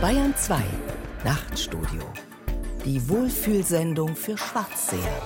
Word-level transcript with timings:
Bayern 0.00 0.34
2 0.34 0.62
Nachtstudio. 1.26 2.02
Die 2.86 3.06
Wohlfühlsendung 3.06 4.16
für 4.16 4.38
Schwarzseher. 4.38 5.20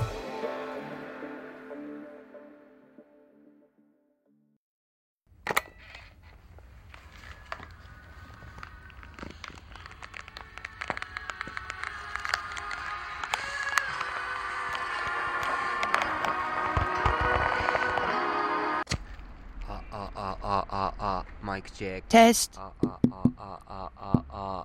Mike 21.55 21.71
Jack. 21.79 22.09
Test, 22.09 22.59
Ah, 22.59 22.73
ah, 22.85 22.99
ah, 23.13 23.29
ah, 23.39 23.61
ah, 23.69 23.91
ah, 23.97 24.25
ah. 24.31 24.65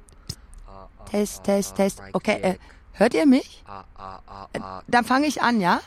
Ah, 0.67 0.87
ah, 0.97 0.98
Test, 1.11 1.43
Test, 1.43 1.75
Test. 1.75 2.01
Okay, 2.13 2.39
äh, 2.41 2.57
hört 2.93 3.13
ihr 3.13 3.25
mich? 3.25 3.63
Ah, 3.65 3.83
ah, 3.95 4.19
ah, 4.27 4.47
Äh. 4.53 4.59
Dann 4.87 5.05
fange 5.05 5.27
ich 5.27 5.41
an, 5.41 5.59
ja? 5.59 5.81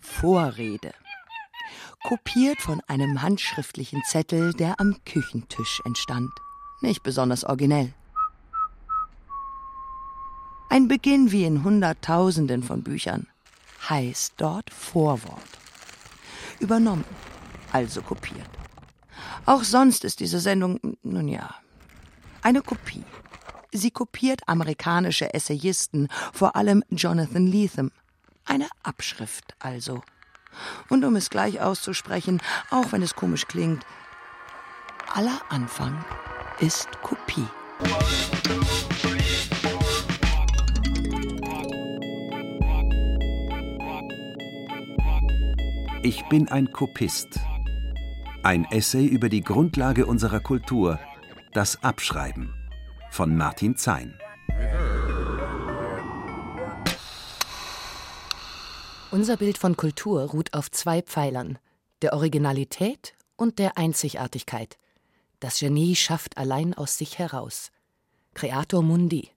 Vorrede. 0.00 0.94
Kopiert 2.02 2.60
von 2.60 2.80
einem 2.86 3.22
handschriftlichen 3.22 4.02
Zettel, 4.04 4.54
der 4.54 4.80
am 4.80 4.96
Küchentisch 5.04 5.82
entstand. 5.84 6.30
Nicht 6.80 7.02
besonders 7.02 7.44
originell. 7.44 7.92
Ein 10.70 10.88
Beginn 10.88 11.32
wie 11.32 11.44
in 11.44 11.64
Hunderttausenden 11.64 12.62
von 12.62 12.82
Büchern. 12.82 13.26
Heißt 13.88 14.34
dort 14.36 14.70
Vorwort. 14.70 15.40
Übernommen, 16.60 17.04
also 17.72 18.02
kopiert. 18.02 18.50
Auch 19.44 19.64
sonst 19.64 20.04
ist 20.04 20.20
diese 20.20 20.40
Sendung, 20.40 20.80
nun 21.02 21.28
ja, 21.28 21.54
eine 22.46 22.62
Kopie. 22.62 23.02
Sie 23.72 23.90
kopiert 23.90 24.42
amerikanische 24.46 25.34
Essayisten, 25.34 26.06
vor 26.32 26.54
allem 26.54 26.84
Jonathan 26.90 27.44
Lethem. 27.44 27.90
Eine 28.44 28.68
Abschrift 28.84 29.56
also. 29.58 30.00
Und 30.88 31.04
um 31.04 31.16
es 31.16 31.28
gleich 31.28 31.60
auszusprechen, 31.60 32.40
auch 32.70 32.92
wenn 32.92 33.02
es 33.02 33.16
komisch 33.16 33.48
klingt, 33.48 33.84
aller 35.12 35.40
Anfang 35.48 36.04
ist 36.60 36.86
Kopie. 37.02 37.48
Ich 46.04 46.24
bin 46.28 46.48
ein 46.48 46.70
Kopist. 46.70 47.40
Ein 48.44 48.64
Essay 48.70 49.04
über 49.04 49.28
die 49.28 49.42
Grundlage 49.42 50.06
unserer 50.06 50.38
Kultur, 50.38 51.00
das 51.56 51.82
Abschreiben 51.82 52.52
von 53.10 53.34
Martin 53.34 53.76
Zein. 53.76 54.12
Unser 59.10 59.38
Bild 59.38 59.56
von 59.56 59.74
Kultur 59.74 60.20
ruht 60.24 60.52
auf 60.52 60.70
zwei 60.70 61.00
Pfeilern, 61.00 61.58
der 62.02 62.12
Originalität 62.12 63.14
und 63.36 63.58
der 63.58 63.78
Einzigartigkeit. 63.78 64.76
Das 65.40 65.60
Genie 65.60 65.96
schafft 65.96 66.36
allein 66.36 66.74
aus 66.74 66.98
sich 66.98 67.18
heraus. 67.18 67.70
Creator 68.34 68.82
Mundi, 68.82 69.30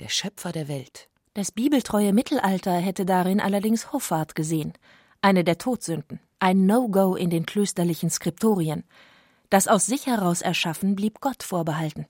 der 0.00 0.08
Schöpfer 0.08 0.50
der 0.50 0.66
Welt. 0.66 1.08
Das 1.34 1.52
bibeltreue 1.52 2.12
Mittelalter 2.12 2.72
hätte 2.72 3.06
darin 3.06 3.40
allerdings 3.40 3.92
Hoffart 3.92 4.34
gesehen, 4.34 4.72
eine 5.22 5.44
der 5.44 5.58
Todsünden, 5.58 6.18
ein 6.40 6.66
No-Go 6.66 7.14
in 7.14 7.30
den 7.30 7.46
klösterlichen 7.46 8.10
Skriptorien. 8.10 8.82
Das 9.50 9.66
aus 9.66 9.86
sich 9.86 10.06
heraus 10.06 10.42
Erschaffen 10.42 10.94
blieb 10.94 11.20
Gott 11.20 11.42
vorbehalten. 11.42 12.06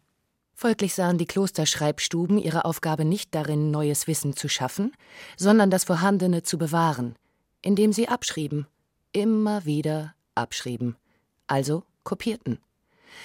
Folglich 0.54 0.94
sahen 0.94 1.16
die 1.16 1.24
Klosterschreibstuben 1.24 2.36
ihre 2.36 2.66
Aufgabe 2.66 3.06
nicht 3.06 3.34
darin, 3.34 3.70
neues 3.70 4.06
Wissen 4.06 4.36
zu 4.36 4.46
schaffen, 4.50 4.92
sondern 5.38 5.70
das 5.70 5.84
Vorhandene 5.84 6.42
zu 6.42 6.58
bewahren, 6.58 7.16
indem 7.62 7.94
sie 7.94 8.08
abschrieben, 8.08 8.66
immer 9.12 9.64
wieder 9.64 10.14
abschrieben, 10.34 10.96
also 11.46 11.82
kopierten. 12.04 12.58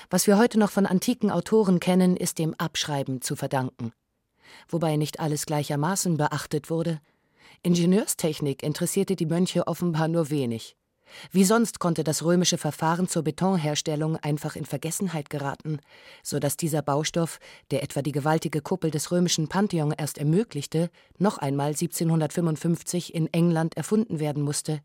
Was 0.10 0.28
wir 0.28 0.38
heute 0.38 0.58
noch 0.58 0.72
von 0.72 0.86
antiken 0.86 1.30
Autoren 1.30 1.82
kennen, 1.82 2.16
ist 2.16 2.40
dem 2.40 2.54
Abschreiben 2.54 3.22
zu 3.22 3.36
verdanken. 3.36 3.92
Wobei 4.70 4.96
nicht 4.96 5.20
alles 5.20 5.46
gleichermaßen 5.46 6.16
beachtet 6.16 6.70
wurde. 6.70 7.02
Ingenieurstechnik 7.64 8.64
interessierte 8.64 9.18
die 9.18 9.26
Mönche 9.26 9.68
offenbar 9.68 10.08
nur 10.08 10.30
wenig. 10.30 10.78
Wie 11.32 11.44
sonst 11.44 11.80
konnte 11.80 12.04
das 12.04 12.24
römische 12.24 12.58
Verfahren 12.58 13.08
zur 13.08 13.24
Betonherstellung 13.24 14.18
einfach 14.18 14.56
in 14.56 14.66
Vergessenheit 14.66 15.30
geraten, 15.30 15.80
so 16.24 16.40
dass 16.40 16.58
dieser 16.58 16.82
Baustoff, 16.82 17.40
der 17.72 17.84
etwa 17.84 18.02
die 18.02 18.12
gewaltige 18.12 18.62
Kuppel 18.62 18.92
des 18.92 19.12
römischen 19.12 19.48
Pantheon 19.48 19.94
erst 19.98 20.18
ermöglichte, 20.18 20.90
noch 21.18 21.38
einmal 21.38 21.70
1755 21.70 23.14
in 23.14 23.32
England 23.34 23.78
erfunden 23.78 24.20
werden 24.20 24.44
musste. 24.44 24.82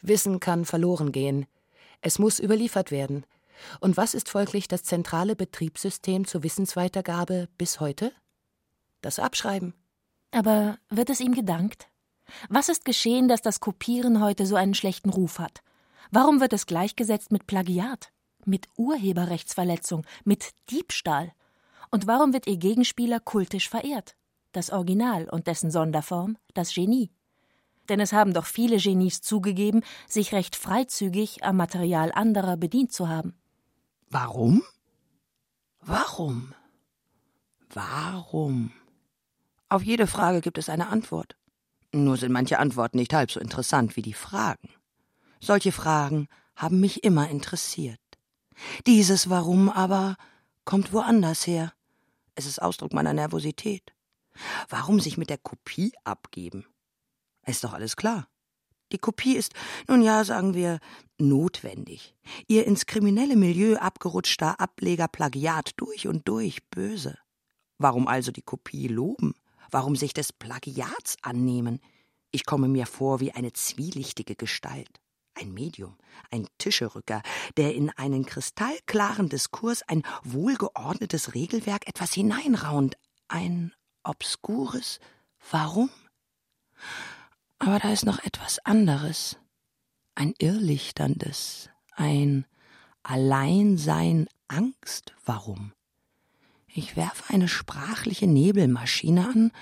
Wissen 0.00 0.40
kann 0.40 0.64
verloren 0.64 1.12
gehen. 1.12 1.46
Es 2.00 2.18
muss 2.18 2.38
überliefert 2.38 2.90
werden. 2.90 3.24
Und 3.80 3.96
was 3.96 4.14
ist 4.14 4.28
folglich 4.28 4.68
das 4.68 4.82
zentrale 4.82 5.36
Betriebssystem 5.36 6.26
zur 6.26 6.42
Wissensweitergabe 6.42 7.48
bis 7.56 7.80
heute? 7.80 8.12
Das 9.00 9.18
Abschreiben. 9.18 9.74
Aber 10.32 10.78
wird 10.90 11.10
es 11.10 11.20
ihm 11.20 11.34
gedankt? 11.34 11.88
Was 12.48 12.68
ist 12.68 12.84
geschehen, 12.84 13.28
dass 13.28 13.42
das 13.42 13.60
Kopieren 13.60 14.20
heute 14.20 14.46
so 14.46 14.56
einen 14.56 14.74
schlechten 14.74 15.10
Ruf 15.10 15.38
hat? 15.38 15.62
Warum 16.10 16.40
wird 16.40 16.52
es 16.52 16.66
gleichgesetzt 16.66 17.32
mit 17.32 17.46
Plagiat, 17.46 18.12
mit 18.44 18.68
Urheberrechtsverletzung, 18.76 20.04
mit 20.24 20.50
Diebstahl? 20.70 21.32
Und 21.90 22.06
warum 22.06 22.32
wird 22.32 22.46
ihr 22.46 22.56
Gegenspieler 22.56 23.20
kultisch 23.20 23.68
verehrt? 23.68 24.16
Das 24.52 24.70
Original 24.70 25.28
und 25.28 25.46
dessen 25.46 25.70
Sonderform, 25.70 26.36
das 26.54 26.74
Genie. 26.74 27.10
Denn 27.88 28.00
es 28.00 28.12
haben 28.12 28.32
doch 28.32 28.46
viele 28.46 28.78
Genies 28.78 29.20
zugegeben, 29.20 29.82
sich 30.08 30.32
recht 30.32 30.56
freizügig 30.56 31.44
am 31.44 31.56
Material 31.56 32.12
anderer 32.12 32.56
bedient 32.56 32.92
zu 32.92 33.08
haben. 33.08 33.34
Warum? 34.10 34.62
Warum? 35.80 36.54
Warum? 37.70 38.72
Auf 39.68 39.82
jede 39.82 40.06
Frage 40.06 40.40
gibt 40.40 40.58
es 40.58 40.68
eine 40.68 40.88
Antwort. 40.88 41.36
Nur 41.94 42.16
sind 42.16 42.32
manche 42.32 42.58
Antworten 42.58 42.98
nicht 42.98 43.14
halb 43.14 43.30
so 43.30 43.38
interessant 43.38 43.94
wie 43.94 44.02
die 44.02 44.14
Fragen. 44.14 44.68
Solche 45.40 45.70
Fragen 45.70 46.26
haben 46.56 46.80
mich 46.80 47.04
immer 47.04 47.30
interessiert. 47.30 48.00
Dieses 48.88 49.30
Warum 49.30 49.68
aber 49.68 50.16
kommt 50.64 50.92
woanders 50.92 51.46
her. 51.46 51.72
Es 52.34 52.46
ist 52.46 52.60
Ausdruck 52.60 52.92
meiner 52.92 53.12
Nervosität. 53.12 53.92
Warum 54.68 54.98
sich 54.98 55.16
mit 55.16 55.30
der 55.30 55.38
Kopie 55.38 55.92
abgeben? 56.02 56.66
Ist 57.46 57.62
doch 57.62 57.74
alles 57.74 57.94
klar. 57.94 58.26
Die 58.90 58.98
Kopie 58.98 59.36
ist, 59.36 59.52
nun 59.86 60.02
ja, 60.02 60.24
sagen 60.24 60.54
wir, 60.54 60.80
notwendig. 61.18 62.16
Ihr 62.48 62.66
ins 62.66 62.86
kriminelle 62.86 63.36
Milieu 63.36 63.76
abgerutschter 63.76 64.58
Ableger 64.58 65.06
Plagiat 65.06 65.74
durch 65.76 66.08
und 66.08 66.26
durch 66.26 66.68
böse. 66.70 67.16
Warum 67.78 68.08
also 68.08 68.32
die 68.32 68.42
Kopie 68.42 68.88
loben? 68.88 69.34
Warum 69.70 69.96
sich 69.96 70.14
des 70.14 70.32
Plagiats 70.32 71.16
annehmen? 71.22 71.80
Ich 72.30 72.46
komme 72.46 72.68
mir 72.68 72.86
vor 72.86 73.20
wie 73.20 73.32
eine 73.32 73.52
zwielichtige 73.52 74.34
Gestalt. 74.34 75.00
Ein 75.34 75.52
Medium, 75.52 75.96
ein 76.30 76.46
Tischerücker, 76.58 77.22
der 77.56 77.74
in 77.74 77.90
einen 77.90 78.24
kristallklaren 78.24 79.28
Diskurs 79.28 79.82
ein 79.82 80.02
wohlgeordnetes 80.22 81.34
Regelwerk 81.34 81.88
etwas 81.88 82.12
hineinraunt. 82.12 82.96
Ein 83.28 83.72
obskures 84.04 85.00
Warum? 85.50 85.90
Aber 87.58 87.78
da 87.78 87.92
ist 87.92 88.04
noch 88.04 88.18
etwas 88.24 88.58
anderes. 88.64 89.36
Ein 90.14 90.34
irrlichterndes, 90.38 91.70
ein 91.92 92.46
Alleinsein 93.02 94.28
Angst 94.48 95.14
Warum. 95.24 95.73
Ich 96.76 96.96
werfe 96.96 97.32
eine 97.32 97.46
sprachliche 97.46 98.26
Nebelmaschine 98.26 99.28
an, 99.28 99.52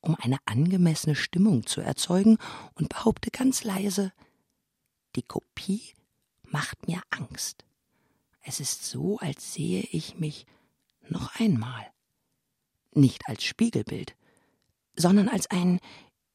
um 0.00 0.14
eine 0.14 0.38
angemessene 0.44 1.16
Stimmung 1.16 1.66
zu 1.66 1.80
erzeugen 1.80 2.38
und 2.74 2.88
behaupte 2.88 3.32
ganz 3.32 3.64
leise, 3.64 4.12
die 5.16 5.22
Kopie 5.22 5.82
macht 6.44 6.86
mir 6.86 7.02
Angst. 7.10 7.64
Es 8.44 8.60
ist 8.60 8.84
so, 8.84 9.18
als 9.18 9.54
sehe 9.54 9.82
ich 9.90 10.20
mich 10.20 10.46
noch 11.08 11.34
einmal. 11.40 11.90
Nicht 12.94 13.26
als 13.26 13.42
Spiegelbild, 13.42 14.14
sondern 14.94 15.28
als 15.28 15.50
ein 15.50 15.80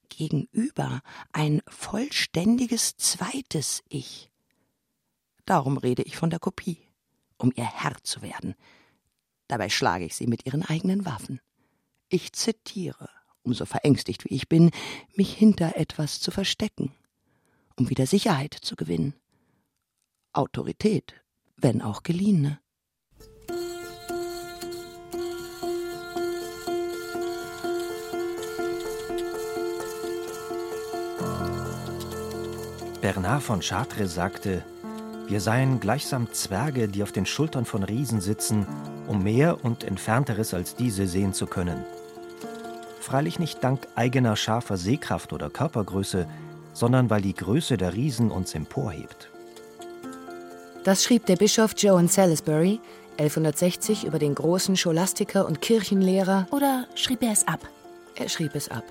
Gegenüber, 0.09 1.03
ein 1.31 1.61
vollständiges 1.69 2.97
zweites 2.97 3.81
Ich. 3.87 4.29
Darum 5.45 5.77
rede 5.77 6.03
ich 6.03 6.17
von 6.17 6.29
der 6.29 6.39
Kopie, 6.39 6.85
um 7.37 7.53
ihr 7.55 7.65
Herr 7.65 7.95
zu 8.03 8.21
werden. 8.21 8.55
Dabei 9.47 9.69
schlage 9.69 10.05
ich 10.05 10.15
sie 10.15 10.27
mit 10.27 10.45
ihren 10.45 10.63
eigenen 10.63 11.05
Waffen. 11.05 11.39
Ich 12.09 12.33
zitiere, 12.33 13.09
umso 13.43 13.65
verängstigt 13.65 14.25
wie 14.25 14.33
ich 14.33 14.49
bin, 14.49 14.71
mich 15.15 15.33
hinter 15.33 15.77
etwas 15.77 16.19
zu 16.19 16.31
verstecken, 16.31 16.91
um 17.77 17.89
wieder 17.89 18.05
Sicherheit 18.05 18.53
zu 18.53 18.75
gewinnen. 18.75 19.13
Autorität, 20.33 21.13
wenn 21.55 21.81
auch 21.81 22.03
geliehene. 22.03 22.59
Bernard 33.01 33.43
von 33.43 33.61
Chartres 33.61 34.13
sagte, 34.13 34.65
wir 35.27 35.39
seien 35.39 35.79
gleichsam 35.79 36.33
Zwerge, 36.33 36.89
die 36.89 37.03
auf 37.03 37.13
den 37.13 37.25
Schultern 37.25 37.63
von 37.63 37.83
Riesen 37.83 38.19
sitzen 38.19 38.65
um 39.07 39.23
mehr 39.23 39.63
und 39.63 39.83
entfernteres 39.83 40.53
als 40.53 40.75
diese 40.75 41.07
sehen 41.07 41.33
zu 41.33 41.47
können. 41.47 41.83
Freilich 42.99 43.39
nicht 43.39 43.63
dank 43.63 43.87
eigener 43.95 44.35
scharfer 44.35 44.77
Sehkraft 44.77 45.33
oder 45.33 45.49
Körpergröße, 45.49 46.27
sondern 46.73 47.09
weil 47.09 47.21
die 47.21 47.33
Größe 47.33 47.77
der 47.77 47.93
Riesen 47.93 48.31
uns 48.31 48.53
emporhebt. 48.53 49.29
Das 50.83 51.03
schrieb 51.03 51.25
der 51.25 51.35
Bischof 51.35 51.73
Joan 51.77 52.07
Salisbury 52.07 52.79
1160 53.17 54.05
über 54.05 54.19
den 54.19 54.35
großen 54.35 54.77
Scholastiker 54.77 55.47
und 55.47 55.61
Kirchenlehrer. 55.61 56.47
Oder 56.51 56.85
schrieb 56.95 57.23
er 57.23 57.31
es 57.31 57.47
ab? 57.47 57.61
Er 58.15 58.29
schrieb 58.29 58.55
es 58.55 58.69
ab 58.69 58.83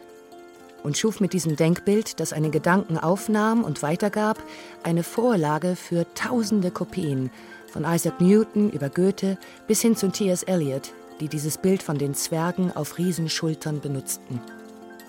und 0.86 0.96
schuf 0.96 1.18
mit 1.18 1.32
diesem 1.32 1.56
Denkbild, 1.56 2.20
das 2.20 2.32
einen 2.32 2.52
Gedanken 2.52 2.96
aufnahm 2.96 3.64
und 3.64 3.82
weitergab, 3.82 4.40
eine 4.84 5.02
Vorlage 5.02 5.74
für 5.74 6.06
tausende 6.14 6.70
Kopien, 6.70 7.30
von 7.70 7.84
Isaac 7.84 8.20
Newton 8.20 8.70
über 8.70 8.88
Goethe 8.88 9.38
bis 9.66 9.82
hin 9.82 9.96
zu 9.96 10.08
T.S. 10.08 10.42
Eliot, 10.44 10.92
die 11.20 11.28
dieses 11.28 11.58
Bild 11.58 11.82
von 11.82 11.98
den 11.98 12.14
Zwergen 12.14 12.74
auf 12.74 12.98
Riesenschultern 12.98 13.80
benutzten. 13.80 14.40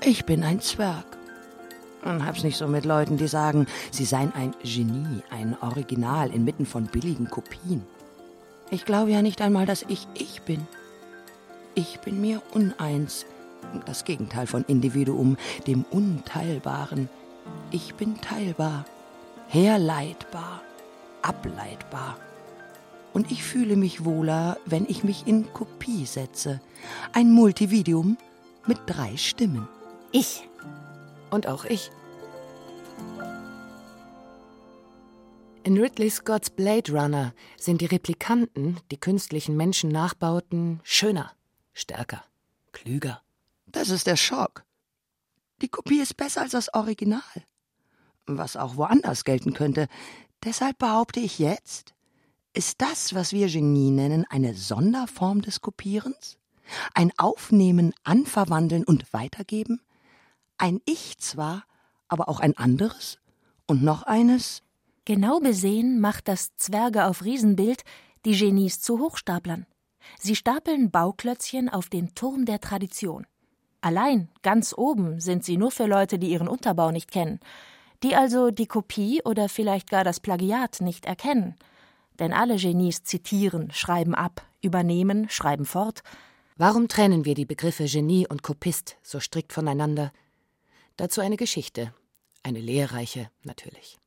Ich 0.02 0.26
bin 0.26 0.44
ein 0.44 0.62
Zwerg. 0.62 1.06
Und 2.04 2.26
hab's 2.26 2.44
nicht 2.44 2.58
so 2.58 2.68
mit 2.68 2.86
Leuten, 2.86 3.18
die 3.18 3.28
sagen, 3.28 3.68
sie 3.92 4.06
seien 4.06 4.32
ein 4.34 4.54
Genie, 4.64 5.24
ein 5.30 5.58
Original 5.62 6.30
inmitten 6.32 6.66
von 6.66 6.86
billigen 6.86 7.30
Kopien. 7.30 7.84
Ich 8.70 8.86
glaube 8.86 9.12
ja 9.12 9.22
nicht 9.22 9.42
einmal, 9.42 9.66
dass 9.66 9.84
ich 9.88 10.08
ich 10.14 10.42
bin. 10.44 10.68
Ich 11.76 12.00
bin 12.00 12.22
mir 12.22 12.42
uneins 12.54 13.26
das 13.86 14.04
Gegenteil 14.04 14.48
von 14.48 14.64
Individuum, 14.66 15.38
dem 15.66 15.86
Unteilbaren. 15.90 17.10
Ich 17.72 17.96
bin 17.96 18.20
teilbar, 18.22 18.86
herleitbar, 19.48 20.62
ableitbar. 21.22 22.18
Und 23.18 23.32
ich 23.32 23.42
fühle 23.42 23.78
mich 23.78 24.06
wohler, 24.06 24.60
wenn 24.68 24.86
ich 24.88 25.04
mich 25.04 25.26
in 25.26 25.52
Kopie 25.52 26.06
setze. 26.06 26.62
Ein 27.14 27.32
Multividium 27.32 28.16
mit 28.68 28.78
drei 28.86 29.18
Stimmen. 29.18 29.68
Ich. 30.12 30.48
Und 31.32 31.48
auch 31.48 31.66
ich. 31.66 31.90
In 35.64 35.80
Ridley 35.80 36.12
Scotts 36.12 36.52
Blade 36.52 36.92
Runner 36.92 37.34
sind 37.58 37.82
die 37.82 37.88
Replikanten, 37.88 38.80
die 38.92 39.00
künstlichen 39.00 39.58
Menschen 39.58 39.90
nachbauten, 39.90 40.80
schöner, 40.84 41.32
stärker, 41.74 42.24
klüger. 42.72 43.24
Das 43.66 43.90
ist 43.90 44.06
der 44.06 44.16
Schock. 44.16 44.64
Die 45.64 45.70
Kopie 45.70 46.02
ist 46.02 46.18
besser 46.18 46.42
als 46.42 46.52
das 46.52 46.72
Original. 46.72 47.24
Was 48.28 48.56
auch 48.56 48.76
woanders 48.76 49.24
gelten 49.24 49.56
könnte. 49.56 49.88
Deshalb 50.44 50.78
behaupte 50.78 51.20
ich 51.20 51.40
jetzt, 51.40 51.96
ist 52.58 52.82
das, 52.82 53.14
was 53.14 53.34
wir 53.34 53.48
Genie 53.50 53.92
nennen, 53.92 54.26
eine 54.30 54.56
Sonderform 54.56 55.44
des 55.44 55.62
Kopierens? 55.62 56.40
Ein 56.96 57.12
Aufnehmen, 57.18 57.94
Anverwandeln 58.04 58.84
und 58.84 59.14
Weitergeben? 59.14 59.80
Ein 60.58 60.82
Ich 60.86 61.20
zwar, 61.20 61.66
aber 62.08 62.28
auch 62.28 62.40
ein 62.40 62.58
anderes? 62.58 63.20
Und 63.68 63.84
noch 63.84 64.02
eines? 64.02 64.64
Genau 65.06 65.40
besehen 65.40 66.00
macht 66.00 66.28
das 66.28 66.56
Zwerge 66.56 67.06
auf 67.06 67.24
Riesenbild 67.24 67.84
die 68.26 68.36
Genies 68.36 68.82
zu 68.82 69.00
Hochstaplern. 69.00 69.68
Sie 70.20 70.36
stapeln 70.36 70.90
Bauklötzchen 70.90 71.70
auf 71.70 71.90
den 71.90 72.16
Turm 72.16 72.46
der 72.46 72.60
Tradition. 72.60 73.28
Allein, 73.82 74.30
ganz 74.42 74.74
oben, 74.76 75.20
sind 75.20 75.46
sie 75.46 75.58
nur 75.58 75.70
für 75.70 75.86
Leute, 75.86 76.18
die 76.18 76.32
ihren 76.32 76.48
Unterbau 76.48 76.90
nicht 76.90 77.12
kennen, 77.12 77.40
die 78.02 78.16
also 78.16 78.50
die 78.50 78.66
Kopie 78.66 79.22
oder 79.24 79.48
vielleicht 79.48 79.92
gar 79.92 80.04
das 80.04 80.20
Plagiat 80.20 80.82
nicht 80.82 81.06
erkennen. 81.06 81.56
Denn 82.20 82.34
alle 82.34 82.58
Genies 82.58 83.04
zitieren, 83.04 83.72
schreiben 83.72 84.16
ab, 84.16 84.46
übernehmen, 84.62 85.30
schreiben 85.30 85.66
fort. 85.66 86.02
Warum 86.56 86.88
trennen 86.88 87.26
wir 87.26 87.36
die 87.36 87.46
Begriffe 87.46 87.86
Genie 87.86 88.28
und 88.28 88.42
Kopist 88.42 88.98
so 89.04 89.20
strikt 89.20 89.54
voneinander? 89.54 90.12
Dazu 90.96 91.22
eine 91.22 91.38
Geschichte, 91.38 91.94
eine 92.42 92.60
lehrreiche 92.60 93.30
natürlich. 93.44 93.98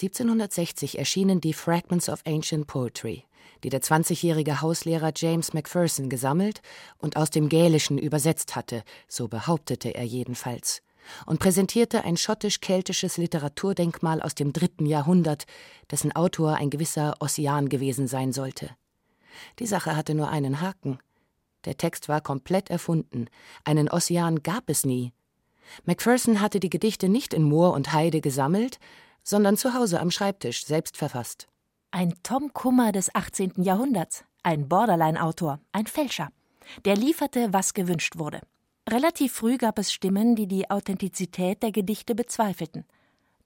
1760 0.00 0.98
erschienen 0.98 1.40
die 1.40 1.52
Fragments 1.52 2.08
of 2.08 2.22
Ancient 2.26 2.66
Poetry, 2.66 3.24
die 3.64 3.68
der 3.68 3.82
20-jährige 3.82 4.60
Hauslehrer 4.60 5.12
James 5.14 5.52
Macpherson 5.52 6.08
gesammelt 6.08 6.62
und 6.98 7.16
aus 7.16 7.30
dem 7.30 7.48
Gälischen 7.48 7.98
übersetzt 7.98 8.56
hatte, 8.56 8.82
so 9.08 9.28
behauptete 9.28 9.94
er 9.94 10.04
jedenfalls, 10.04 10.82
und 11.26 11.40
präsentierte 11.40 12.04
ein 12.04 12.16
schottisch-keltisches 12.16 13.16
Literaturdenkmal 13.16 14.22
aus 14.22 14.34
dem 14.34 14.52
dritten 14.52 14.86
Jahrhundert, 14.86 15.44
dessen 15.90 16.14
Autor 16.14 16.54
ein 16.56 16.70
gewisser 16.70 17.14
Ossian 17.20 17.68
gewesen 17.68 18.08
sein 18.08 18.32
sollte. 18.32 18.70
Die 19.58 19.66
Sache 19.66 19.96
hatte 19.96 20.14
nur 20.14 20.28
einen 20.28 20.60
Haken. 20.60 20.98
Der 21.64 21.76
Text 21.76 22.08
war 22.08 22.20
komplett 22.20 22.70
erfunden. 22.70 23.26
Einen 23.64 23.88
Ossian 23.88 24.42
gab 24.42 24.70
es 24.70 24.84
nie. 24.84 25.12
Macpherson 25.84 26.40
hatte 26.40 26.60
die 26.60 26.70
Gedichte 26.70 27.08
nicht 27.08 27.34
in 27.34 27.42
Moor 27.42 27.72
und 27.72 27.92
Heide 27.92 28.20
gesammelt, 28.20 28.78
sondern 29.22 29.56
zu 29.56 29.74
Hause 29.74 30.00
am 30.00 30.10
Schreibtisch 30.10 30.64
selbst 30.64 30.96
verfasst. 30.96 31.48
Ein 31.90 32.14
Tom 32.22 32.52
Kummer 32.52 32.92
des 32.92 33.12
18. 33.14 33.62
Jahrhunderts, 33.62 34.24
ein 34.42 34.68
Borderline-Autor, 34.68 35.60
ein 35.72 35.86
Fälscher. 35.86 36.30
Der 36.84 36.96
lieferte, 36.96 37.52
was 37.52 37.74
gewünscht 37.74 38.16
wurde. 38.16 38.40
Relativ 38.88 39.32
früh 39.32 39.56
gab 39.56 39.80
es 39.80 39.92
Stimmen, 39.92 40.36
die 40.36 40.46
die 40.46 40.70
Authentizität 40.70 41.62
der 41.64 41.72
Gedichte 41.72 42.14
bezweifelten. 42.14 42.84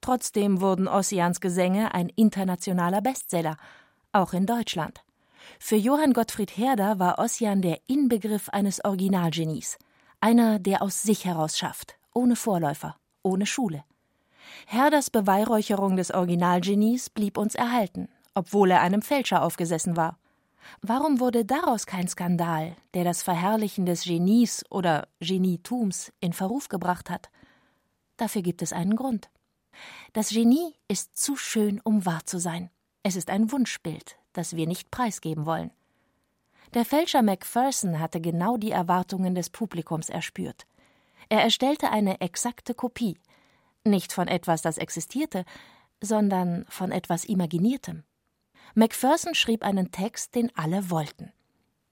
Trotzdem 0.03 0.61
wurden 0.61 0.87
Ossians 0.87 1.41
Gesänge 1.41 1.95
ein 1.95 2.11
internationaler 2.11 3.01
Bestseller, 3.01 3.57
auch 4.13 4.35
in 4.35 4.45
Deutschland. 4.45 5.03
Für 5.59 5.77
Johann 5.77 6.13
Gottfried 6.13 6.57
Herder 6.57 6.99
war 6.99 7.19
Ossian 7.19 7.63
der 7.63 7.81
Inbegriff 7.87 8.51
eines 8.51 8.85
Originalgenies, 8.85 9.79
einer, 10.21 10.59
der 10.59 10.83
aus 10.83 11.03
sich 11.03 11.25
heraus 11.25 11.57
schafft, 11.57 11.97
ohne 12.13 12.37
Vorläufer, 12.37 12.97
ohne 13.23 13.47
Schule. 13.47 13.85
Herders 14.67 15.09
Beweihräucherung 15.09 15.97
des 15.97 16.11
Originalgenies 16.13 17.09
blieb 17.09 17.39
uns 17.39 17.55
erhalten, 17.55 18.09
obwohl 18.35 18.71
er 18.71 18.83
einem 18.83 19.01
Fälscher 19.01 19.43
aufgesessen 19.43 19.97
war. 19.97 20.19
Warum 20.83 21.21
wurde 21.21 21.45
daraus 21.45 21.87
kein 21.87 22.09
Skandal, 22.09 22.77
der 22.95 23.05
das 23.05 23.23
Verherrlichen 23.23 23.87
des 23.87 24.05
Genies 24.05 24.65
oder 24.71 25.09
Genietums 25.21 26.13
in 26.21 26.33
Verruf 26.33 26.69
gebracht 26.69 27.11
hat? 27.11 27.31
Dafür 28.17 28.43
gibt 28.43 28.63
es 28.63 28.73
einen 28.73 28.97
Grund. 28.97 29.31
Das 30.13 30.31
Genie 30.31 30.75
ist 30.89 31.17
zu 31.17 31.37
schön, 31.37 31.81
um 31.85 32.05
wahr 32.07 32.25
zu 32.25 32.39
sein. 32.39 32.71
Es 33.03 33.17
ist 33.17 33.31
ein 33.31 33.51
Wunschbild, 33.51 34.19
das 34.33 34.57
wir 34.57 34.67
nicht 34.67 34.91
preisgeben 34.91 35.47
wollen. 35.47 35.71
Der 36.75 36.85
Fälscher 36.85 37.23
Macpherson 37.23 37.99
hatte 37.99 38.21
genau 38.21 38.57
die 38.57 38.71
Erwartungen 38.71 39.35
des 39.35 39.51
Publikums 39.51 40.09
erspürt. 40.09 40.67
Er 41.29 41.43
erstellte 41.43 41.91
eine 41.91 42.21
exakte 42.21 42.75
Kopie, 42.75 43.19
nicht 43.85 44.13
von 44.13 44.29
etwas, 44.29 44.63
das 44.63 44.79
existierte, 44.79 45.45
sondern 46.01 46.65
von 46.69 46.93
etwas 46.93 47.25
Imaginiertem. 47.25 48.05
Macpherson 48.75 49.35
schrieb 49.35 49.65
einen 49.65 49.91
Text, 49.91 50.35
den 50.35 50.51
alle 50.57 50.91
wollten. 50.91 51.33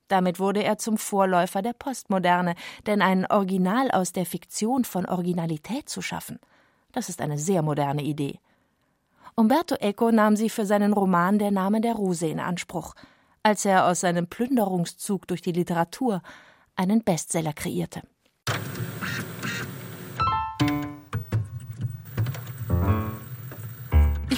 Damit 0.09 0.41
wurde 0.41 0.63
er 0.63 0.79
zum 0.79 0.97
Vorläufer 0.97 1.61
der 1.61 1.75
Postmoderne, 1.75 2.55
denn 2.87 3.03
ein 3.03 3.27
Original 3.31 3.91
aus 3.91 4.13
der 4.13 4.25
Fiktion 4.25 4.85
von 4.85 5.07
Originalität 5.07 5.89
zu 5.89 6.01
schaffen, 6.01 6.39
das 6.93 7.09
ist 7.09 7.21
eine 7.21 7.39
sehr 7.39 7.63
moderne 7.63 8.03
Idee. 8.03 8.41
Umberto 9.35 9.77
Eco 9.77 10.11
nahm 10.11 10.35
sie 10.35 10.51
für 10.51 10.67
seinen 10.67 10.93
Roman 10.93 11.39
Der 11.39 11.51
Name 11.51 11.81
der 11.81 11.95
Rose 11.95 12.27
in 12.27 12.41
Anspruch, 12.41 12.95
als 13.43 13.65
er 13.65 13.87
aus 13.87 14.01
seinem 14.01 14.27
Plünderungszug 14.27 15.29
durch 15.29 15.43
die 15.43 15.53
Literatur 15.53 16.23
einen 16.75 17.05
Bestseller 17.05 17.53
kreierte. 17.53 18.03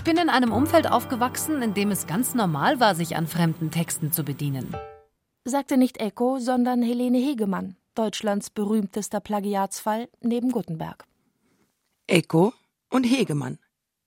Ich 0.01 0.05
bin 0.05 0.17
in 0.17 0.31
einem 0.31 0.51
Umfeld 0.51 0.91
aufgewachsen, 0.91 1.61
in 1.61 1.75
dem 1.75 1.91
es 1.91 2.07
ganz 2.07 2.35
normal 2.35 2.81
war, 2.81 2.95
sich 2.95 3.17
an 3.17 3.27
fremden 3.27 3.71
Texten 3.71 4.13
zu 4.13 4.25
bedienen. 4.25 4.75
Sagte 5.45 5.77
nicht 5.77 5.99
Eco, 5.99 6.39
sondern 6.39 6.81
Helene 6.81 7.19
Hegemann, 7.19 7.77
Deutschlands 7.95 8.49
berühmtester 8.49 9.21
Plagiatsfall 9.21 10.09
neben 10.23 10.53
Gutenberg. 10.53 11.05
Eco 12.07 12.55
und 12.89 13.05
Hegemann. 13.05 13.59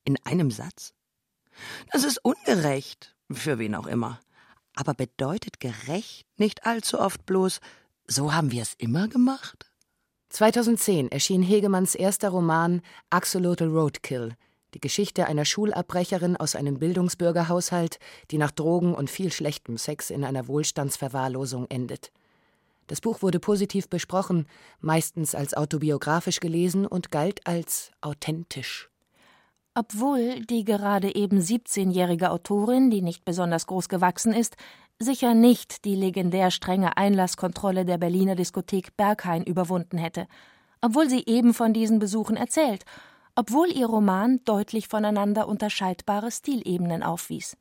In 0.04 0.18
einem 0.26 0.50
Satz? 0.50 0.96
Das 1.92 2.04
ist 2.04 2.26
ungerecht, 2.26 3.16
für 3.32 3.60
wen 3.60 3.76
auch 3.76 3.86
immer. 3.86 4.20
Aber 4.74 4.96
bedeutet 4.96 5.60
gerecht 5.60 6.26
nicht 6.38 6.66
allzu 6.66 7.00
oft 7.00 7.24
bloß, 7.28 7.60
so 8.08 8.34
haben 8.34 8.50
wir 8.50 8.64
es 8.64 8.74
immer 8.80 9.10
gemacht? 9.10 9.70
2010 10.30 11.12
erschien 11.12 11.44
Hegemanns 11.44 11.94
erster 11.94 12.30
Roman 12.30 12.82
Axolotl 13.12 13.68
Roadkill, 13.68 14.36
die 14.74 14.82
Geschichte 14.82 15.28
einer 15.28 15.46
Schulabbrecherin 15.46 16.36
aus 16.36 16.56
einem 16.56 16.80
Bildungsbürgerhaushalt, 16.80 18.00
die 18.32 18.38
nach 18.38 18.52
Drogen 18.52 18.94
und 18.96 19.10
viel 19.10 19.32
schlechtem 19.32 19.78
Sex 19.78 20.10
in 20.10 20.24
einer 20.24 20.48
Wohlstandsverwahrlosung 20.48 21.68
endet. 21.70 22.12
Das 22.88 23.00
Buch 23.00 23.22
wurde 23.22 23.40
positiv 23.40 23.88
besprochen, 23.88 24.46
meistens 24.82 25.36
als 25.36 25.54
autobiografisch 25.54 26.40
gelesen 26.40 26.86
und 26.86 27.12
galt 27.12 27.46
als 27.48 27.92
authentisch. 28.02 28.90
Obwohl 29.76 30.42
die 30.42 30.66
gerade 30.66 31.16
eben 31.16 31.40
17-jährige 31.40 32.30
Autorin, 32.30 32.92
die 32.92 33.02
nicht 33.02 33.26
besonders 33.26 33.66
groß 33.66 33.90
gewachsen 33.90 34.34
ist, 34.34 34.56
sicher 35.00 35.34
nicht 35.34 35.86
die 35.86 35.96
legendär 35.96 36.52
strenge 36.52 36.98
Einlasskontrolle 36.98 37.86
der 37.86 37.98
Berliner 37.98 38.36
Diskothek 38.36 38.96
Berghain 38.98 39.44
überwunden 39.44 39.98
hätte, 39.98 40.28
obwohl 40.82 41.10
sie 41.10 41.24
eben 41.26 41.54
von 41.54 41.74
diesen 41.74 41.98
Besuchen 41.98 42.36
erzählt, 42.36 42.84
obwohl 43.36 43.72
ihr 43.72 43.88
Roman 43.88 44.40
deutlich 44.46 44.88
voneinander 44.88 45.48
unterscheidbare 45.48 46.32
Stilebenen 46.32 47.04
aufwies. 47.04 47.58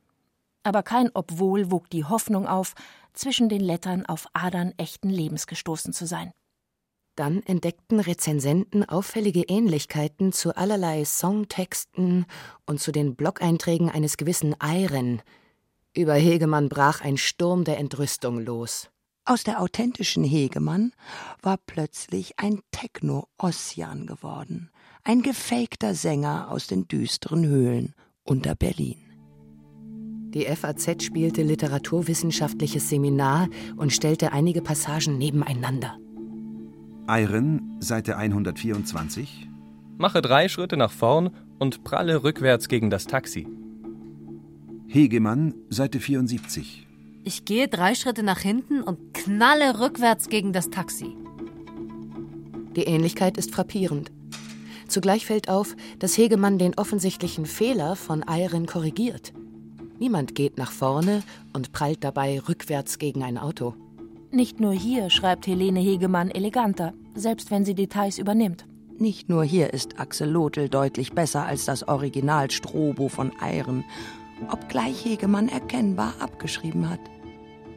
Aber 0.63 0.83
kein 0.83 1.09
Obwohl 1.13 1.71
wog 1.71 1.89
die 1.89 2.05
Hoffnung 2.05 2.47
auf, 2.47 2.73
zwischen 3.13 3.49
den 3.49 3.61
Lettern 3.61 4.05
auf 4.05 4.27
Adern 4.33 4.73
echten 4.77 5.09
Lebens 5.09 5.47
gestoßen 5.47 5.93
zu 5.93 6.05
sein. 6.05 6.31
Dann 7.15 7.43
entdeckten 7.43 7.99
Rezensenten 7.99 8.83
auffällige 8.87 9.43
Ähnlichkeiten 9.43 10.33
zu 10.33 10.57
allerlei 10.57 11.05
Songtexten 11.05 12.25
und 12.65 12.79
zu 12.79 12.91
den 12.91 13.15
Blog-Einträgen 13.15 13.91
eines 13.91 14.17
gewissen 14.17 14.55
Eiren. 14.59 15.21
Über 15.95 16.15
Hegemann 16.15 16.69
brach 16.69 17.01
ein 17.01 17.17
Sturm 17.17 17.65
der 17.65 17.77
Entrüstung 17.77 18.39
los. 18.39 18.89
Aus 19.25 19.43
der 19.43 19.61
authentischen 19.61 20.23
Hegemann 20.23 20.91
war 21.41 21.57
plötzlich 21.57 22.39
ein 22.39 22.61
Techno-Ossian 22.71 24.07
geworden, 24.07 24.71
ein 25.03 25.21
gefakter 25.21 25.93
Sänger 25.93 26.49
aus 26.49 26.67
den 26.67 26.87
düsteren 26.87 27.45
Höhlen 27.45 27.93
unter 28.23 28.55
Berlin. 28.55 28.97
Die 30.33 30.45
FAZ 30.45 31.03
spielte 31.03 31.43
literaturwissenschaftliches 31.43 32.89
Seminar 32.89 33.49
und 33.75 33.91
stellte 33.93 34.31
einige 34.31 34.61
Passagen 34.61 35.17
nebeneinander. 35.17 35.97
Eiren, 37.05 37.77
Seite 37.79 38.17
124. 38.17 39.49
Mache 39.97 40.21
drei 40.21 40.47
Schritte 40.47 40.77
nach 40.77 40.91
vorn 40.91 41.31
und 41.59 41.83
pralle 41.83 42.23
rückwärts 42.23 42.67
gegen 42.67 42.89
das 42.89 43.05
Taxi. 43.05 43.45
Hegemann, 44.87 45.53
Seite 45.69 45.99
74. 45.99 46.87
Ich 47.25 47.45
gehe 47.45 47.67
drei 47.67 47.93
Schritte 47.93 48.23
nach 48.23 48.39
hinten 48.39 48.81
und 48.81 49.13
knalle 49.13 49.79
rückwärts 49.79 50.29
gegen 50.29 50.53
das 50.53 50.69
Taxi. 50.69 51.15
Die 52.75 52.83
Ähnlichkeit 52.83 53.37
ist 53.37 53.51
frappierend. 53.53 54.11
Zugleich 54.87 55.25
fällt 55.25 55.49
auf, 55.49 55.75
dass 55.99 56.17
Hegemann 56.17 56.57
den 56.57 56.77
offensichtlichen 56.77 57.45
Fehler 57.45 57.95
von 57.95 58.27
Eiren 58.27 58.65
korrigiert. 58.65 59.33
Niemand 59.99 60.35
geht 60.35 60.57
nach 60.57 60.71
vorne 60.71 61.23
und 61.53 61.71
prallt 61.71 62.03
dabei 62.03 62.39
rückwärts 62.39 62.99
gegen 62.99 63.23
ein 63.23 63.37
Auto. 63.37 63.75
Nicht 64.31 64.59
nur 64.59 64.73
hier 64.73 65.09
schreibt 65.09 65.45
Helene 65.47 65.79
Hegemann 65.79 66.31
eleganter, 66.31 66.93
selbst 67.13 67.51
wenn 67.51 67.65
sie 67.65 67.75
Details 67.75 68.17
übernimmt. 68.17 68.65
Nicht 68.97 69.29
nur 69.29 69.43
hier 69.43 69.73
ist 69.73 69.99
Axolotl 69.99 70.69
deutlich 70.69 71.13
besser 71.13 71.45
als 71.45 71.65
das 71.65 71.87
Original 71.87 72.51
Strobo 72.51 73.09
von 73.09 73.31
Eiren, 73.39 73.83
obgleich 74.51 75.05
Hegemann 75.05 75.49
erkennbar 75.49 76.13
abgeschrieben 76.19 76.89
hat. 76.89 76.99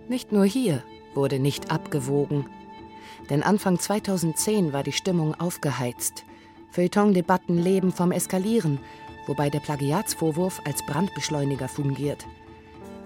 Nicht 0.08 0.32
nur 0.32 0.44
hier 0.44 0.82
wurde 1.14 1.38
nicht 1.38 1.70
abgewogen. 1.70 2.46
Denn 3.28 3.42
Anfang 3.42 3.78
2010 3.78 4.72
war 4.72 4.82
die 4.82 4.92
Stimmung 4.92 5.34
aufgeheizt. 5.34 6.24
Feuilleton-Debatten 6.76 7.56
leben 7.56 7.90
vom 7.90 8.12
Eskalieren, 8.12 8.78
wobei 9.26 9.48
der 9.48 9.60
Plagiatsvorwurf 9.60 10.60
als 10.66 10.84
Brandbeschleuniger 10.84 11.68
fungiert. 11.68 12.26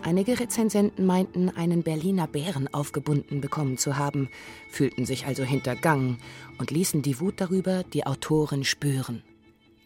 Einige 0.03 0.41
Rezensenten 0.41 1.07
meinten, 1.07 1.51
einen 1.51 1.85
Berliner 1.85 2.27
Bären 2.27 2.67
aufgebunden 2.75 3.41
bekommen 3.41 3.79
zu 3.79 3.97
haben, 3.97 4.29
fühlten 4.71 5.07
sich 5.07 5.27
also 5.27 5.45
hintergangen 5.45 6.19
und 6.59 6.73
ließen 6.73 7.03
die 7.03 7.21
Wut 7.21 7.35
darüber 7.37 7.85
die 7.85 8.05
Autorin 8.09 8.65
spüren. 8.65 9.23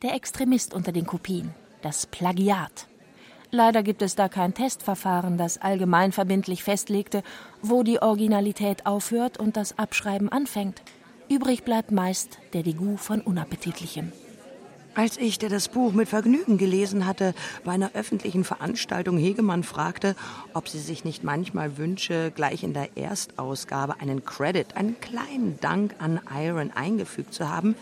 Der 0.03 0.14
Extremist 0.14 0.73
unter 0.73 0.91
den 0.91 1.05
Kopien, 1.05 1.53
das 1.83 2.07
Plagiat. 2.07 2.88
Leider 3.50 3.83
gibt 3.83 4.00
es 4.00 4.14
da 4.14 4.31
kein 4.31 4.55
Testverfahren, 4.55 5.37
das 5.37 5.59
allgemeinverbindlich 5.59 6.64
festlegte, 6.64 7.23
wo 7.61 7.83
die 7.83 8.00
Originalität 8.00 8.87
aufhört 8.87 9.38
und 9.38 9.59
das 9.59 9.79
Abschreiben 9.79 10.31
anfängt. 10.31 10.81
Übrig 11.28 11.64
bleibt 11.64 11.90
meist 11.90 12.38
der 12.52 12.62
Degout 12.62 12.99
von 12.99 13.21
Unappetitlichem. 13.21 14.12
Als 14.95 15.16
ich, 15.16 15.38
der 15.38 15.49
das 15.49 15.69
Buch 15.69 15.93
mit 15.93 16.09
Vergnügen 16.09 16.59
gelesen 16.59 17.07
hatte, 17.07 17.35
bei 17.64 17.73
einer 17.73 17.93
öffentlichen 17.95 18.45
Veranstaltung 18.45 19.16
Hegemann 19.16 19.64
fragte, 19.64 20.14
ob 20.52 20.69
sie 20.69 20.78
sich 20.78 21.04
nicht 21.04 21.25
manchmal 21.25 21.78
wünsche, 21.78 22.31
gleich 22.31 22.62
in 22.62 22.75
der 22.75 22.97
Erstausgabe 22.97 24.00
einen 24.00 24.25
Credit, 24.25 24.76
einen 24.76 25.00
kleinen 25.00 25.59
Dank 25.61 25.97
an 25.99 26.21
Iron 26.33 26.71
eingefügt 26.71 27.35
zu 27.35 27.49
haben, 27.49 27.75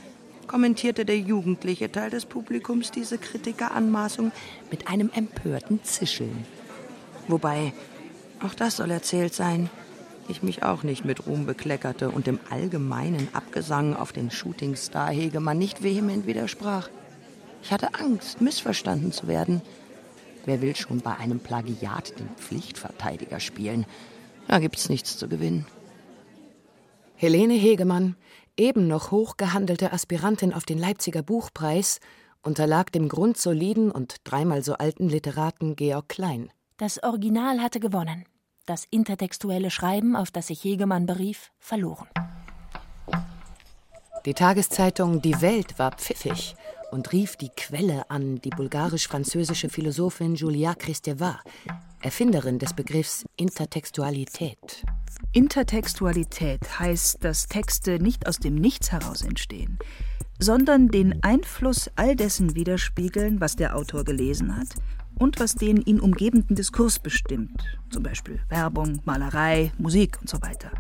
kommentierte 0.46 1.04
der 1.04 1.18
jugendliche 1.18 1.92
Teil 1.92 2.10
des 2.10 2.24
Publikums 2.24 2.92
diese 2.92 3.18
Kritikeranmaßung 3.18 4.32
mit 4.70 4.88
einem 4.88 5.10
empörten 5.14 5.82
Zischeln. 5.82 6.46
Wobei, 7.28 7.74
auch 8.42 8.54
das 8.54 8.76
soll 8.76 8.90
erzählt 8.90 9.34
sein, 9.34 9.68
ich 10.32 10.42
mich 10.42 10.64
auch 10.64 10.82
nicht 10.82 11.04
mit 11.04 11.26
Ruhm 11.26 11.46
bekleckerte 11.46 12.10
und 12.10 12.26
dem 12.26 12.40
allgemeinen 12.50 13.28
Abgesang 13.32 13.94
auf 13.94 14.12
den 14.12 14.30
Shootingstar 14.30 15.10
Hegemann 15.10 15.58
nicht 15.58 15.82
vehement 15.82 16.26
widersprach. 16.26 16.88
Ich 17.62 17.70
hatte 17.70 17.94
Angst, 17.94 18.40
missverstanden 18.40 19.12
zu 19.12 19.28
werden. 19.28 19.62
Wer 20.44 20.60
will 20.60 20.74
schon 20.74 21.00
bei 21.00 21.16
einem 21.16 21.38
Plagiat 21.38 22.18
den 22.18 22.28
Pflichtverteidiger 22.36 23.38
spielen? 23.38 23.86
Da 24.48 24.58
gibt's 24.58 24.88
nichts 24.88 25.16
zu 25.16 25.28
gewinnen. 25.28 25.66
Helene 27.14 27.54
Hegemann, 27.54 28.16
eben 28.56 28.88
noch 28.88 29.12
hochgehandelte 29.12 29.92
Aspirantin 29.92 30.52
auf 30.52 30.64
den 30.64 30.78
Leipziger 30.78 31.22
Buchpreis, 31.22 32.00
unterlag 32.42 32.90
dem 32.90 33.08
grundsoliden 33.08 33.92
und 33.92 34.16
dreimal 34.24 34.64
so 34.64 34.74
alten 34.74 35.08
Literaten 35.08 35.76
Georg 35.76 36.08
Klein. 36.08 36.50
Das 36.78 37.00
Original 37.02 37.60
hatte 37.60 37.78
gewonnen. 37.78 38.24
Das 38.64 38.84
intertextuelle 38.90 39.72
Schreiben, 39.72 40.14
auf 40.14 40.30
das 40.30 40.46
sich 40.46 40.62
Hegemann 40.62 41.04
berief, 41.04 41.50
verloren. 41.58 42.06
Die 44.24 44.34
Tageszeitung 44.34 45.20
Die 45.20 45.40
Welt 45.40 45.80
war 45.80 45.90
pfiffig 45.90 46.54
und 46.92 47.10
rief 47.10 47.34
die 47.34 47.48
Quelle 47.48 48.08
an, 48.08 48.40
die 48.40 48.50
bulgarisch-französische 48.50 49.68
Philosophin 49.68 50.36
Julia 50.36 50.76
Kristeva, 50.76 51.40
Erfinderin 52.02 52.60
des 52.60 52.72
Begriffs 52.72 53.24
Intertextualität. 53.36 54.84
Intertextualität 55.32 56.78
heißt, 56.78 57.24
dass 57.24 57.48
Texte 57.48 57.98
nicht 57.98 58.28
aus 58.28 58.38
dem 58.38 58.54
Nichts 58.54 58.92
heraus 58.92 59.22
entstehen, 59.22 59.76
sondern 60.38 60.86
den 60.86 61.20
Einfluss 61.24 61.90
all 61.96 62.14
dessen 62.14 62.54
widerspiegeln, 62.54 63.40
was 63.40 63.56
der 63.56 63.74
Autor 63.74 64.04
gelesen 64.04 64.56
hat 64.56 64.68
und 65.22 65.38
was 65.38 65.54
den 65.54 65.80
ihn 65.82 66.00
umgebenden 66.00 66.56
Diskurs 66.56 66.98
bestimmt, 66.98 67.62
zum 67.90 68.02
Beispiel 68.02 68.40
Werbung, 68.48 69.00
Malerei, 69.04 69.72
Musik 69.78 70.20
und 70.20 70.28
so 70.28 70.42
weiter. 70.42 70.72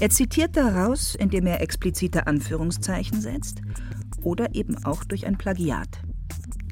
Er 0.00 0.08
zitiert 0.08 0.56
daraus, 0.56 1.14
indem 1.14 1.46
er 1.46 1.60
explizite 1.60 2.26
Anführungszeichen 2.26 3.20
setzt 3.20 3.60
oder 4.22 4.54
eben 4.54 4.82
auch 4.84 5.04
durch 5.04 5.26
ein 5.26 5.36
Plagiat. 5.36 6.00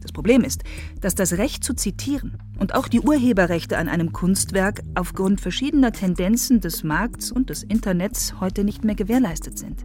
Das 0.00 0.12
Problem 0.12 0.42
ist, 0.42 0.64
dass 1.00 1.14
das 1.14 1.34
Recht 1.34 1.62
zu 1.62 1.74
zitieren 1.74 2.38
und 2.58 2.74
auch 2.74 2.88
die 2.88 3.00
Urheberrechte 3.00 3.76
an 3.76 3.88
einem 3.88 4.12
Kunstwerk 4.12 4.82
aufgrund 4.94 5.40
verschiedener 5.40 5.92
Tendenzen 5.92 6.60
des 6.60 6.82
Markts 6.82 7.30
und 7.30 7.50
des 7.50 7.62
Internets 7.62 8.40
heute 8.40 8.64
nicht 8.64 8.82
mehr 8.82 8.94
gewährleistet 8.94 9.58
sind. 9.58 9.84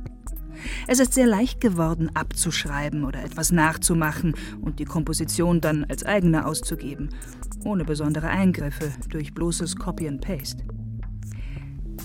Es 0.87 0.99
ist 0.99 1.13
sehr 1.13 1.27
leicht 1.27 1.61
geworden, 1.61 2.09
abzuschreiben 2.13 3.03
oder 3.03 3.23
etwas 3.23 3.51
nachzumachen 3.51 4.35
und 4.61 4.79
die 4.79 4.85
Komposition 4.85 5.61
dann 5.61 5.85
als 5.85 6.05
eigene 6.05 6.45
auszugeben, 6.45 7.09
ohne 7.63 7.85
besondere 7.85 8.27
Eingriffe 8.27 8.91
durch 9.09 9.33
bloßes 9.33 9.75
Copy 9.75 10.07
and 10.07 10.21
Paste. 10.21 10.63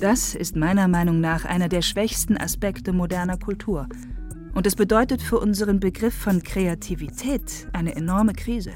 Das 0.01 0.35
ist 0.35 0.57
meiner 0.57 0.89
Meinung 0.89 1.21
nach 1.21 1.45
einer 1.45 1.69
der 1.69 1.83
schwächsten 1.83 2.37
Aspekte 2.37 2.93
moderner 2.93 3.37
Kultur 3.37 3.87
und 4.55 4.67
es 4.67 4.77
bedeutet 4.77 5.23
für 5.23 5.39
unseren 5.39 5.81
Begriff 5.81 6.15
von 6.15 6.43
Kreativität 6.43 7.69
eine 7.73 7.95
enorme 7.95 8.33
Krise. 8.33 8.73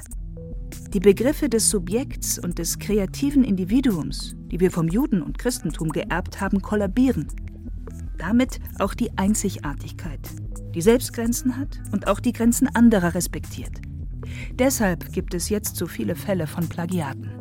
Die 0.93 0.99
Begriffe 0.99 1.49
des 1.49 1.69
Subjekts 1.69 2.39
und 2.39 2.59
des 2.59 2.79
kreativen 2.79 3.43
Individuums, 3.43 4.35
die 4.51 4.59
wir 4.59 4.71
vom 4.71 4.87
Juden 4.87 5.21
und 5.21 5.37
Christentum 5.37 5.89
geerbt 5.89 6.41
haben, 6.41 6.61
kollabieren. 6.61 7.27
Damit 8.17 8.59
auch 8.79 8.93
die 8.93 9.17
Einzigartigkeit, 9.17 10.19
die 10.73 10.81
Selbstgrenzen 10.81 11.57
hat 11.57 11.79
und 11.91 12.07
auch 12.07 12.19
die 12.19 12.33
Grenzen 12.33 12.67
anderer 12.75 13.13
respektiert. 13.13 13.81
Deshalb 14.53 15.13
gibt 15.13 15.33
es 15.33 15.49
jetzt 15.49 15.75
so 15.75 15.87
viele 15.87 16.15
Fälle 16.15 16.47
von 16.47 16.67
Plagiaten. 16.67 17.31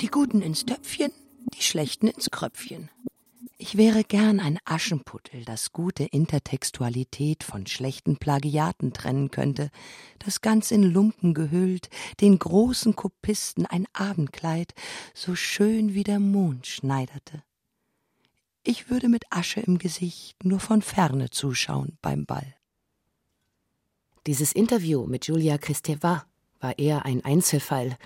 Die 0.00 0.08
Guten 0.08 0.42
ins 0.42 0.66
Töpfchen, 0.66 1.12
die 1.54 1.62
Schlechten 1.62 2.08
ins 2.08 2.30
Kröpfchen. 2.30 2.90
Ich 3.56 3.76
wäre 3.76 4.02
gern 4.02 4.40
ein 4.40 4.58
Aschenputtel, 4.64 5.44
das 5.44 5.70
gute 5.70 6.02
Intertextualität 6.02 7.44
von 7.44 7.68
schlechten 7.68 8.16
Plagiaten 8.16 8.92
trennen 8.92 9.30
könnte, 9.30 9.70
das 10.18 10.40
ganz 10.40 10.72
in 10.72 10.82
Lumpen 10.82 11.32
gehüllt, 11.32 11.88
den 12.20 12.40
großen 12.40 12.96
Kopisten 12.96 13.64
ein 13.64 13.86
Abendkleid 13.92 14.74
so 15.14 15.36
schön 15.36 15.94
wie 15.94 16.02
der 16.02 16.18
Mond 16.18 16.66
schneiderte. 16.66 17.44
Ich 18.64 18.90
würde 18.90 19.08
mit 19.08 19.24
Asche 19.30 19.60
im 19.60 19.78
Gesicht 19.78 20.44
nur 20.44 20.60
von 20.60 20.82
ferne 20.82 21.30
zuschauen 21.30 21.98
beim 22.00 22.26
Ball. 22.26 22.54
Dieses 24.28 24.52
Interview 24.52 25.04
mit 25.06 25.26
Julia 25.26 25.58
Kristeva 25.58 26.26
war 26.60 26.78
eher 26.78 27.04
ein 27.04 27.24
Einzelfall, 27.24 27.96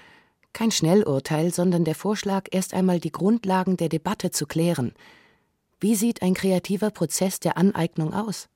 kein 0.54 0.70
Schnellurteil, 0.70 1.52
sondern 1.52 1.84
der 1.84 1.94
Vorschlag, 1.94 2.48
erst 2.50 2.72
einmal 2.72 3.00
die 3.00 3.12
Grundlagen 3.12 3.76
der 3.76 3.90
Debatte 3.90 4.30
zu 4.30 4.46
klären. 4.46 4.94
Wie 5.78 5.94
sieht 5.94 6.22
ein 6.22 6.32
kreativer 6.32 6.90
Prozess 6.90 7.38
der 7.38 7.58
Aneignung 7.58 8.14
aus? 8.14 8.48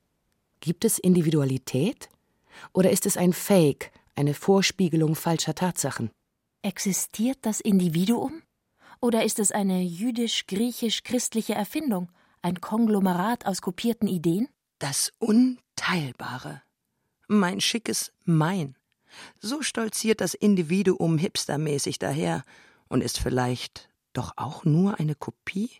Gibt 0.59 0.85
es 0.85 0.97
Individualität? 0.97 2.09
Oder 2.73 2.89
ist 2.89 3.05
es 3.05 3.15
ein 3.15 3.33
Fake, 3.33 3.91
eine 4.15 4.33
Vorspiegelung 4.33 5.13
falscher 5.13 5.53
Tatsachen? 5.53 6.09
Existiert 6.63 7.37
das 7.43 7.61
Individuum? 7.61 8.41
Oder 9.03 9.25
ist 9.25 9.39
es 9.39 9.51
eine 9.51 9.81
jüdisch-griechisch-christliche 9.81 11.55
Erfindung, 11.55 12.11
ein 12.43 12.61
Konglomerat 12.61 13.47
aus 13.47 13.63
kopierten 13.63 14.07
Ideen? 14.07 14.47
Das 14.77 15.11
Unteilbare. 15.17 16.61
Mein 17.27 17.61
schickes 17.61 18.13
Mein. 18.25 18.77
So 19.39 19.63
stolziert 19.63 20.21
das 20.21 20.35
Individuum 20.35 21.17
hipstermäßig 21.17 21.97
daher 21.97 22.43
und 22.89 23.01
ist 23.01 23.17
vielleicht 23.17 23.89
doch 24.13 24.33
auch 24.35 24.65
nur 24.65 24.99
eine 24.99 25.15
Kopie? 25.15 25.71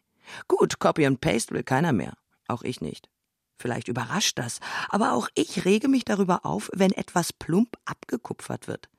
Gut, 0.47 0.79
Copy 0.79 1.05
and 1.05 1.21
Paste 1.21 1.53
will 1.53 1.63
keiner 1.63 1.93
mehr. 1.93 2.17
Auch 2.47 2.63
ich 2.63 2.81
nicht. 2.81 3.07
Vielleicht 3.55 3.87
überrascht 3.87 4.39
das, 4.39 4.59
aber 4.89 5.13
auch 5.13 5.29
ich 5.35 5.63
rege 5.63 5.87
mich 5.87 6.05
darüber 6.05 6.43
auf, 6.43 6.71
wenn 6.73 6.91
etwas 6.91 7.33
plump 7.33 7.77
abgekupfert 7.85 8.67
wird. 8.67 8.89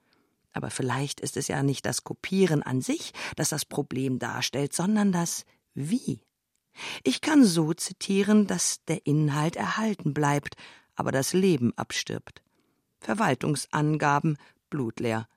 Aber 0.52 0.70
vielleicht 0.70 1.20
ist 1.20 1.36
es 1.36 1.48
ja 1.48 1.62
nicht 1.62 1.86
das 1.86 2.04
Kopieren 2.04 2.62
an 2.62 2.80
sich, 2.80 3.12
das 3.36 3.48
das 3.48 3.64
Problem 3.64 4.18
darstellt, 4.18 4.74
sondern 4.74 5.12
das 5.12 5.44
Wie. 5.74 6.20
Ich 7.02 7.20
kann 7.20 7.44
so 7.44 7.72
zitieren, 7.72 8.46
dass 8.46 8.84
der 8.84 9.06
Inhalt 9.06 9.56
erhalten 9.56 10.14
bleibt, 10.14 10.56
aber 10.94 11.12
das 11.12 11.32
Leben 11.32 11.72
abstirbt. 11.76 12.42
Verwaltungsangaben 13.00 14.38
blutleer. 14.70 15.28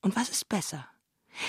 Und 0.00 0.16
was 0.16 0.28
ist 0.28 0.48
besser? 0.48 0.86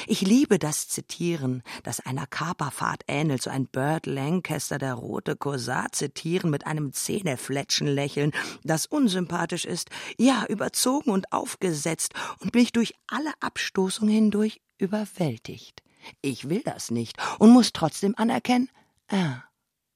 Ich 0.08 0.22
liebe 0.22 0.60
das 0.60 0.88
Zitieren, 0.88 1.64
das 1.84 2.00
einer 2.00 2.28
Kaperfahrt 2.28 3.04
ähnelt, 3.08 3.42
so 3.42 3.50
ein 3.50 3.68
Bird 3.68 4.06
Lancaster, 4.06 4.78
der 4.78 4.94
rote 4.94 5.36
Corsat 5.36 5.96
zitieren 5.96 6.50
mit 6.50 6.68
einem 6.68 6.94
Zähnefletschenlächeln, 6.94 8.32
das 8.64 8.86
unsympathisch 8.86 9.66
ist, 9.66 9.90
ja, 10.18 10.46
überzogen 10.48 11.12
und 11.12 11.32
aufgesetzt 11.32 12.14
und 12.40 12.56
mich 12.56 12.72
durch 12.72 12.94
alle 13.08 13.32
Abstoßung 13.40 14.08
hindurch 14.08 14.62
überwältigt. 14.78 15.84
Ich 16.22 16.50
will 16.50 16.62
das 16.64 16.92
nicht 16.92 17.18
und 17.40 17.52
muss 17.52 17.74
trotzdem 17.74 18.16
anerkennen, 18.18 18.70
ah, 19.10 19.44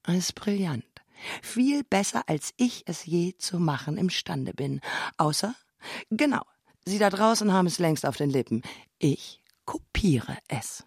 ist 0.08 0.36
brillant. 0.36 0.86
Viel 1.44 1.84
besser, 1.84 2.24
als 2.28 2.54
ich 2.58 2.84
es 2.88 3.06
je 3.06 3.36
zu 3.38 3.60
machen 3.60 3.98
imstande 3.98 4.54
bin. 4.54 4.82
Außer, 5.18 5.54
genau, 6.10 6.42
Sie 6.86 6.98
da 6.98 7.10
draußen 7.10 7.54
haben 7.54 7.68
es 7.68 7.78
längst 7.78 8.06
auf 8.06 8.18
den 8.18 8.32
Lippen. 8.32 8.64
Ich 8.98 9.41
kopiere 9.72 10.38
es. 10.50 10.86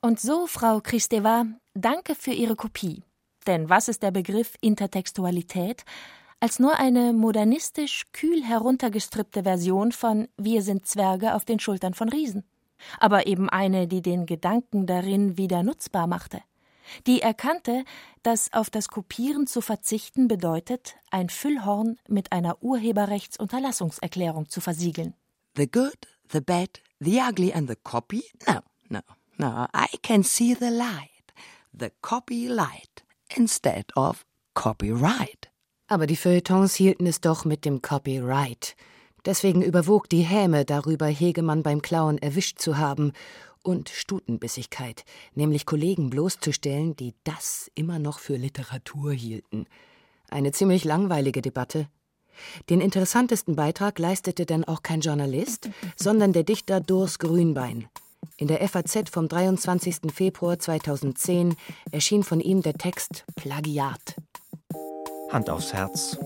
Und 0.00 0.18
so, 0.18 0.46
Frau 0.46 0.80
Kristeva, 0.80 1.44
danke 1.74 2.14
für 2.14 2.30
Ihre 2.30 2.56
Kopie. 2.56 3.02
Denn 3.46 3.68
was 3.68 3.88
ist 3.88 4.02
der 4.02 4.12
Begriff 4.12 4.54
Intertextualität 4.62 5.84
als 6.40 6.58
nur 6.58 6.78
eine 6.78 7.12
modernistisch 7.12 8.06
kühl 8.12 8.42
heruntergestrippte 8.42 9.42
Version 9.42 9.92
von 9.92 10.28
Wir 10.38 10.62
sind 10.62 10.86
Zwerge 10.86 11.34
auf 11.34 11.44
den 11.44 11.60
Schultern 11.60 11.92
von 11.92 12.08
Riesen? 12.08 12.44
Aber 12.98 13.26
eben 13.26 13.50
eine, 13.50 13.86
die 13.88 14.00
den 14.00 14.24
Gedanken 14.24 14.86
darin 14.86 15.36
wieder 15.36 15.62
nutzbar 15.62 16.06
machte. 16.06 16.40
Die 17.06 17.20
erkannte, 17.20 17.84
dass 18.22 18.54
auf 18.54 18.70
das 18.70 18.88
Kopieren 18.88 19.46
zu 19.46 19.60
verzichten 19.60 20.28
bedeutet, 20.28 20.96
ein 21.10 21.28
Füllhorn 21.28 21.98
mit 22.08 22.32
einer 22.32 22.62
Urheberrechtsunterlassungserklärung 22.62 24.48
zu 24.48 24.62
versiegeln. 24.62 25.12
The 25.56 25.70
good, 25.70 25.98
the 26.32 26.40
bad, 26.40 26.80
the 27.00 27.20
ugly 27.20 27.52
and 27.52 27.68
the 27.68 27.76
copy? 27.76 28.22
No, 28.46 28.60
no, 28.88 29.00
no. 29.38 29.66
I 29.74 29.88
can 30.02 30.22
see 30.22 30.54
the 30.54 30.70
light. 30.70 31.32
The 31.72 31.92
copy 32.02 32.48
light 32.48 33.02
instead 33.36 33.86
of 33.96 34.24
copyright. 34.54 35.48
Aber 35.86 36.06
die 36.06 36.16
Feuilletons 36.16 36.74
hielten 36.74 37.06
es 37.06 37.20
doch 37.20 37.44
mit 37.44 37.64
dem 37.64 37.80
Copyright. 37.80 38.76
Deswegen 39.24 39.62
überwog 39.62 40.08
die 40.08 40.22
Häme 40.22 40.64
darüber, 40.64 41.06
Hegemann 41.06 41.62
beim 41.62 41.82
Klauen 41.82 42.18
erwischt 42.18 42.58
zu 42.60 42.76
haben 42.76 43.12
und 43.62 43.88
Stutenbissigkeit, 43.88 45.04
nämlich 45.34 45.66
Kollegen 45.66 46.10
bloßzustellen, 46.10 46.94
die 46.96 47.14
das 47.24 47.70
immer 47.74 47.98
noch 47.98 48.18
für 48.18 48.36
Literatur 48.36 49.12
hielten. 49.12 49.66
Eine 50.30 50.52
ziemlich 50.52 50.84
langweilige 50.84 51.42
Debatte, 51.42 51.88
den 52.70 52.80
interessantesten 52.80 53.56
Beitrag 53.56 53.98
leistete 53.98 54.46
dann 54.46 54.64
auch 54.64 54.82
kein 54.82 55.00
Journalist, 55.00 55.68
sondern 55.96 56.32
der 56.32 56.44
Dichter 56.44 56.80
Durs 56.80 57.18
Grünbein. 57.18 57.88
In 58.36 58.48
der 58.48 58.66
FAZ 58.68 59.10
vom 59.10 59.28
23. 59.28 60.12
Februar 60.12 60.58
2010 60.58 61.56
erschien 61.90 62.22
von 62.22 62.40
ihm 62.40 62.62
der 62.62 62.74
Text 62.74 63.24
Plagiat. 63.36 64.16
Hand 65.30 65.50
aufs 65.50 65.72
Herz. 65.72 66.18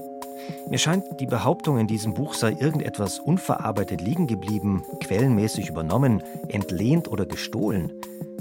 Mir 0.68 0.79
scheint, 0.79 1.05
die 1.20 1.27
Behauptung 1.27 1.79
in 1.79 1.87
diesem 1.87 2.14
Buch 2.14 2.35
sei 2.35 2.53
irgendetwas 2.53 3.18
unverarbeitet 3.18 4.01
liegen 4.01 4.27
geblieben, 4.27 4.83
quellenmäßig 5.01 5.68
übernommen, 5.68 6.22
entlehnt 6.48 7.09
oder 7.09 7.27
gestohlen, 7.27 7.92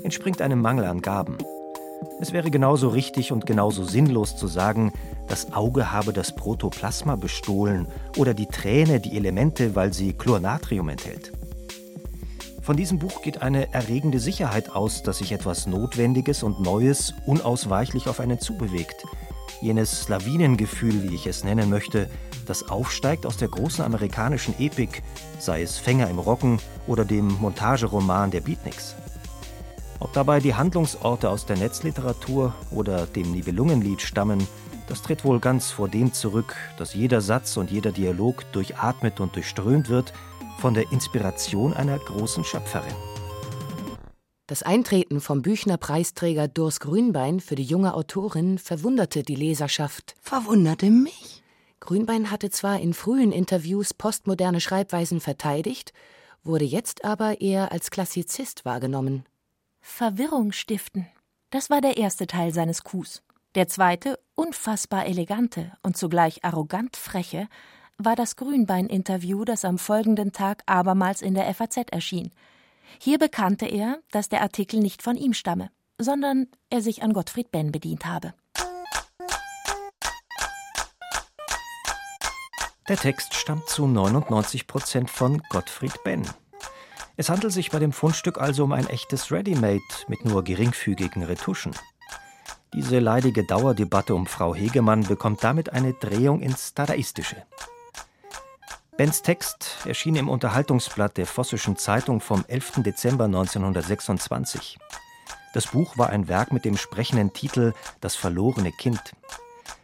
entspringt 0.03 0.41
einem 0.41 0.61
Mangel 0.61 0.85
an 0.85 1.01
Gaben. 1.01 1.37
Es 2.19 2.33
wäre 2.33 2.51
genauso 2.51 2.89
richtig 2.89 3.31
und 3.31 3.45
genauso 3.45 3.83
sinnlos 3.83 4.35
zu 4.35 4.47
sagen, 4.47 4.93
das 5.27 5.53
Auge 5.53 5.91
habe 5.91 6.13
das 6.13 6.35
Protoplasma 6.35 7.15
bestohlen 7.15 7.87
oder 8.17 8.33
die 8.33 8.45
Träne 8.45 8.99
die 8.99 9.17
Elemente, 9.17 9.75
weil 9.75 9.93
sie 9.93 10.13
Chlornatrium 10.13 10.89
enthält. 10.89 11.31
Von 12.61 12.77
diesem 12.77 12.99
Buch 12.99 13.23
geht 13.23 13.41
eine 13.41 13.73
erregende 13.73 14.19
Sicherheit 14.19 14.69
aus, 14.75 15.01
dass 15.01 15.17
sich 15.17 15.31
etwas 15.31 15.65
Notwendiges 15.65 16.43
und 16.43 16.61
Neues 16.61 17.15
unausweichlich 17.25 18.07
auf 18.07 18.19
einen 18.19 18.39
zubewegt. 18.39 19.03
Jenes 19.61 20.07
Lawinengefühl, 20.09 21.03
wie 21.03 21.15
ich 21.15 21.25
es 21.25 21.43
nennen 21.43 21.69
möchte, 21.69 22.07
das 22.45 22.69
aufsteigt 22.69 23.25
aus 23.25 23.37
der 23.37 23.47
großen 23.47 23.83
amerikanischen 23.83 24.53
Epik, 24.59 25.01
sei 25.39 25.63
es 25.63 25.77
Fänger 25.77 26.09
im 26.09 26.19
Rocken 26.19 26.59
oder 26.85 27.03
dem 27.03 27.27
Montageroman 27.39 28.29
der 28.29 28.41
Beatniks. 28.41 28.95
Ob 30.01 30.11
dabei 30.13 30.39
die 30.39 30.55
Handlungsorte 30.55 31.29
aus 31.29 31.45
der 31.45 31.57
Netzliteratur 31.57 32.55
oder 32.71 33.05
dem 33.05 33.31
Nibelungenlied 33.31 34.01
stammen, 34.01 34.47
das 34.87 35.03
tritt 35.03 35.23
wohl 35.23 35.39
ganz 35.39 35.69
vor 35.69 35.87
dem 35.87 36.11
zurück, 36.11 36.55
dass 36.79 36.95
jeder 36.95 37.21
Satz 37.21 37.55
und 37.55 37.69
jeder 37.69 37.91
Dialog 37.91 38.51
durchatmet 38.51 39.19
und 39.19 39.35
durchströmt 39.35 39.89
wird 39.89 40.11
von 40.57 40.73
der 40.73 40.91
Inspiration 40.91 41.73
einer 41.73 41.99
großen 41.99 42.43
Schöpferin. 42.43 42.95
Das 44.47 44.63
Eintreten 44.63 45.21
vom 45.21 45.43
Büchner-Preisträger 45.43 46.47
Durs 46.47 46.79
Grünbein 46.79 47.39
für 47.39 47.55
die 47.55 47.63
junge 47.63 47.93
Autorin 47.93 48.57
verwunderte 48.57 49.21
die 49.21 49.35
Leserschaft. 49.35 50.15
Verwunderte 50.19 50.89
mich? 50.89 51.43
Grünbein 51.79 52.31
hatte 52.31 52.49
zwar 52.49 52.79
in 52.79 52.95
frühen 52.95 53.31
Interviews 53.31 53.93
postmoderne 53.93 54.61
Schreibweisen 54.61 55.21
verteidigt, 55.21 55.93
wurde 56.43 56.65
jetzt 56.65 57.05
aber 57.05 57.39
eher 57.39 57.71
als 57.71 57.91
Klassizist 57.91 58.65
wahrgenommen. 58.65 59.25
Verwirrung 59.81 60.51
stiften. 60.51 61.07
Das 61.49 61.69
war 61.69 61.81
der 61.81 61.97
erste 61.97 62.27
Teil 62.27 62.53
seines 62.53 62.83
Coups. 62.83 63.23
Der 63.55 63.67
zweite, 63.67 64.19
unfassbar 64.35 65.05
elegante 65.05 65.71
und 65.83 65.97
zugleich 65.97 66.45
arrogant 66.45 66.95
freche, 66.95 67.49
war 67.97 68.15
das 68.15 68.35
Grünbein-Interview, 68.35 69.43
das 69.43 69.65
am 69.65 69.77
folgenden 69.77 70.31
Tag 70.31 70.63
abermals 70.65 71.21
in 71.21 71.33
der 71.33 71.53
FAZ 71.53 71.77
erschien. 71.91 72.31
Hier 72.99 73.17
bekannte 73.19 73.65
er, 73.65 73.99
dass 74.11 74.29
der 74.29 74.41
Artikel 74.41 74.79
nicht 74.79 75.01
von 75.01 75.17
ihm 75.17 75.33
stamme, 75.33 75.71
sondern 75.97 76.47
er 76.69 76.81
sich 76.81 77.03
an 77.03 77.13
Gottfried 77.13 77.51
Benn 77.51 77.71
bedient 77.71 78.05
habe. 78.05 78.33
Der 82.87 82.97
Text 82.97 83.35
stammt 83.35 83.69
zu 83.69 83.87
99 83.87 84.67
Prozent 84.67 85.09
von 85.09 85.41
Gottfried 85.49 86.03
Benn. 86.03 86.27
Es 87.21 87.29
handelt 87.29 87.53
sich 87.53 87.69
bei 87.69 87.77
dem 87.77 87.91
Fundstück 87.91 88.41
also 88.41 88.63
um 88.63 88.71
ein 88.71 88.87
echtes 88.87 89.31
Ready-Made 89.31 89.83
mit 90.07 90.25
nur 90.25 90.43
geringfügigen 90.43 91.21
Retuschen. 91.21 91.71
Diese 92.73 92.97
leidige 92.97 93.43
Dauerdebatte 93.43 94.15
um 94.15 94.25
Frau 94.25 94.55
Hegemann 94.55 95.03
bekommt 95.03 95.43
damit 95.43 95.71
eine 95.71 95.93
Drehung 95.93 96.41
ins 96.41 96.73
Dadaistische. 96.73 97.43
Bens 98.97 99.21
Text 99.21 99.85
erschien 99.85 100.15
im 100.15 100.29
Unterhaltungsblatt 100.29 101.15
der 101.15 101.27
Vossischen 101.27 101.77
Zeitung 101.77 102.21
vom 102.21 102.43
11. 102.47 102.81
Dezember 102.81 103.25
1926. 103.25 104.79
Das 105.53 105.67
Buch 105.67 105.99
war 105.99 106.09
ein 106.09 106.27
Werk 106.27 106.51
mit 106.51 106.65
dem 106.65 106.75
sprechenden 106.75 107.33
Titel 107.33 107.75
Das 107.99 108.15
verlorene 108.15 108.71
Kind. 108.71 109.13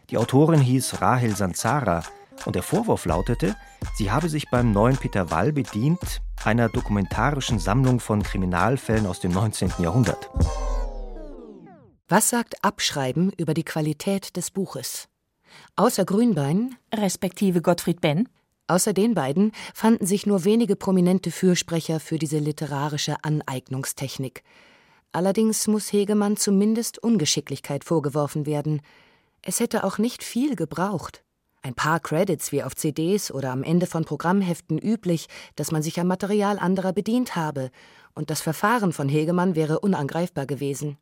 Die 0.10 0.18
Autorin 0.18 0.62
hieß 0.62 1.02
Rahel 1.02 1.36
Sanzara 1.36 2.02
und 2.46 2.56
der 2.56 2.64
Vorwurf 2.64 3.06
lautete, 3.06 3.56
sie 3.96 4.12
habe 4.12 4.30
sich 4.30 4.50
beim 4.50 4.72
neuen 4.72 4.98
Peter 4.98 5.32
Wall 5.32 5.52
bedient, 5.54 6.22
einer 6.44 6.70
dokumentarischen 6.70 7.60
Sammlung 7.60 8.00
von 8.00 8.24
Kriminalfällen 8.24 9.06
aus 9.06 9.20
dem 9.20 9.32
19. 9.32 9.74
Jahrhundert. 9.80 10.30
Was 12.08 12.30
sagt 12.30 12.64
Abschreiben 12.64 13.32
über 13.38 13.54
die 13.54 13.66
Qualität 13.66 14.38
des 14.38 14.52
Buches? 14.52 15.08
Außer 15.76 16.06
Grünbein, 16.06 16.76
respektive 16.94 17.62
Gottfried 17.62 18.02
Benn, 18.02 18.30
Außer 18.68 18.92
den 18.92 19.14
beiden 19.14 19.54
fanden 19.74 20.06
sich 20.06 20.26
nur 20.26 20.44
wenige 20.44 20.76
prominente 20.76 21.32
Fürsprecher 21.32 22.02
für 22.02 22.20
diese 22.20 22.38
literarische 22.38 23.16
Aneignungstechnik. 23.24 24.44
Allerdings 25.14 25.68
muss 25.68 25.94
Hegemann 25.94 26.36
zumindest 26.36 27.02
Ungeschicklichkeit 27.02 27.86
vorgeworfen 27.86 28.46
werden. 28.46 28.82
Es 29.42 29.62
hätte 29.62 29.86
auch 29.86 29.98
nicht 29.98 30.22
viel 30.22 30.58
gebraucht. 30.58 31.24
Ein 31.68 31.76
paar 31.76 32.00
Credits 32.00 32.54
wie 32.54 32.64
auf 32.64 32.78
CDs 32.78 33.30
oder 33.30 33.52
am 33.52 33.62
Ende 33.62 33.88
von 33.88 34.06
Programmheften 34.06 34.78
üblich, 34.78 35.28
dass 35.58 35.70
man 35.70 35.84
sich 35.84 36.00
am 36.00 36.08
Material 36.08 36.60
anderer 36.60 36.94
bedient 36.94 37.36
habe, 37.36 37.72
und 38.16 38.30
das 38.30 38.40
Verfahren 38.40 38.94
von 38.94 39.10
Hegemann 39.10 39.54
wäre 39.58 39.82
unangreifbar 39.82 40.46
gewesen. 40.46 40.98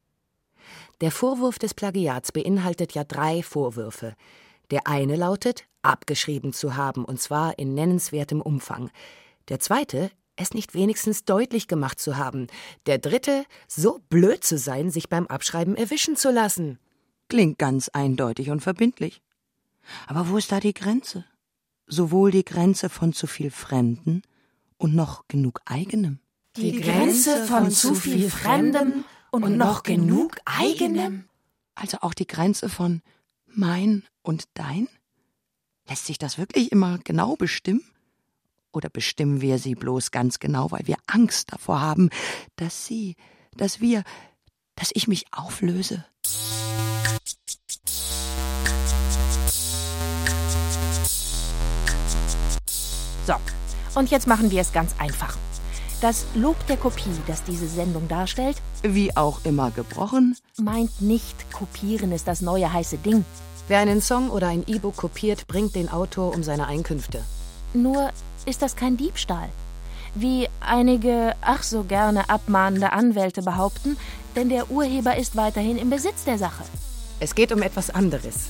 Der 1.01 1.11
Vorwurf 1.11 1.59
des 1.59 1.75
Plagiats 1.75 2.31
beinhaltet 2.31 2.93
ja 2.95 3.03
drei 3.03 3.43
Vorwürfe. 3.43 4.15
Der 4.71 4.87
eine 4.87 5.15
lautet, 5.15 5.65
abgeschrieben 5.83 6.51
zu 6.51 6.75
haben, 6.75 7.05
und 7.05 7.21
zwar 7.21 7.59
in 7.59 7.75
nennenswertem 7.75 8.41
Umfang. 8.41 8.89
Der 9.49 9.59
zweite, 9.59 10.09
es 10.35 10.55
nicht 10.55 10.73
wenigstens 10.73 11.25
deutlich 11.25 11.67
gemacht 11.67 11.99
zu 11.99 12.17
haben. 12.17 12.47
Der 12.87 12.97
dritte, 12.97 13.45
so 13.67 13.99
blöd 14.09 14.43
zu 14.43 14.57
sein, 14.57 14.89
sich 14.89 15.09
beim 15.09 15.27
Abschreiben 15.27 15.75
erwischen 15.75 16.15
zu 16.15 16.31
lassen. 16.31 16.79
Klingt 17.29 17.59
ganz 17.59 17.89
eindeutig 17.89 18.49
und 18.49 18.61
verbindlich. 18.61 19.21
Aber 20.07 20.29
wo 20.29 20.37
ist 20.37 20.51
da 20.51 20.59
die 20.59 20.73
Grenze? 20.73 21.25
Sowohl 21.87 22.31
die 22.31 22.45
Grenze 22.45 22.89
von 22.89 23.13
zu 23.13 23.27
viel 23.27 23.51
Fremden 23.51 24.23
und 24.77 24.95
noch 24.95 25.27
genug 25.27 25.61
eigenem. 25.65 26.19
Die 26.57 26.79
Grenze 26.79 27.45
von 27.45 27.69
zu 27.69 27.95
viel 27.95 28.29
Fremdem 28.29 29.03
und 29.31 29.57
noch 29.57 29.83
genug 29.83 30.37
eigenem? 30.45 31.25
Also 31.75 31.97
auch 32.01 32.13
die 32.13 32.27
Grenze 32.27 32.69
von 32.69 33.01
mein 33.45 34.03
und 34.21 34.45
dein? 34.53 34.87
Lässt 35.87 36.05
sich 36.05 36.17
das 36.17 36.37
wirklich 36.37 36.71
immer 36.71 36.99
genau 37.03 37.35
bestimmen? 37.35 37.83
Oder 38.71 38.89
bestimmen 38.89 39.41
wir 39.41 39.59
sie 39.59 39.75
bloß 39.75 40.11
ganz 40.11 40.39
genau, 40.39 40.71
weil 40.71 40.87
wir 40.87 40.97
Angst 41.07 41.53
davor 41.53 41.81
haben, 41.81 42.09
dass 42.55 42.85
sie, 42.85 43.15
dass 43.55 43.79
wir, 43.79 44.03
dass 44.75 44.91
ich 44.93 45.07
mich 45.07 45.25
auflöse? 45.31 46.05
Und 53.95 54.11
jetzt 54.11 54.27
machen 54.27 54.51
wir 54.51 54.61
es 54.61 54.73
ganz 54.73 54.93
einfach. 54.99 55.37
Das 56.01 56.25
Lob 56.35 56.55
der 56.67 56.77
Kopie, 56.77 57.15
das 57.25 57.43
diese 57.43 57.67
Sendung 57.67 58.07
darstellt, 58.07 58.57
wie 58.83 59.15
auch 59.15 59.39
immer 59.43 59.71
gebrochen, 59.71 60.37
meint 60.57 61.01
nicht, 61.01 61.51
kopieren 61.51 62.11
ist 62.11 62.27
das 62.27 62.41
neue 62.41 62.71
heiße 62.71 62.97
Ding. 62.97 63.25
Wer 63.67 63.79
einen 63.79 64.01
Song 64.01 64.29
oder 64.29 64.49
ein 64.49 64.63
E-Book 64.67 64.97
kopiert, 64.97 65.47
bringt 65.47 65.73
den 65.73 65.89
Autor 65.89 66.35
um 66.35 66.43
seine 66.43 66.67
Einkünfte. 66.67 67.23
Nur 67.73 68.11
ist 68.45 68.61
das 68.61 68.75
kein 68.75 68.97
Diebstahl. 68.97 69.49
Wie 70.13 70.47
einige 70.59 71.33
ach 71.41 71.63
so 71.63 71.83
gerne 71.83 72.29
abmahnende 72.29 72.91
Anwälte 72.91 73.41
behaupten, 73.41 73.97
denn 74.35 74.49
der 74.49 74.69
Urheber 74.69 75.17
ist 75.17 75.35
weiterhin 75.35 75.77
im 75.77 75.89
Besitz 75.89 76.25
der 76.25 76.37
Sache. 76.37 76.63
Es 77.19 77.35
geht 77.35 77.51
um 77.51 77.61
etwas 77.61 77.89
anderes. 77.89 78.49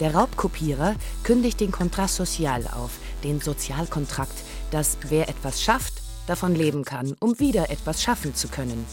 Der 0.00 0.14
Raubkopierer 0.14 0.94
kündigt 1.22 1.60
den 1.60 1.72
Kontrast 1.72 2.16
Social 2.16 2.66
auf, 2.66 2.92
den 3.24 3.40
Sozialkontrakt, 3.40 4.42
dass 4.70 4.98
wer 5.08 5.28
etwas 5.28 5.62
schafft, 5.62 6.02
davon 6.26 6.54
leben 6.54 6.84
kann, 6.84 7.16
um 7.20 7.38
wieder 7.38 7.70
etwas 7.70 8.02
schaffen 8.02 8.34
zu 8.34 8.48
können. 8.48 8.84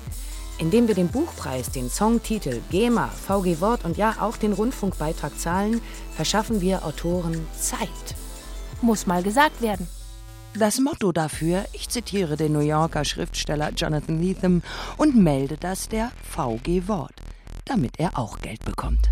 Indem 0.60 0.88
wir 0.88 0.96
den 0.96 1.10
Buchpreis, 1.10 1.72
den 1.72 1.90
Songtitel, 1.90 2.62
GEMA, 2.70 3.08
VG 3.08 3.60
Wort 3.60 3.86
und 3.86 3.98
ja 3.98 4.16
auch 4.20 4.38
den 4.38 4.54
Rundfunkbeitrag 4.54 5.38
zahlen, 5.38 5.82
verschaffen 6.16 6.62
wir 6.62 6.86
Autoren 6.86 7.46
Zeit. 7.60 8.16
Muss 8.82 9.08
mal 9.08 9.24
gesagt 9.24 9.62
werden. 9.62 9.88
Das 10.56 10.80
Motto 10.80 11.12
dafür, 11.12 11.66
ich 11.74 11.90
zitiere 11.90 12.38
den 12.38 12.54
New 12.54 12.60
Yorker 12.60 13.04
Schriftsteller 13.04 13.72
Jonathan 13.72 14.22
Lethem 14.22 14.62
und 14.98 15.16
melde 15.16 15.58
das 15.58 15.90
der 15.90 16.12
VG 16.22 16.88
Wort, 16.88 17.16
damit 17.66 18.00
er 18.00 18.20
auch 18.20 18.38
Geld 18.40 18.64
bekommt. 18.64 19.10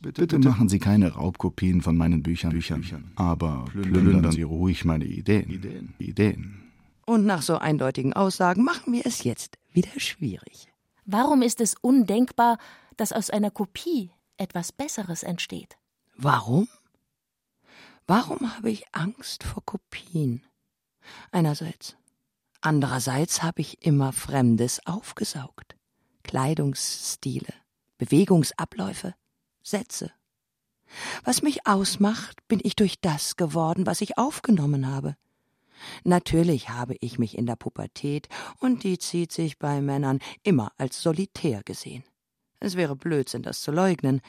Bitte, 0.00 0.22
bitte, 0.22 0.38
machen 0.38 0.68
Sie 0.68 0.78
keine 0.78 1.12
Raubkopien 1.14 1.82
von 1.82 1.96
meinen 1.96 2.22
Büchern, 2.22 2.50
Büchern 2.52 3.12
aber 3.16 3.64
plündern, 3.70 4.04
plündern 4.04 4.32
Sie 4.32 4.42
ruhig 4.42 4.84
meine 4.84 5.04
Ideen. 5.04 5.50
Ideen. 5.50 5.94
Ideen. 5.98 6.72
Und 7.04 7.26
nach 7.26 7.42
so 7.42 7.58
eindeutigen 7.58 8.12
Aussagen 8.12 8.62
machen 8.62 8.92
wir 8.92 9.04
es 9.06 9.24
jetzt 9.24 9.58
wieder 9.72 9.98
schwierig. 9.98 10.68
Warum 11.04 11.42
ist 11.42 11.60
es 11.60 11.74
undenkbar, 11.80 12.58
dass 12.96 13.12
aus 13.12 13.30
einer 13.30 13.50
Kopie 13.50 14.12
etwas 14.36 14.72
Besseres 14.72 15.22
entsteht? 15.24 15.78
Warum? 16.16 16.68
Warum 18.06 18.56
habe 18.56 18.70
ich 18.70 18.84
Angst 18.92 19.42
vor 19.42 19.64
Kopien? 19.64 20.42
Einerseits. 21.32 21.96
Andererseits 22.60 23.42
habe 23.42 23.62
ich 23.62 23.84
immer 23.84 24.12
Fremdes 24.12 24.84
aufgesaugt. 24.86 25.76
Kleidungsstile, 26.24 27.54
Bewegungsabläufe, 27.98 29.14
Sätze. 29.62 30.12
Was 31.24 31.42
mich 31.42 31.66
ausmacht, 31.66 32.46
bin 32.48 32.60
ich 32.62 32.76
durch 32.76 33.00
das 33.00 33.36
geworden, 33.36 33.86
was 33.86 34.00
ich 34.00 34.16
aufgenommen 34.18 34.86
habe. 34.86 35.16
Natürlich 36.04 36.70
habe 36.70 36.96
ich 37.00 37.18
mich 37.18 37.36
in 37.36 37.46
der 37.46 37.56
Pubertät, 37.56 38.28
und 38.58 38.82
die 38.84 38.98
zieht 38.98 39.32
sich 39.32 39.58
bei 39.58 39.80
Männern, 39.80 40.18
immer 40.42 40.72
als 40.76 41.00
solitär 41.00 41.62
gesehen. 41.62 42.04
Es 42.60 42.74
wäre 42.74 42.96
Blödsinn, 42.96 43.42
das 43.42 43.60
zu 43.60 43.70
leugnen, 43.70 44.20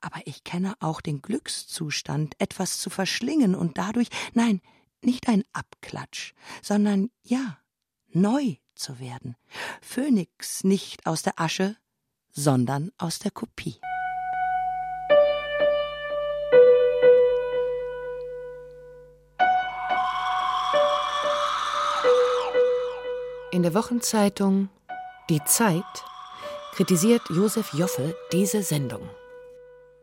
aber 0.00 0.20
ich 0.24 0.42
kenne 0.42 0.74
auch 0.80 1.00
den 1.00 1.22
Glückszustand, 1.22 2.34
etwas 2.38 2.78
zu 2.78 2.90
verschlingen 2.90 3.54
und 3.54 3.78
dadurch, 3.78 4.08
nein, 4.34 4.60
nicht 5.00 5.28
ein 5.28 5.44
Abklatsch, 5.52 6.32
sondern 6.60 7.10
ja, 7.22 7.58
neu 8.08 8.56
zu 8.74 8.98
werden. 8.98 9.36
Phönix 9.80 10.64
nicht 10.64 11.06
aus 11.06 11.22
der 11.22 11.38
Asche, 11.38 11.76
sondern 12.32 12.90
aus 12.98 13.20
der 13.20 13.30
Kopie. 13.30 13.76
In 23.62 23.70
der 23.70 23.80
Wochenzeitung 23.80 24.70
Die 25.30 25.38
Zeit 25.44 25.84
kritisiert 26.74 27.22
Josef 27.30 27.72
Joffe 27.72 28.16
diese 28.32 28.60
Sendung. 28.64 29.08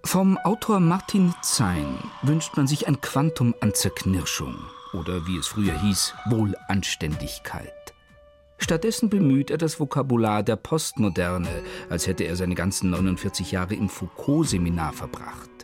Vom 0.05 0.37
Autor 0.37 0.79
Martin 0.79 1.33
Zein 1.41 1.97
wünscht 2.21 2.55
man 2.55 2.67
sich 2.67 2.87
ein 2.87 3.01
Quantum 3.01 3.53
an 3.59 3.73
Zerknirschung 3.73 4.55
oder 4.93 5.27
wie 5.27 5.35
es 5.35 5.47
früher 5.47 5.77
hieß, 5.77 6.13
Wohlanständigkeit. 6.29 7.73
Stattdessen 8.59 9.09
bemüht 9.09 9.51
er 9.51 9.57
das 9.57 9.77
Vokabular 9.77 10.41
der 10.41 10.55
Postmoderne, 10.55 11.61
als 11.89 12.07
hätte 12.07 12.23
er 12.23 12.37
seine 12.37 12.55
ganzen 12.55 12.91
49 12.91 13.51
Jahre 13.51 13.75
im 13.75 13.89
Foucault-Seminar 13.89 14.93
verbracht. 14.93 15.58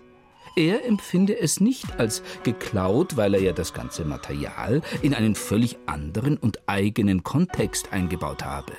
Er 0.56 0.86
empfinde 0.86 1.38
es 1.38 1.60
nicht 1.60 2.00
als 2.00 2.24
geklaut, 2.44 3.18
weil 3.18 3.34
er 3.34 3.42
ja 3.42 3.52
das 3.52 3.74
ganze 3.74 4.06
Material 4.06 4.82
in 5.02 5.14
einen 5.14 5.36
völlig 5.36 5.78
anderen 5.86 6.38
und 6.38 6.60
eigenen 6.66 7.24
Kontext 7.24 7.92
eingebaut 7.92 8.46
habe. 8.46 8.72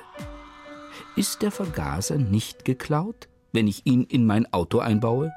Ist 1.17 1.43
der 1.43 1.51
Vergaser 1.51 2.17
nicht 2.17 2.65
geklaut, 2.65 3.29
wenn 3.53 3.69
ich 3.69 3.85
ihn 3.85 4.05
in 4.05 4.25
mein 4.25 4.51
Auto 4.55 4.79
einbaue? 4.79 5.33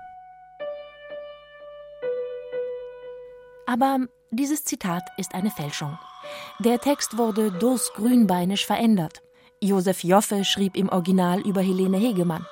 Aber 3.66 4.08
dieses 4.32 4.64
Zitat 4.64 5.04
ist 5.18 5.36
eine 5.36 5.52
Fälschung. 5.52 5.98
Der 6.60 6.80
Text 6.80 7.18
wurde 7.18 7.52
Dos 7.52 7.92
grünbeinisch 7.94 8.66
verändert. 8.66 9.22
Josef 9.62 10.06
Joffe 10.06 10.46
schrieb 10.46 10.78
im 10.78 10.88
Original 10.88 11.42
über 11.42 11.62
Helene 11.62 11.98
Hegemann. 11.98 12.46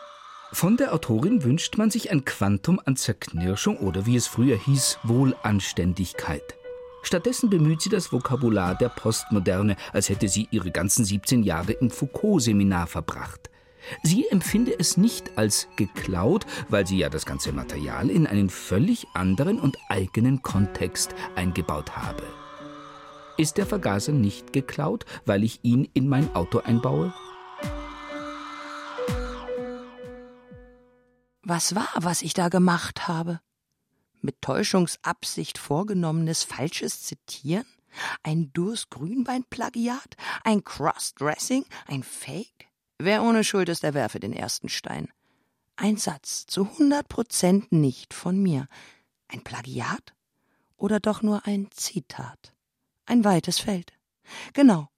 Von 0.54 0.78
der 0.78 0.94
Autorin 0.94 1.44
wünscht 1.44 1.78
man 1.78 1.92
sich 1.92 2.10
ein 2.10 2.24
Quantum 2.24 2.80
an 2.86 2.96
Zerknirschung 2.96 3.78
oder 3.80 4.06
wie 4.06 4.16
es 4.16 4.28
früher 4.28 4.58
hieß, 4.58 5.00
Wohlanständigkeit. 5.04 6.56
Stattdessen 7.04 7.50
bemüht 7.50 7.82
sie 7.82 7.90
das 7.90 8.12
Vokabular 8.14 8.76
der 8.76 8.90
Postmoderne, 8.90 9.76
als 9.92 10.08
hätte 10.08 10.30
sie 10.30 10.48
ihre 10.52 10.72
ganzen 10.72 11.04
17 11.04 11.44
Jahre 11.44 11.74
im 11.74 11.90
Foucault-Seminar 11.90 12.88
verbracht. 12.88 13.50
Sie 14.04 14.26
empfinde 14.30 14.78
es 14.78 14.98
nicht 14.98 15.38
als 15.38 15.68
geklaut, 15.76 16.46
weil 16.70 16.88
sie 16.88 16.98
ja 16.98 17.10
das 17.10 17.26
ganze 17.26 17.52
Material 17.52 18.10
in 18.10 18.26
einen 18.26 18.50
völlig 18.50 19.06
anderen 19.14 19.60
und 19.60 19.78
eigenen 19.90 20.42
Kontext 20.42 21.14
eingebaut 21.36 21.98
habe. 21.98 22.24
Ist 23.38 23.58
der 23.58 23.66
Vergaser 23.66 24.14
nicht 24.14 24.54
geklaut, 24.54 25.06
weil 25.26 25.44
ich 25.44 25.60
ihn 25.64 25.90
in 25.94 26.08
mein 26.08 26.34
Auto 26.36 26.60
einbaue? 26.60 27.14
Was 31.50 31.76
war, 31.76 31.88
was 31.96 32.24
ich 32.24 32.34
da 32.34 32.50
gemacht 32.50 33.08
habe? 33.08 33.40
Mit 34.20 34.42
Täuschungsabsicht 34.42 35.58
vorgenommenes 35.58 36.44
falsches 36.44 37.04
Zitieren? 37.04 37.66
Ein 38.22 38.52
Durs 38.52 38.90
Grünbein-Plagiat? 38.90 40.18
Ein 40.44 40.66
Crossdressing? 40.66 41.64
Ein 41.88 42.04
Fake? 42.04 42.68
Wer 42.98 43.24
ohne 43.24 43.46
Schuld 43.46 43.70
ist, 43.70 43.84
der 43.84 43.94
werfe 43.94 44.20
den 44.20 44.34
ersten 44.34 44.68
Stein. 44.68 45.08
Ein 45.78 45.96
Satz, 45.96 46.48
zu 46.48 46.78
hundert 46.78 47.08
Prozent 47.08 47.72
nicht 47.72 48.14
von 48.14 48.38
mir. 48.44 48.68
Ein 49.30 49.42
Plagiat? 49.42 50.14
Oder 50.76 51.00
doch 51.00 51.22
nur 51.22 51.48
ein 51.48 51.70
Zitat? 51.72 52.54
Ein 53.06 53.24
weites 53.24 53.58
Feld. 53.58 53.94
Genau. 54.52 54.90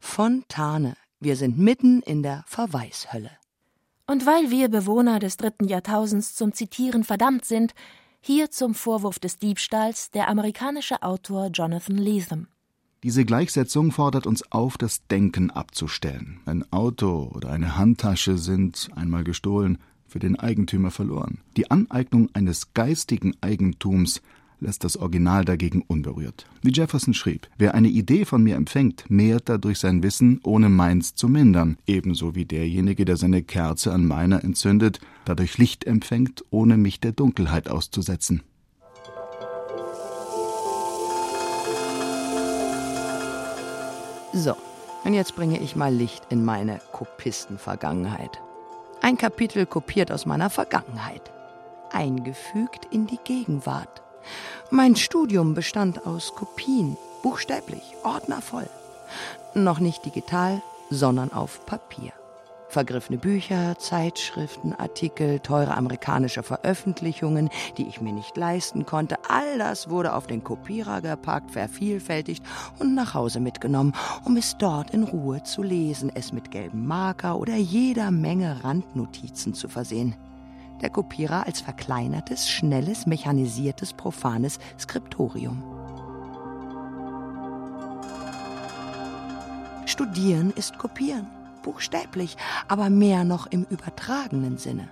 Fontane. 0.00 0.98
Wir 1.18 1.36
sind 1.36 1.56
mitten 1.56 2.02
in 2.02 2.22
der 2.22 2.44
Verweishölle. 2.46 3.30
Und 4.06 4.26
weil 4.26 4.50
wir 4.50 4.68
Bewohner 4.68 5.18
des 5.18 5.38
dritten 5.38 5.66
Jahrtausends 5.66 6.34
zum 6.34 6.52
Zitieren 6.52 7.04
verdammt 7.04 7.44
sind, 7.44 7.74
hier 8.20 8.50
zum 8.50 8.74
Vorwurf 8.74 9.18
des 9.18 9.38
Diebstahls 9.38 10.10
der 10.10 10.28
amerikanische 10.28 11.02
Autor 11.02 11.48
Jonathan 11.48 11.96
Lethem. 11.96 12.48
Diese 13.02 13.24
Gleichsetzung 13.24 13.92
fordert 13.92 14.26
uns 14.26 14.50
auf, 14.50 14.78
das 14.78 15.06
Denken 15.06 15.50
abzustellen. 15.50 16.40
Ein 16.46 16.70
Auto 16.72 17.30
oder 17.34 17.50
eine 17.50 17.76
Handtasche 17.76 18.38
sind, 18.38 18.88
einmal 18.94 19.24
gestohlen, 19.24 19.78
für 20.06 20.18
den 20.20 20.38
Eigentümer 20.38 20.90
verloren. 20.90 21.40
Die 21.56 21.70
Aneignung 21.70 22.30
eines 22.34 22.72
geistigen 22.72 23.34
Eigentums 23.40 24.22
lässt 24.64 24.84
das 24.84 24.96
Original 24.96 25.44
dagegen 25.44 25.82
unberührt. 25.86 26.46
Wie 26.62 26.72
Jefferson 26.72 27.14
schrieb, 27.14 27.48
wer 27.56 27.74
eine 27.74 27.88
Idee 27.88 28.24
von 28.24 28.42
mir 28.42 28.56
empfängt, 28.56 29.04
mehrt 29.08 29.48
dadurch 29.48 29.78
sein 29.78 30.02
Wissen, 30.02 30.40
ohne 30.42 30.68
meins 30.68 31.14
zu 31.14 31.28
mindern, 31.28 31.76
ebenso 31.86 32.34
wie 32.34 32.44
derjenige, 32.44 33.04
der 33.04 33.16
seine 33.16 33.42
Kerze 33.42 33.92
an 33.92 34.06
meiner 34.06 34.42
entzündet, 34.42 35.00
dadurch 35.24 35.58
Licht 35.58 35.84
empfängt, 35.86 36.44
ohne 36.50 36.76
mich 36.76 37.00
der 37.00 37.12
Dunkelheit 37.12 37.68
auszusetzen. 37.68 38.42
So, 44.32 44.56
und 45.04 45.14
jetzt 45.14 45.36
bringe 45.36 45.60
ich 45.60 45.76
mal 45.76 45.94
Licht 45.94 46.24
in 46.30 46.44
meine 46.44 46.80
Kopistenvergangenheit. 46.92 48.40
Ein 49.00 49.16
Kapitel 49.16 49.66
kopiert 49.66 50.10
aus 50.10 50.26
meiner 50.26 50.50
Vergangenheit, 50.50 51.30
eingefügt 51.92 52.88
in 52.90 53.06
die 53.06 53.18
Gegenwart. 53.22 54.03
Mein 54.70 54.96
Studium 54.96 55.54
bestand 55.54 56.06
aus 56.06 56.34
Kopien, 56.34 56.96
buchstäblich, 57.22 57.82
ordnervoll. 58.02 58.68
Noch 59.54 59.78
nicht 59.78 60.04
digital, 60.04 60.62
sondern 60.90 61.32
auf 61.32 61.64
Papier. 61.66 62.12
Vergriffene 62.68 63.18
Bücher, 63.18 63.78
Zeitschriften, 63.78 64.72
Artikel, 64.72 65.38
teure 65.38 65.76
amerikanische 65.76 66.42
Veröffentlichungen, 66.42 67.50
die 67.78 67.86
ich 67.86 68.00
mir 68.00 68.12
nicht 68.12 68.36
leisten 68.36 68.84
konnte, 68.84 69.16
all 69.28 69.58
das 69.58 69.90
wurde 69.90 70.12
auf 70.12 70.26
den 70.26 70.42
Kopierer 70.42 71.00
gepackt, 71.00 71.52
vervielfältigt 71.52 72.44
und 72.80 72.96
nach 72.96 73.14
Hause 73.14 73.38
mitgenommen, 73.38 73.94
um 74.24 74.36
es 74.36 74.56
dort 74.58 74.90
in 74.90 75.04
Ruhe 75.04 75.44
zu 75.44 75.62
lesen, 75.62 76.10
es 76.12 76.32
mit 76.32 76.50
gelbem 76.50 76.84
Marker 76.84 77.38
oder 77.38 77.54
jeder 77.54 78.10
Menge 78.10 78.64
Randnotizen 78.64 79.54
zu 79.54 79.68
versehen 79.68 80.16
der 80.84 80.90
Kopierer 80.90 81.46
als 81.46 81.62
verkleinertes, 81.62 82.50
schnelles, 82.50 83.06
mechanisiertes, 83.06 83.94
profanes 83.94 84.58
Skriptorium. 84.78 85.64
Studieren 89.86 90.52
ist 90.54 90.76
Kopieren, 90.76 91.26
buchstäblich, 91.62 92.36
aber 92.68 92.90
mehr 92.90 93.24
noch 93.24 93.46
im 93.46 93.64
übertragenen 93.64 94.58
Sinne. 94.58 94.90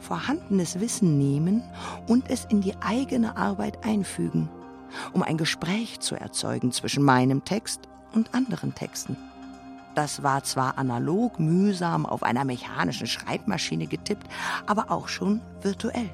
Vorhandenes 0.00 0.80
Wissen 0.80 1.18
nehmen 1.18 1.62
und 2.06 2.30
es 2.30 2.46
in 2.46 2.62
die 2.62 2.74
eigene 2.80 3.36
Arbeit 3.36 3.84
einfügen, 3.84 4.48
um 5.12 5.22
ein 5.22 5.36
Gespräch 5.36 6.00
zu 6.00 6.14
erzeugen 6.14 6.72
zwischen 6.72 7.02
meinem 7.02 7.44
Text 7.44 7.82
und 8.14 8.34
anderen 8.34 8.74
Texten. 8.74 9.18
Das 9.96 10.22
war 10.22 10.44
zwar 10.44 10.76
analog 10.76 11.40
mühsam 11.40 12.04
auf 12.04 12.22
einer 12.22 12.44
mechanischen 12.44 13.06
Schreibmaschine 13.06 13.86
getippt, 13.86 14.26
aber 14.66 14.90
auch 14.90 15.08
schon 15.08 15.40
virtuell. 15.62 16.10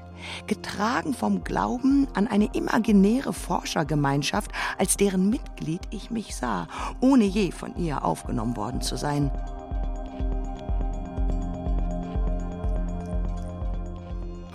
Getragen 0.46 1.14
vom 1.14 1.42
Glauben 1.42 2.06
an 2.14 2.28
eine 2.28 2.44
imaginäre 2.54 3.32
Forschergemeinschaft, 3.32 4.52
als 4.78 4.96
deren 4.96 5.30
Mitglied 5.30 5.80
ich 5.90 6.12
mich 6.12 6.36
sah, 6.36 6.68
ohne 7.00 7.24
je 7.24 7.50
von 7.50 7.74
ihr 7.76 8.04
aufgenommen 8.04 8.56
worden 8.56 8.82
zu 8.82 8.94
sein. 8.94 9.32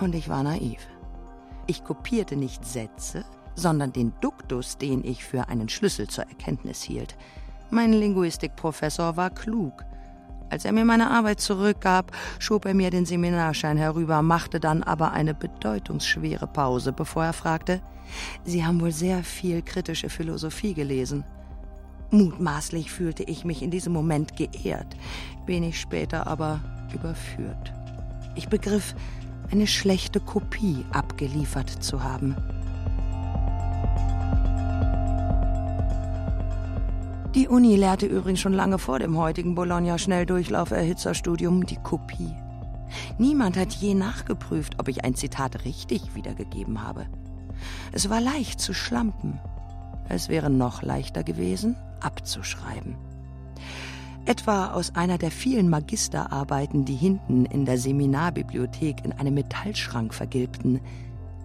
Und 0.00 0.14
ich 0.14 0.30
war 0.30 0.42
naiv. 0.42 0.80
Ich 1.66 1.84
kopierte 1.84 2.34
nicht 2.34 2.64
Sätze, 2.64 3.26
sondern 3.54 3.92
den 3.92 4.14
Duktus, 4.22 4.78
den 4.78 5.04
ich 5.04 5.22
für 5.22 5.50
einen 5.50 5.68
Schlüssel 5.68 6.08
zur 6.08 6.24
Erkenntnis 6.24 6.82
hielt. 6.82 7.14
Mein 7.70 7.92
Linguistikprofessor 7.92 9.16
war 9.16 9.30
klug. 9.30 9.84
Als 10.50 10.64
er 10.64 10.72
mir 10.72 10.84
meine 10.84 11.10
Arbeit 11.10 11.40
zurückgab, 11.40 12.12
schob 12.38 12.64
er 12.64 12.72
mir 12.72 12.90
den 12.90 13.04
Seminarschein 13.04 13.76
herüber, 13.76 14.22
machte 14.22 14.60
dann 14.60 14.82
aber 14.82 15.12
eine 15.12 15.34
bedeutungsschwere 15.34 16.46
Pause, 16.46 16.92
bevor 16.92 17.24
er 17.24 17.34
fragte, 17.34 17.82
Sie 18.44 18.64
haben 18.64 18.80
wohl 18.80 18.92
sehr 18.92 19.22
viel 19.22 19.60
kritische 19.60 20.08
Philosophie 20.08 20.72
gelesen. 20.72 21.24
Mutmaßlich 22.10 22.90
fühlte 22.90 23.22
ich 23.24 23.44
mich 23.44 23.62
in 23.62 23.70
diesem 23.70 23.92
Moment 23.92 24.34
geehrt, 24.34 24.96
wenig 25.44 25.78
später 25.78 26.26
aber 26.26 26.60
überführt. 26.94 27.74
Ich 28.34 28.48
begriff, 28.48 28.94
eine 29.50 29.66
schlechte 29.66 30.20
Kopie 30.20 30.86
abgeliefert 30.92 31.68
zu 31.68 32.02
haben. 32.02 32.34
Die 37.34 37.46
Uni 37.46 37.76
lehrte 37.76 38.06
übrigens 38.06 38.40
schon 38.40 38.54
lange 38.54 38.78
vor 38.78 38.98
dem 38.98 39.18
heutigen 39.18 39.54
Bologna-Schnelldurchlauf-Erhitzerstudium 39.54 41.66
die 41.66 41.76
Kopie. 41.76 42.34
Niemand 43.18 43.58
hat 43.58 43.74
je 43.74 43.94
nachgeprüft, 43.94 44.80
ob 44.80 44.88
ich 44.88 45.04
ein 45.04 45.14
Zitat 45.14 45.66
richtig 45.66 46.14
wiedergegeben 46.14 46.82
habe. 46.82 47.06
Es 47.92 48.08
war 48.08 48.22
leicht 48.22 48.60
zu 48.60 48.72
schlampen. 48.72 49.38
Es 50.08 50.30
wäre 50.30 50.48
noch 50.48 50.80
leichter 50.80 51.22
gewesen, 51.22 51.76
abzuschreiben. 52.00 52.96
Etwa 54.24 54.72
aus 54.72 54.94
einer 54.94 55.18
der 55.18 55.30
vielen 55.30 55.68
Magisterarbeiten, 55.68 56.86
die 56.86 56.96
hinten 56.96 57.44
in 57.44 57.66
der 57.66 57.76
Seminarbibliothek 57.76 59.04
in 59.04 59.12
einem 59.12 59.34
Metallschrank 59.34 60.14
vergilbten, 60.14 60.80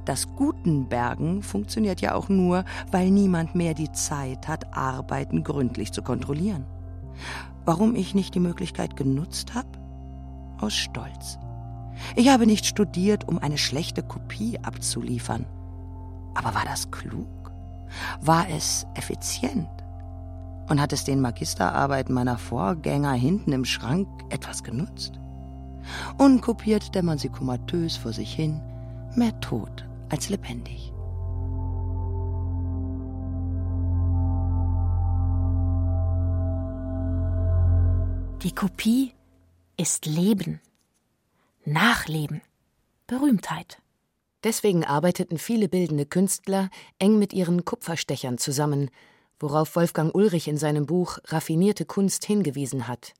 das 0.05 0.35
Gutenbergen 0.35 1.43
funktioniert 1.43 2.01
ja 2.01 2.15
auch 2.15 2.29
nur, 2.29 2.65
weil 2.91 3.09
niemand 3.09 3.55
mehr 3.55 3.73
die 3.73 3.91
Zeit 3.91 4.47
hat, 4.47 4.75
Arbeiten 4.75 5.43
gründlich 5.43 5.91
zu 5.91 6.01
kontrollieren. 6.01 6.65
Warum 7.65 7.95
ich 7.95 8.13
nicht 8.13 8.35
die 8.35 8.39
Möglichkeit 8.39 8.95
genutzt 8.95 9.55
habe? 9.55 9.67
Aus 10.59 10.73
Stolz. 10.73 11.37
Ich 12.15 12.29
habe 12.29 12.45
nicht 12.45 12.65
studiert, 12.65 13.27
um 13.27 13.37
eine 13.37 13.57
schlechte 13.57 14.03
Kopie 14.03 14.59
abzuliefern. 14.61 15.45
Aber 16.33 16.53
war 16.53 16.65
das 16.65 16.91
klug? 16.91 17.27
War 18.21 18.49
es 18.49 18.85
effizient? 18.95 19.69
Und 20.69 20.81
hat 20.81 20.91
es 20.91 21.03
den 21.03 21.21
Magisterarbeiten 21.21 22.13
meiner 22.13 22.37
Vorgänger 22.37 23.13
hinten 23.13 23.51
im 23.51 23.65
Schrank 23.65 24.07
etwas 24.29 24.63
genutzt? 24.63 25.19
Unkopiert 26.17 26.95
dämmern 26.95 27.17
sie 27.17 27.29
komatös 27.29 27.97
vor 27.97 28.13
sich 28.13 28.33
hin, 28.33 28.61
mehr 29.15 29.37
tot 29.41 29.85
als 30.09 30.29
lebendig. 30.29 30.93
Die 38.43 38.53
Kopie 38.53 39.13
ist 39.77 40.05
Leben, 40.05 40.59
Nachleben, 41.63 42.41
Berühmtheit. 43.07 43.81
Deswegen 44.43 44.83
arbeiteten 44.83 45.37
viele 45.37 45.69
bildende 45.69 46.05
Künstler 46.05 46.69
eng 46.99 47.17
mit 47.17 47.31
ihren 47.31 47.63
Kupferstechern 47.63 48.37
zusammen, 48.37 48.89
worauf 49.39 49.75
Wolfgang 49.77 50.13
Ulrich 50.13 50.49
in 50.49 50.57
seinem 50.57 50.85
Buch 50.85 51.19
Raffinierte 51.25 51.85
Kunst 51.85 52.25
hingewiesen 52.25 52.87
hat. 52.89 53.13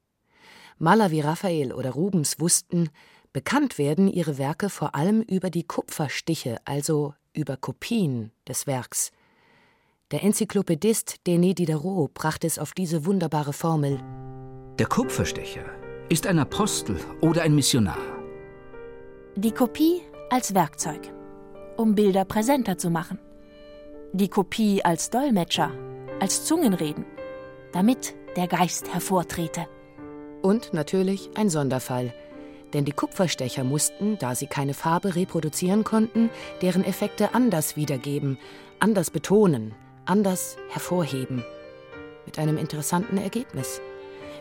Maler 0.77 1.11
wie 1.11 1.21
Raphael 1.21 1.71
oder 1.71 1.91
Rubens 1.91 2.41
wussten, 2.41 2.89
Bekannt 3.33 3.79
werden 3.79 4.07
ihre 4.07 4.37
Werke 4.37 4.69
vor 4.69 4.93
allem 4.93 5.23
über 5.23 5.49
die 5.49 5.63
Kupferstiche, 5.63 6.57
also 6.65 7.15
über 7.33 7.57
Kopien 7.57 8.31
des 8.47 8.67
Werks. 8.67 9.11
Der 10.11 10.23
Enzyklopädist 10.23 11.25
Denis 11.25 11.55
Diderot 11.55 12.13
brachte 12.13 12.45
es 12.45 12.59
auf 12.59 12.73
diese 12.73 13.07
wunderbare 13.07 13.51
Formel: 13.51 13.99
Der 14.77 14.85
Kupferstecher 14.85 15.65
ist 16.09 16.27
ein 16.27 16.37
Apostel 16.37 16.95
oder 17.21 17.41
ein 17.41 17.55
Missionar. 17.55 17.97
Die 19.35 19.51
Kopie 19.51 20.03
als 20.29 20.53
Werkzeug, 20.53 21.11
um 21.75 21.95
Bilder 21.95 22.25
präsenter 22.25 22.77
zu 22.77 22.91
machen. 22.91 23.17
Die 24.11 24.29
Kopie 24.29 24.85
als 24.85 25.09
Dolmetscher, 25.09 25.71
als 26.19 26.45
Zungenreden, 26.45 27.05
damit 27.71 28.13
der 28.35 28.45
Geist 28.45 28.93
hervortrete. 28.93 29.65
Und 30.43 30.71
natürlich 30.73 31.31
ein 31.33 31.49
Sonderfall, 31.49 32.13
denn 32.73 32.85
die 32.85 32.91
Kupferstecher 32.91 33.63
mussten, 33.63 34.17
da 34.17 34.35
sie 34.35 34.47
keine 34.47 34.73
Farbe 34.73 35.15
reproduzieren 35.15 35.83
konnten, 35.83 36.29
deren 36.61 36.83
Effekte 36.83 37.33
anders 37.33 37.75
wiedergeben, 37.75 38.37
anders 38.79 39.11
betonen, 39.11 39.73
anders 40.05 40.57
hervorheben. 40.69 41.43
Mit 42.25 42.39
einem 42.39 42.57
interessanten 42.57 43.17
Ergebnis. 43.17 43.81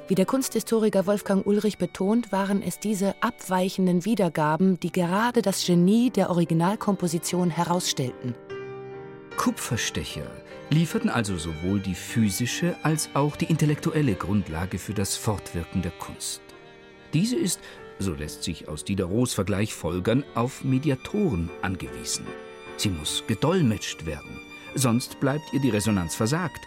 Wie 0.09 0.15
der 0.15 0.27
Kunsthistoriker 0.27 1.07
Wolfgang 1.07 1.47
Ulrich 1.47 1.79
betont, 1.79 2.33
waren 2.33 2.63
es 2.63 2.79
diese 2.79 3.15
abweichenden 3.21 4.05
Wiedergaben, 4.05 4.81
die 4.81 4.91
gerade 4.91 5.43
das 5.43 5.65
Genie 5.65 6.11
der 6.11 6.31
Originalkomposition 6.31 7.51
herausstellten. 7.51 8.35
Kupferstecher 9.37 10.27
lieferten 10.71 11.09
also 11.09 11.37
sowohl 11.37 11.81
die 11.81 11.95
physische 11.95 12.77
als 12.83 13.11
auch 13.15 13.37
die 13.37 13.47
intellektuelle 13.47 14.15
Grundlage 14.15 14.79
für 14.79 14.95
das 14.95 15.17
Fortwirken 15.17 15.83
der 15.83 15.93
Kunst. 15.93 16.43
Diese 17.13 17.37
ist, 17.37 17.61
so 18.03 18.13
lässt 18.15 18.43
sich 18.43 18.69
aus 18.69 18.85
Diderots 18.85 19.33
Vergleich 19.33 19.73
folgern, 19.73 20.25
auf 20.35 20.65
Mediatoren 20.65 21.49
angewiesen. 21.63 22.27
Sie 22.77 22.91
muss 22.91 23.25
gedolmetscht 23.27 24.05
werden, 24.07 24.41
sonst 24.75 25.21
bleibt 25.21 25.53
ihr 25.53 25.61
die 25.61 25.71
Resonanz 25.71 26.15
versagt. 26.15 26.61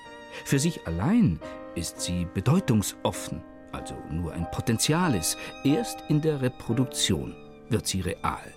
Für 0.44 0.60
sich 0.60 0.88
allein 0.88 1.40
ist 1.76 2.02
sie 2.02 2.26
bedeutungsoffen, 2.34 3.42
also 3.72 3.96
nur 4.10 4.34
ein 4.34 4.50
Potentiales. 4.52 5.38
Erst 5.64 6.04
in 6.10 6.22
der 6.22 6.42
Reproduktion 6.42 7.36
wird 7.70 7.88
sie 7.88 8.02
real. 8.02 8.54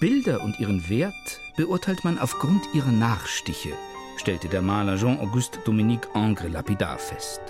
Bilder 0.00 0.42
und 0.42 0.60
ihren 0.60 0.88
Wert 0.88 1.40
beurteilt 1.56 2.04
man 2.04 2.18
aufgrund 2.18 2.62
ihrer 2.72 2.92
Nachstiche, 2.92 3.72
stellte 4.16 4.48
der 4.48 4.62
Maler 4.62 4.96
Jean-Auguste 4.96 5.58
Dominique 5.64 6.08
Angre 6.14 6.48
lapidar 6.48 6.98
fest. 6.98 7.40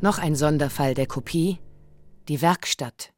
Noch 0.00 0.18
ein 0.18 0.36
Sonderfall 0.36 0.94
der 0.94 1.08
Kopie, 1.08 1.58
die 2.28 2.40
Werkstatt. 2.40 3.12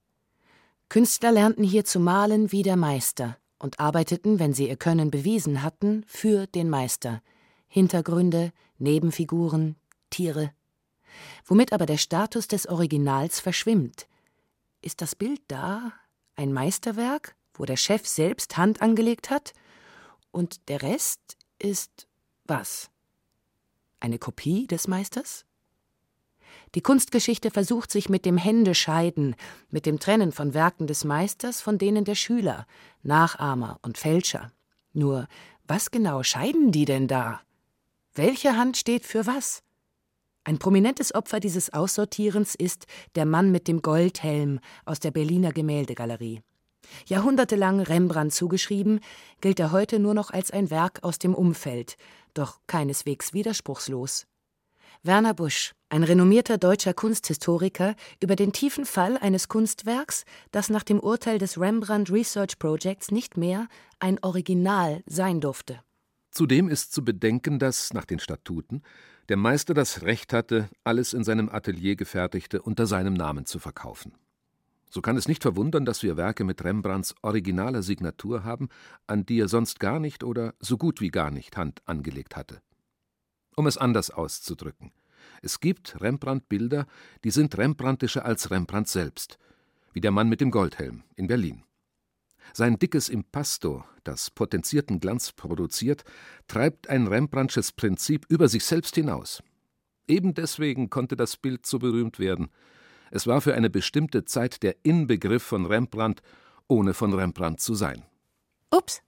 Künstler 0.89 1.31
lernten 1.31 1.63
hier 1.63 1.85
zu 1.85 2.01
malen 2.01 2.53
wie 2.53 2.63
der 2.63 2.77
Meister 2.77 3.37
und 3.59 3.79
arbeiteten, 3.79 4.39
wenn 4.39 4.55
sie 4.55 4.67
ihr 4.67 4.79
Können 4.79 5.11
bewiesen 5.11 5.63
hatten, 5.63 6.05
für 6.07 6.47
den 6.47 6.71
Meister. 6.71 7.21
Hintergründe, 7.69 8.53
Nebenfiguren, 8.79 9.77
Tiere. 10.09 10.55
Womit 11.45 11.75
aber 11.75 11.85
der 11.85 11.99
Status 11.99 12.49
des 12.49 12.67
Originals 12.67 13.41
verschwimmt. 13.41 14.09
Ist 14.81 15.03
das 15.03 15.15
Bild 15.15 15.43
da 15.49 15.93
ein 16.35 16.51
Meisterwerk, 16.51 17.37
wo 17.53 17.67
der 17.67 17.77
Chef 17.77 18.09
selbst 18.09 18.57
Hand 18.57 18.81
angelegt 18.81 19.29
hat? 19.29 19.53
Und 20.31 20.67
der 20.71 20.81
Rest 20.81 21.37
ist 21.59 22.09
was? 22.47 22.89
Eine 24.01 24.19
Kopie 24.19 24.67
des 24.67 24.89
Meisters? 24.89 25.45
Die 26.75 26.83
Kunstgeschichte 26.83 27.51
versucht 27.51 27.91
sich 27.91 28.09
mit 28.09 28.25
dem 28.25 28.37
Händescheiden, 28.37 29.35
mit 29.71 29.87
dem 29.87 29.99
Trennen 29.99 30.31
von 30.31 30.55
Werken 30.55 30.87
des 30.87 31.05
Meisters 31.05 31.61
von 31.61 31.79
denen 31.79 32.05
der 32.05 32.15
Schüler, 32.15 32.67
Nachahmer 33.03 33.81
und 33.83 33.99
Fälscher. 33.99 34.53
Nur, 34.93 35.27
was 35.67 35.91
genau 35.91 36.23
scheiden 36.23 36.71
die 36.71 36.85
denn 36.85 37.09
da? 37.09 37.41
Welche 38.15 38.57
Hand 38.57 38.77
steht 38.77 39.05
für 39.05 39.27
was? 39.27 39.63
Ein 40.45 40.59
prominentes 40.59 41.15
Opfer 41.15 41.41
dieses 41.41 41.73
Aussortierens 41.73 42.55
ist 42.55 42.87
der 43.15 43.27
Mann 43.27 43.51
mit 43.51 43.69
dem 43.69 43.83
Goldhelm 43.83 44.61
aus 44.85 45.01
der 45.01 45.11
Berliner 45.11 45.53
Gemäldegalerie. 45.53 46.43
Jahrhundertelang 47.07 47.81
Rembrandt 47.81 48.33
zugeschrieben, 48.33 49.01
gilt 49.41 49.61
er 49.61 49.73
heute 49.73 49.99
nur 49.99 50.15
noch 50.15 50.31
als 50.31 50.51
ein 50.51 50.71
Werk 50.71 51.03
aus 51.03 51.19
dem 51.19 51.35
Umfeld, 51.35 51.97
doch 52.35 52.61
keineswegs 52.67 53.33
widerspruchslos. 53.33 54.27
Werner 55.03 55.33
Busch, 55.33 55.73
ein 55.89 56.05
renommierter 56.05 56.59
deutscher 56.59 56.93
Kunsthistoriker, 56.93 57.95
über 58.23 58.37
den 58.37 58.53
tiefen 58.53 58.85
Fall 58.85 59.17
eines 59.17 59.49
Kunstwerks, 59.49 60.25
das 60.51 60.69
nach 60.69 60.83
dem 60.83 61.01
Urteil 61.01 61.39
des 61.39 61.59
Rembrandt 61.59 62.11
Research 62.11 62.59
Projects 62.59 63.11
nicht 63.11 63.39
mehr 63.39 63.67
ein 63.99 64.19
Original 64.23 65.03
sein 65.07 65.41
durfte. 65.41 65.81
Zudem 66.31 66.69
ist 66.69 66.93
zu 66.93 67.03
bedenken, 67.03 67.59
dass 67.59 67.95
nach 67.95 68.05
den 68.05 68.19
Statuten 68.19 68.83
der 69.31 69.39
Meister 69.39 69.73
das 69.73 70.03
Recht 70.03 70.35
hatte, 70.35 70.69
alles 70.85 71.15
in 71.15 71.25
seinem 71.25 71.49
Atelier 71.49 71.97
gefertigte 71.97 72.61
unter 72.61 72.87
seinem 72.87 73.15
Namen 73.15 73.47
zu 73.47 73.59
verkaufen. 73.59 74.13
So 74.91 75.01
kann 75.01 75.17
es 75.17 75.29
nicht 75.29 75.43
verwundern, 75.43 75.87
dass 75.87 76.03
wir 76.03 76.19
Werke 76.19 76.45
mit 76.45 76.63
Rembrandts 76.63 77.15
originaler 77.23 77.83
Signatur 77.83 78.45
haben, 78.45 78.69
an 79.07 79.25
die 79.25 79.41
er 79.41 79.49
sonst 79.49 79.81
gar 79.81 79.99
nicht 79.99 80.25
oder 80.25 80.53
so 80.61 80.77
gut 80.77 81.01
wie 81.01 81.11
gar 81.11 81.31
nicht 81.31 81.57
Hand 81.57 81.81
angelegt 81.87 82.37
hatte. 82.37 82.61
Um 83.61 83.67
es 83.67 83.77
anders 83.77 84.11
auszudrücken. 84.11 84.91
Es 85.43 85.61
gibt 85.61 86.01
Rembrandt-Bilder, 86.01 86.87
die 87.25 87.31
sind 87.31 87.59
Rembrandtischer 87.59 88.25
als 88.25 88.51
Rembrandt 88.51 88.89
selbst, 88.89 89.39
wie 89.93 90.01
der 90.01 90.13
Mann 90.13 90.31
mit 90.31 90.41
dem 90.41 90.51
Goldhelm 90.51 91.03
in 91.15 91.27
Berlin. 91.27 91.63
Sein 92.55 92.79
dickes 92.79 93.11
Impasto, 93.11 93.85
das 94.03 94.31
potenzierten 94.31 94.99
Glanz 94.99 95.33
produziert, 95.33 96.05
treibt 96.49 96.89
ein 96.89 97.07
Rembrandtsches 97.07 97.73
Prinzip 97.73 98.25
über 98.31 98.49
sich 98.49 98.65
selbst 98.65 98.95
hinaus. 98.95 99.43
Eben 100.09 100.33
deswegen 100.33 100.89
konnte 100.89 101.15
das 101.15 101.37
Bild 101.37 101.67
so 101.67 101.79
berühmt 101.79 102.19
werden. 102.19 102.49
Es 103.11 103.27
war 103.27 103.43
für 103.43 103.53
eine 103.53 103.69
bestimmte 103.69 104.25
Zeit 104.25 104.63
der 104.63 104.75
Inbegriff 104.85 105.43
von 105.43 105.67
Rembrandt, 105.67 106.23
ohne 106.67 106.95
von 106.95 107.13
Rembrandt 107.13 107.61
zu 107.61 107.75
sein. 107.75 108.07
Ups, 108.71 109.03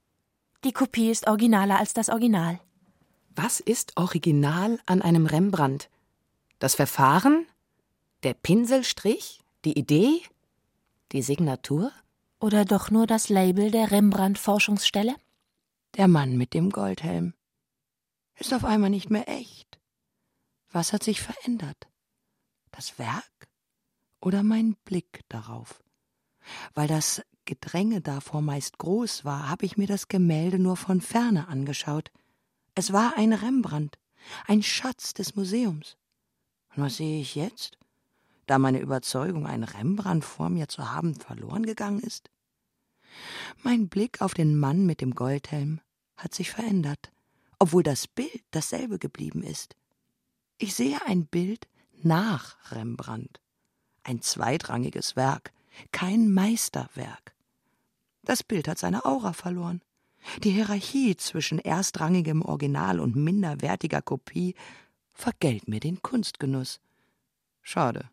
die 0.63 0.73
Kopie 0.73 1.09
ist 1.09 1.27
originaler 1.27 1.79
als 1.79 1.95
das 1.95 2.09
Original. 2.09 2.59
Was 3.35 3.59
ist 3.59 3.97
original 3.97 4.79
an 4.85 5.01
einem 5.01 5.25
Rembrandt? 5.25 5.89
Das 6.59 6.75
Verfahren? 6.75 7.47
Der 8.21 8.35
Pinselstrich? 8.35 9.41
Die 9.65 9.77
Idee? 9.77 10.21
Die 11.11 11.23
Signatur? 11.23 11.91
Oder 12.39 12.63
doch 12.63 12.91
nur 12.91 13.07
das 13.07 13.29
Label 13.29 13.71
der 13.71 13.89
Rembrandt-Forschungsstelle? 13.89 15.15
Der 15.97 16.07
Mann 16.07 16.37
mit 16.37 16.53
dem 16.53 16.69
Goldhelm 16.69 17.33
ist 18.35 18.53
auf 18.53 18.65
einmal 18.65 18.89
nicht 18.89 19.09
mehr 19.09 19.27
echt. 19.27 19.79
Was 20.71 20.93
hat 20.93 21.03
sich 21.03 21.21
verändert? 21.21 21.87
Das 22.71 22.97
Werk 22.99 23.47
oder 24.19 24.43
mein 24.43 24.75
Blick 24.85 25.21
darauf? 25.29 25.83
Weil 26.73 26.87
das 26.87 27.21
Gedränge 27.45 28.01
davor 28.01 28.41
meist 28.41 28.77
groß 28.77 29.25
war, 29.25 29.49
habe 29.49 29.65
ich 29.65 29.77
mir 29.77 29.87
das 29.87 30.07
Gemälde 30.07 30.59
nur 30.59 30.77
von 30.77 31.01
ferne 31.01 31.47
angeschaut. 31.47 32.11
Es 32.75 32.91
war 32.91 33.17
ein 33.17 33.33
Rembrandt, 33.33 33.99
ein 34.47 34.63
Schatz 34.63 35.13
des 35.13 35.35
Museums. 35.35 35.95
Und 36.75 36.83
was 36.83 36.97
sehe 36.97 37.21
ich 37.21 37.35
jetzt, 37.35 37.77
da 38.47 38.57
meine 38.57 38.79
Überzeugung, 38.79 39.45
ein 39.45 39.63
Rembrandt 39.63 40.25
vor 40.25 40.49
mir 40.49 40.67
zu 40.67 40.91
haben, 40.91 41.13
verloren 41.15 41.65
gegangen 41.65 41.99
ist? 41.99 42.31
Mein 43.61 43.89
Blick 43.89 44.21
auf 44.21 44.33
den 44.33 44.57
Mann 44.57 44.87
mit 44.87 45.01
dem 45.01 45.13
Goldhelm 45.13 45.81
hat 46.17 46.33
sich 46.33 46.49
verändert, 46.49 47.11
obwohl 47.59 47.83
das 47.83 48.07
Bild 48.07 48.43
dasselbe 48.49 48.97
geblieben 48.97 49.43
ist. 49.43 49.75
Ich 50.57 50.73
sehe 50.73 50.99
ein 51.05 51.27
Bild 51.27 51.67
nach 52.01 52.71
Rembrandt, 52.71 53.39
ein 54.03 54.21
zweitrangiges 54.21 55.15
Werk, 55.15 55.53
kein 55.91 56.33
Meisterwerk. 56.33 57.35
Das 58.23 58.43
Bild 58.43 58.67
hat 58.67 58.79
seine 58.79 59.05
Aura 59.05 59.33
verloren. 59.33 59.81
Die 60.43 60.51
Hierarchie 60.51 61.15
zwischen 61.15 61.59
erstrangigem 61.59 62.41
Original 62.41 62.99
und 62.99 63.15
minderwertiger 63.15 64.01
Kopie 64.01 64.55
vergällt 65.11 65.67
mir 65.67 65.79
den 65.79 66.01
Kunstgenuss. 66.01 66.79
Schade. 67.61 68.09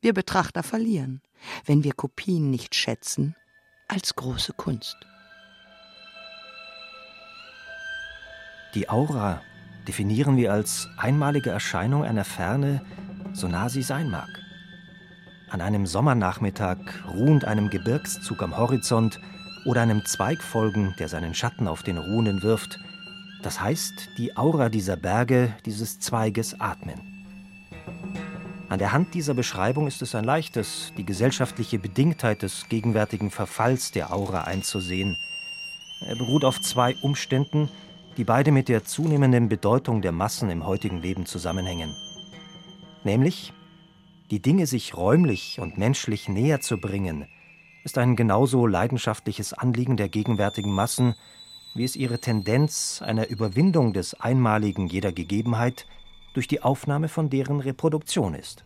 Wir 0.00 0.14
Betrachter 0.14 0.62
verlieren, 0.62 1.20
wenn 1.66 1.84
wir 1.84 1.92
Kopien 1.92 2.50
nicht 2.50 2.74
schätzen 2.74 3.36
als 3.88 4.14
große 4.14 4.52
Kunst. 4.54 4.96
Die 8.74 8.88
Aura 8.88 9.42
definieren 9.88 10.36
wir 10.36 10.52
als 10.52 10.88
einmalige 10.96 11.50
Erscheinung 11.50 12.04
einer 12.04 12.24
Ferne, 12.24 12.84
so 13.32 13.48
nah 13.48 13.68
sie 13.68 13.82
sein 13.82 14.08
mag. 14.10 14.28
An 15.50 15.60
einem 15.60 15.86
Sommernachmittag, 15.86 16.78
ruhend 17.08 17.44
einem 17.44 17.70
Gebirgszug 17.70 18.40
am 18.42 18.56
Horizont, 18.56 19.20
oder 19.64 19.82
einem 19.82 20.04
Zweig 20.04 20.42
folgen, 20.42 20.94
der 20.98 21.08
seinen 21.08 21.34
Schatten 21.34 21.68
auf 21.68 21.82
den 21.82 21.98
Ruhenden 21.98 22.42
wirft. 22.42 22.78
Das 23.42 23.60
heißt, 23.60 24.10
die 24.18 24.36
Aura 24.36 24.68
dieser 24.68 24.96
Berge, 24.96 25.54
dieses 25.64 26.00
Zweiges 26.00 26.60
atmen. 26.60 27.00
An 28.68 28.78
der 28.78 28.92
Hand 28.92 29.14
dieser 29.14 29.34
Beschreibung 29.34 29.86
ist 29.86 30.00
es 30.02 30.14
ein 30.14 30.24
leichtes, 30.24 30.92
die 30.96 31.04
gesellschaftliche 31.04 31.78
Bedingtheit 31.78 32.42
des 32.42 32.68
gegenwärtigen 32.68 33.30
Verfalls 33.30 33.90
der 33.90 34.12
Aura 34.12 34.42
einzusehen. 34.44 35.16
Er 36.06 36.16
beruht 36.16 36.44
auf 36.44 36.60
zwei 36.60 36.94
Umständen, 37.02 37.68
die 38.16 38.24
beide 38.24 38.52
mit 38.52 38.68
der 38.68 38.84
zunehmenden 38.84 39.48
Bedeutung 39.48 40.02
der 40.02 40.12
Massen 40.12 40.50
im 40.50 40.66
heutigen 40.66 41.02
Leben 41.02 41.26
zusammenhängen. 41.26 41.94
Nämlich, 43.02 43.52
die 44.30 44.40
Dinge 44.40 44.66
sich 44.66 44.96
räumlich 44.96 45.58
und 45.58 45.78
menschlich 45.78 46.28
näher 46.28 46.60
zu 46.60 46.78
bringen– 46.78 47.26
ist 47.84 47.98
ein 47.98 48.16
genauso 48.16 48.66
leidenschaftliches 48.66 49.52
Anliegen 49.52 49.96
der 49.96 50.08
gegenwärtigen 50.08 50.72
Massen, 50.72 51.14
wie 51.74 51.84
es 51.84 51.96
ihre 51.96 52.18
Tendenz 52.18 53.02
einer 53.02 53.28
Überwindung 53.28 53.92
des 53.92 54.14
Einmaligen 54.20 54.86
jeder 54.86 55.12
Gegebenheit 55.12 55.86
durch 56.34 56.48
die 56.48 56.62
Aufnahme 56.62 57.08
von 57.08 57.30
deren 57.30 57.60
Reproduktion 57.60 58.34
ist. 58.34 58.64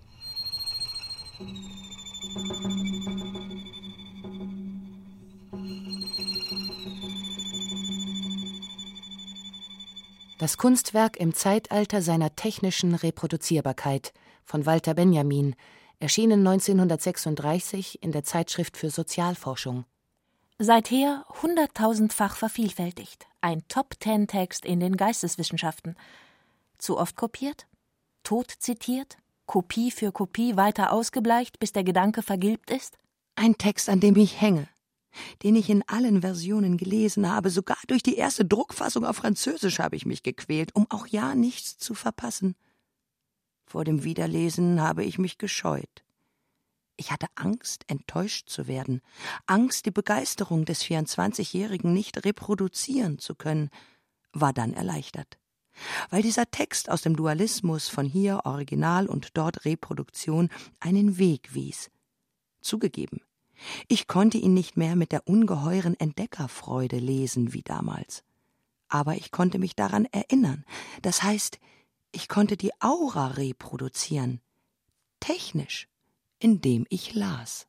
Das 10.39 10.59
Kunstwerk 10.59 11.17
im 11.17 11.33
Zeitalter 11.33 12.03
seiner 12.03 12.35
technischen 12.37 12.95
Reproduzierbarkeit 12.95 14.13
von 14.45 14.67
Walter 14.67 14.95
Benjamin 14.95 15.55
erschienen 16.05 16.47
1936 16.47 18.03
in 18.03 18.13
der 18.13 18.25
Zeitschrift 18.25 18.77
für 18.77 18.91
Sozialforschung. 18.91 19.87
Seither 20.59 21.25
hunderttausendfach 21.43 22.37
vervielfältigt, 22.37 23.27
ein 23.41 23.67
Top-Ten-Text 23.69 24.67
in 24.67 24.81
den 24.81 24.99
Geisteswissenschaften. 24.99 25.97
Zu 26.77 26.99
oft 26.99 27.17
kopiert? 27.17 27.67
Tot 28.23 28.51
zitiert? 28.51 29.17
Kopie 29.47 29.91
für 29.91 30.13
Kopie 30.13 30.59
weiter 30.59 30.93
ausgebleicht, 30.93 31.59
bis 31.59 31.73
der 31.73 31.85
Gedanke 31.85 32.21
vergilbt 32.21 32.71
ist? 32.71 32.99
Ein 33.35 33.57
Text, 33.57 33.89
an 33.89 34.01
dem 34.01 34.17
ich 34.17 34.39
hänge, 34.39 34.69
den 35.43 35.57
ich 35.57 35.71
in 35.71 35.89
allen 35.89 36.21
Versionen 36.21 36.77
gelesen 36.77 37.31
habe, 37.31 37.49
sogar 37.49 37.79
durch 37.87 38.03
die 38.03 38.17
erste 38.17 38.45
Druckfassung 38.45 39.07
auf 39.07 39.17
Französisch 39.17 39.79
habe 39.79 39.97
ich 39.97 40.05
mich 40.05 40.23
gequält, 40.23 40.75
um 40.75 40.87
auch 40.91 41.07
ja 41.07 41.35
nichts 41.35 41.79
zu 41.79 41.95
verpassen. 41.95 42.57
Vor 43.65 43.85
dem 43.85 44.05
Wiederlesen 44.05 44.81
habe 44.81 45.05
ich 45.05 45.19
mich 45.19 45.39
gescheut. 45.39 46.05
Ich 46.97 47.11
hatte 47.11 47.27
Angst, 47.35 47.85
enttäuscht 47.89 48.49
zu 48.49 48.69
werden, 48.69 49.01
Angst, 49.47 49.87
die 49.87 49.91
Begeisterung 49.91 50.65
des 50.65 50.85
24-Jährigen 50.85 51.93
nicht 51.93 52.25
reproduzieren 52.25 53.19
zu 53.19 53.35
können, 53.35 53.71
war 54.33 54.53
dann 54.53 54.75
erleichtert. 54.75 55.39
Weil 56.11 56.23
dieser 56.23 56.51
Text 56.51 56.89
aus 56.89 57.03
dem 57.03 57.17
Dualismus 57.17 57.89
von 57.89 58.07
hier 58.07 58.43
Original 58.45 59.07
und 59.07 59.37
dort 59.37 59.65
Reproduktion 59.65 60.51
einen 60.79 61.19
Weg 61.19 61.55
wies. 61.55 61.91
Zugegeben, 62.61 63.21
ich 63.89 64.07
konnte 64.07 64.39
ihn 64.39 64.55
nicht 64.55 64.77
mehr 64.77 64.95
mit 64.95 65.11
der 65.11 65.27
ungeheuren 65.27 65.99
Entdeckerfreude 65.99 66.99
lesen 66.99 67.53
wie 67.53 67.63
damals. 67.63 68.23
Aber 68.89 69.17
ich 69.17 69.33
konnte 69.33 69.59
mich 69.59 69.75
daran 69.75 70.07
erinnern. 70.13 70.65
Das 71.03 71.23
heißt, 71.23 71.59
ich 72.15 72.29
konnte 72.29 72.57
die 72.57 72.73
Aura 72.81 73.29
reproduzieren. 73.29 74.41
Technisch, 75.21 75.89
indem 76.39 76.87
ich 76.89 77.15
las. 77.15 77.67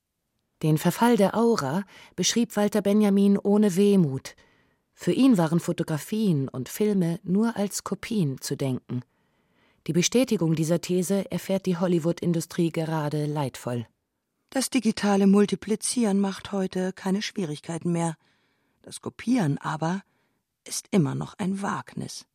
Den 0.61 0.77
Verfall 0.77 1.17
der 1.17 1.35
Aura 1.35 1.83
beschrieb 2.15 2.55
Walter 2.55 2.81
Benjamin 2.81 3.37
ohne 3.37 3.75
Wehmut. 3.75 4.35
Für 4.93 5.11
ihn 5.11 5.37
waren 5.37 5.59
Fotografien 5.59 6.47
und 6.47 6.69
Filme 6.69 7.19
nur 7.23 7.57
als 7.57 7.83
Kopien 7.83 8.39
zu 8.39 8.55
denken. 8.55 9.01
Die 9.87 9.93
Bestätigung 9.93 10.55
dieser 10.55 10.81
These 10.81 11.29
erfährt 11.31 11.65
die 11.65 11.77
Hollywood-Industrie 11.77 12.71
gerade 12.71 13.25
leidvoll. 13.25 13.85
Das 14.49 14.69
digitale 14.69 15.27
Multiplizieren 15.27 16.19
macht 16.19 16.51
heute 16.51 16.93
keine 16.93 17.21
Schwierigkeiten 17.21 17.91
mehr. 17.91 18.15
Das 18.81 19.01
Kopieren 19.01 19.57
aber 19.57 20.01
ist 20.63 20.87
immer 20.91 21.13
noch 21.13 21.33
ein 21.37 21.61
Wagnis. 21.61 22.25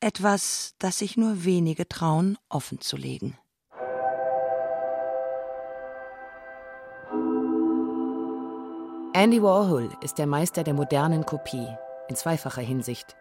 Etwas, 0.00 0.74
das 0.78 0.98
sich 0.98 1.16
nur 1.16 1.44
wenige 1.44 1.88
trauen, 1.88 2.36
offenzulegen. 2.48 3.38
Andy 9.16 9.42
Warhol 9.42 9.90
ist 10.02 10.18
der 10.18 10.26
Meister 10.26 10.64
der 10.64 10.74
modernen 10.74 11.24
Kopie, 11.24 11.68
in 12.08 12.16
zweifacher 12.16 12.62
Hinsicht. 12.62 13.16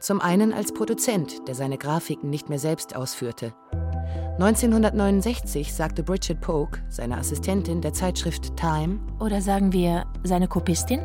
Zum 0.00 0.20
einen 0.20 0.52
als 0.52 0.72
Produzent, 0.72 1.46
der 1.46 1.54
seine 1.54 1.78
Grafiken 1.78 2.30
nicht 2.30 2.48
mehr 2.48 2.58
selbst 2.58 2.96
ausführte. 2.96 3.52
1969 4.38 5.72
sagte 5.72 6.02
Bridget 6.02 6.40
Polk, 6.40 6.82
seine 6.88 7.18
Assistentin 7.18 7.80
der 7.80 7.92
Zeitschrift 7.92 8.56
Time, 8.56 8.98
oder 9.20 9.40
sagen 9.40 9.72
wir 9.72 10.06
seine 10.24 10.48
Kopistin? 10.48 11.00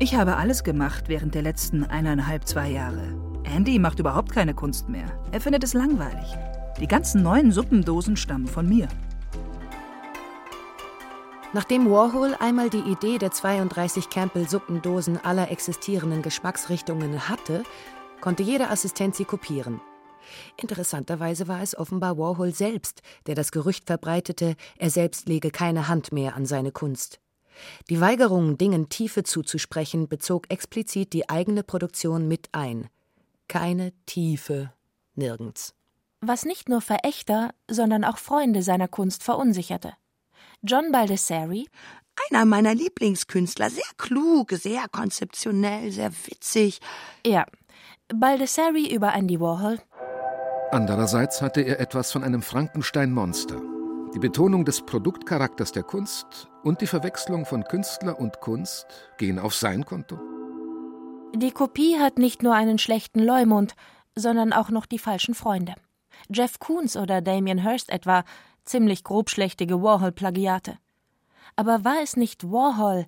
Ich 0.00 0.16
habe 0.16 0.36
alles 0.36 0.64
gemacht 0.64 1.04
während 1.08 1.34
der 1.34 1.42
letzten 1.42 1.84
eineinhalb, 1.84 2.48
zwei 2.48 2.70
Jahre. 2.70 3.31
Andy 3.44 3.78
macht 3.78 3.98
überhaupt 3.98 4.32
keine 4.32 4.54
Kunst 4.54 4.88
mehr. 4.88 5.06
Er 5.30 5.40
findet 5.40 5.64
es 5.64 5.74
langweilig. 5.74 6.36
Die 6.80 6.86
ganzen 6.86 7.22
neuen 7.22 7.52
Suppendosen 7.52 8.16
stammen 8.16 8.46
von 8.46 8.68
mir. 8.68 8.88
Nachdem 11.54 11.90
Warhol 11.90 12.34
einmal 12.40 12.70
die 12.70 12.78
Idee 12.78 13.18
der 13.18 13.30
32 13.30 14.08
Campbell-Suppendosen 14.08 15.22
aller 15.22 15.50
existierenden 15.50 16.22
Geschmacksrichtungen 16.22 17.28
hatte, 17.28 17.62
konnte 18.22 18.42
jeder 18.42 18.70
Assistent 18.70 19.14
sie 19.14 19.26
kopieren. 19.26 19.80
Interessanterweise 20.56 21.48
war 21.48 21.60
es 21.60 21.76
offenbar 21.76 22.16
Warhol 22.16 22.54
selbst, 22.54 23.02
der 23.26 23.34
das 23.34 23.52
Gerücht 23.52 23.86
verbreitete, 23.86 24.56
er 24.78 24.88
selbst 24.88 25.28
lege 25.28 25.50
keine 25.50 25.88
Hand 25.88 26.10
mehr 26.12 26.36
an 26.36 26.46
seine 26.46 26.72
Kunst. 26.72 27.20
Die 27.90 28.00
Weigerung, 28.00 28.56
Dingen 28.56 28.88
Tiefe 28.88 29.22
zuzusprechen, 29.24 30.08
bezog 30.08 30.46
explizit 30.50 31.12
die 31.12 31.28
eigene 31.28 31.62
Produktion 31.62 32.28
mit 32.28 32.48
ein. 32.52 32.88
Keine 33.48 33.92
Tiefe, 34.06 34.72
nirgends. 35.14 35.74
Was 36.20 36.44
nicht 36.44 36.68
nur 36.68 36.80
Verächter, 36.80 37.50
sondern 37.68 38.04
auch 38.04 38.18
Freunde 38.18 38.62
seiner 38.62 38.88
Kunst 38.88 39.22
verunsicherte. 39.22 39.94
John 40.62 40.92
Baldessari, 40.92 41.68
einer 42.30 42.44
meiner 42.44 42.74
Lieblingskünstler, 42.74 43.70
sehr 43.70 43.82
klug, 43.98 44.52
sehr 44.52 44.86
konzeptionell, 44.90 45.90
sehr 45.90 46.12
witzig. 46.26 46.80
Ja, 47.26 47.46
Baldessari 48.14 48.94
über 48.94 49.14
Andy 49.14 49.40
Warhol. 49.40 49.78
Andererseits 50.70 51.42
hatte 51.42 51.60
er 51.62 51.80
etwas 51.80 52.12
von 52.12 52.22
einem 52.22 52.42
Frankenstein-Monster. 52.42 53.60
Die 54.14 54.18
Betonung 54.18 54.64
des 54.64 54.82
Produktcharakters 54.82 55.72
der 55.72 55.82
Kunst 55.82 56.48
und 56.62 56.80
die 56.80 56.86
Verwechslung 56.86 57.46
von 57.46 57.64
Künstler 57.64 58.18
und 58.20 58.40
Kunst 58.40 58.86
gehen 59.18 59.38
auf 59.38 59.54
sein 59.54 59.84
Konto. 59.84 60.20
Die 61.34 61.50
Kopie 61.50 61.98
hat 61.98 62.18
nicht 62.18 62.42
nur 62.42 62.54
einen 62.54 62.78
schlechten 62.78 63.20
Leumund, 63.20 63.74
sondern 64.14 64.52
auch 64.52 64.68
noch 64.68 64.84
die 64.84 64.98
falschen 64.98 65.34
Freunde. 65.34 65.74
Jeff 66.28 66.58
Koons 66.58 66.94
oder 66.94 67.22
Damien 67.22 67.58
Hirst 67.58 67.90
etwa, 67.90 68.24
ziemlich 68.66 69.02
grobschlächtige 69.02 69.82
Warhol-Plagiate. 69.82 70.78
Aber 71.56 71.84
war 71.84 72.02
es 72.02 72.16
nicht 72.16 72.50
Warhol, 72.50 73.06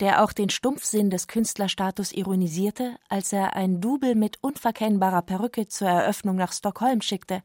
der 0.00 0.24
auch 0.24 0.32
den 0.32 0.48
Stumpfsinn 0.48 1.10
des 1.10 1.28
Künstlerstatus 1.28 2.12
ironisierte, 2.12 2.96
als 3.10 3.32
er 3.34 3.56
ein 3.56 3.82
Double 3.82 4.14
mit 4.14 4.38
unverkennbarer 4.42 5.22
Perücke 5.22 5.68
zur 5.68 5.88
Eröffnung 5.88 6.36
nach 6.36 6.52
Stockholm 6.52 7.02
schickte. 7.02 7.42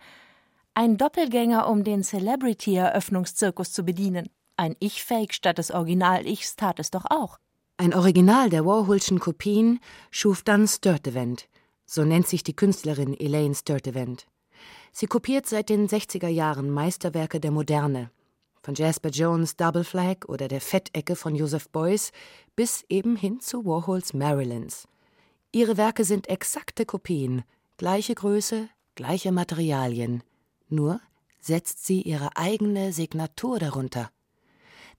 Ein 0.74 0.98
Doppelgänger, 0.98 1.68
um 1.70 1.84
den 1.84 2.04
Celebrity-Eröffnungszirkus 2.04 3.74
zu 3.74 3.84
bedienen. 3.84 4.30
Ein 4.56 4.78
Ich-Fake 4.80 5.34
statt 5.34 5.58
des 5.58 5.72
Original-Ichs 5.72 6.56
tat 6.56 6.80
es 6.80 6.90
doch 6.90 7.06
auch. 7.10 7.38
Ein 7.82 7.96
Original 7.96 8.52
der 8.52 8.64
Warholschen 8.64 9.20
Kopien 9.20 9.80
schuf 10.12 10.44
dann 10.44 10.68
Sturtevant. 10.68 11.50
So 11.88 12.06
nennt 12.06 12.28
sich 12.28 12.44
die 12.44 12.56
Künstlerin 12.56 13.20
Elaine 13.20 13.56
Sturtevant. 13.56 14.28
Sie 14.92 15.08
kopiert 15.08 15.48
seit 15.48 15.70
den 15.70 15.88
60er 15.88 16.28
Jahren 16.28 16.70
Meisterwerke 16.70 17.40
der 17.40 17.50
Moderne, 17.50 18.12
von 18.62 18.76
Jasper 18.76 19.10
Jones 19.10 19.56
Double 19.56 19.84
Flag 19.84 20.28
oder 20.28 20.48
der 20.48 20.62
Fettecke 20.62 21.16
von 21.16 21.34
Joseph 21.34 21.70
Beuys 21.70 22.12
bis 22.56 22.86
eben 22.88 23.16
hin 23.16 23.40
zu 23.40 23.66
Warhols 23.66 24.14
Marilyns. 24.14 24.88
Ihre 25.52 25.76
Werke 25.76 26.04
sind 26.04 26.30
exakte 26.30 26.86
Kopien, 26.86 27.42
gleiche 27.78 28.14
Größe, 28.14 28.70
gleiche 28.94 29.32
Materialien. 29.32 30.22
Nur 30.70 31.02
setzt 31.40 31.84
sie 31.84 32.04
ihre 32.04 32.38
eigene 32.38 32.94
Signatur 32.94 33.58
darunter. 33.58 34.12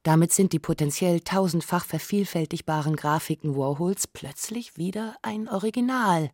Damit 0.02 0.32
sind 0.32 0.52
die 0.52 0.58
potenziell 0.58 1.20
tausendfach 1.20 1.84
vervielfältigbaren 1.84 2.96
Grafiken 2.96 3.56
Warhols 3.56 4.06
plötzlich 4.06 4.76
wieder 4.76 5.16
ein 5.22 5.48
Original. 5.48 6.30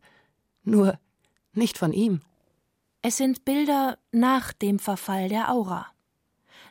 Nur 0.63 0.99
nicht 1.53 1.77
von 1.77 1.93
ihm. 1.93 2.21
Es 3.01 3.17
sind 3.17 3.45
Bilder 3.45 3.97
nach 4.11 4.53
dem 4.53 4.79
Verfall 4.79 5.29
der 5.29 5.51
Aura. 5.51 5.87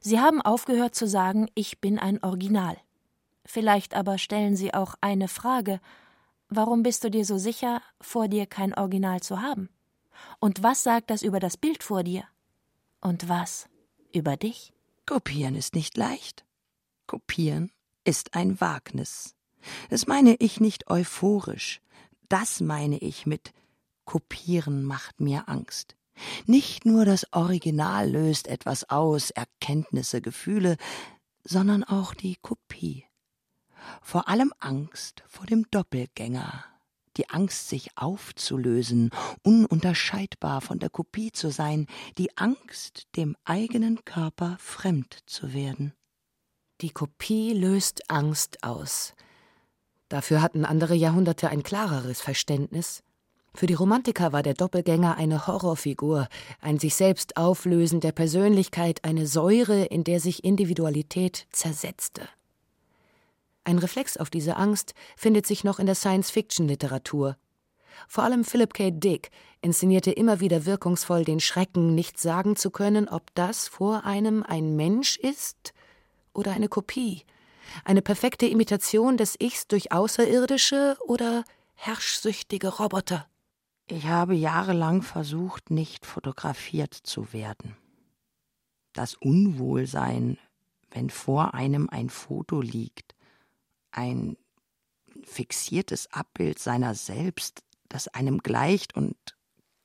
Sie 0.00 0.18
haben 0.18 0.42
aufgehört 0.42 0.94
zu 0.94 1.06
sagen, 1.06 1.48
ich 1.54 1.80
bin 1.80 1.98
ein 1.98 2.22
Original. 2.22 2.76
Vielleicht 3.44 3.94
aber 3.94 4.18
stellen 4.18 4.56
Sie 4.56 4.74
auch 4.74 4.94
eine 5.00 5.28
Frage 5.28 5.80
Warum 6.50 6.82
bist 6.82 7.04
du 7.04 7.10
dir 7.10 7.26
so 7.26 7.36
sicher, 7.36 7.82
vor 8.00 8.26
dir 8.26 8.46
kein 8.46 8.74
Original 8.74 9.20
zu 9.20 9.42
haben? 9.42 9.68
Und 10.40 10.62
was 10.62 10.82
sagt 10.82 11.10
das 11.10 11.22
über 11.22 11.40
das 11.40 11.58
Bild 11.58 11.82
vor 11.82 12.02
dir? 12.02 12.24
Und 13.00 13.28
was 13.28 13.68
über 14.12 14.36
dich? 14.36 14.72
Kopieren 15.04 15.54
ist 15.54 15.74
nicht 15.74 15.96
leicht. 15.96 16.44
Kopieren 17.08 17.72
ist 18.04 18.34
ein 18.34 18.60
Wagnis. 18.60 19.34
Das 19.90 20.06
meine 20.06 20.36
ich 20.36 20.60
nicht 20.60 20.88
euphorisch. 20.88 21.80
Das 22.28 22.60
meine 22.60 22.98
ich 22.98 23.26
mit 23.26 23.52
Kopieren 24.04 24.84
macht 24.84 25.20
mir 25.20 25.48
Angst. 25.48 25.96
Nicht 26.46 26.84
nur 26.84 27.04
das 27.04 27.32
Original 27.32 28.10
löst 28.10 28.46
etwas 28.46 28.88
aus, 28.90 29.30
Erkenntnisse, 29.30 30.20
Gefühle, 30.20 30.76
sondern 31.44 31.82
auch 31.82 32.14
die 32.14 32.36
Kopie. 32.36 33.04
Vor 34.02 34.28
allem 34.28 34.52
Angst 34.58 35.22
vor 35.26 35.46
dem 35.46 35.66
Doppelgänger, 35.70 36.64
die 37.16 37.30
Angst, 37.30 37.68
sich 37.68 37.96
aufzulösen, 37.96 39.10
ununterscheidbar 39.42 40.60
von 40.60 40.78
der 40.78 40.90
Kopie 40.90 41.32
zu 41.32 41.50
sein, 41.50 41.86
die 42.18 42.36
Angst, 42.36 43.08
dem 43.16 43.36
eigenen 43.44 44.04
Körper 44.04 44.56
fremd 44.60 45.18
zu 45.26 45.52
werden. 45.52 45.94
Die 46.80 46.90
Kopie 46.90 47.54
löst 47.54 48.08
Angst 48.08 48.62
aus. 48.62 49.14
Dafür 50.08 50.40
hatten 50.40 50.64
andere 50.64 50.94
Jahrhunderte 50.94 51.48
ein 51.48 51.64
klareres 51.64 52.20
Verständnis. 52.20 53.02
Für 53.52 53.66
die 53.66 53.74
Romantiker 53.74 54.32
war 54.32 54.44
der 54.44 54.54
Doppelgänger 54.54 55.16
eine 55.16 55.48
Horrorfigur, 55.48 56.28
ein 56.60 56.78
sich 56.78 56.94
selbst 56.94 57.36
Auflösen 57.36 57.98
der 57.98 58.12
Persönlichkeit, 58.12 59.02
eine 59.02 59.26
Säure, 59.26 59.86
in 59.86 60.04
der 60.04 60.20
sich 60.20 60.44
Individualität 60.44 61.48
zersetzte. 61.50 62.28
Ein 63.64 63.78
Reflex 63.78 64.16
auf 64.16 64.30
diese 64.30 64.54
Angst 64.56 64.94
findet 65.16 65.48
sich 65.48 65.64
noch 65.64 65.80
in 65.80 65.86
der 65.86 65.96
Science-Fiction-Literatur. 65.96 67.36
Vor 68.06 68.22
allem 68.22 68.44
Philip 68.44 68.72
K. 68.72 68.92
Dick 68.92 69.32
inszenierte 69.62 70.12
immer 70.12 70.38
wieder 70.38 70.64
wirkungsvoll 70.64 71.24
den 71.24 71.40
Schrecken, 71.40 71.96
nicht 71.96 72.20
sagen 72.20 72.54
zu 72.54 72.70
können, 72.70 73.08
ob 73.08 73.34
das 73.34 73.66
vor 73.66 74.04
einem 74.04 74.44
ein 74.44 74.76
Mensch 74.76 75.16
ist 75.16 75.74
oder 76.38 76.52
eine 76.52 76.68
Kopie, 76.68 77.24
eine 77.84 78.00
perfekte 78.00 78.46
Imitation 78.46 79.16
des 79.16 79.34
Ichs 79.40 79.66
durch 79.66 79.92
Außerirdische 79.92 80.96
oder 81.04 81.44
herrschsüchtige 81.74 82.68
Roboter. 82.68 83.28
Ich 83.88 84.06
habe 84.06 84.34
jahrelang 84.34 85.02
versucht, 85.02 85.70
nicht 85.70 86.06
fotografiert 86.06 86.94
zu 86.94 87.32
werden. 87.32 87.76
Das 88.92 89.14
Unwohlsein, 89.14 90.38
wenn 90.90 91.10
vor 91.10 91.54
einem 91.54 91.88
ein 91.90 92.08
Foto 92.08 92.60
liegt, 92.60 93.14
ein 93.90 94.36
fixiertes 95.24 96.12
Abbild 96.12 96.58
seiner 96.58 96.94
selbst, 96.94 97.62
das 97.88 98.08
einem 98.08 98.38
gleicht 98.38 98.94
und 98.94 99.16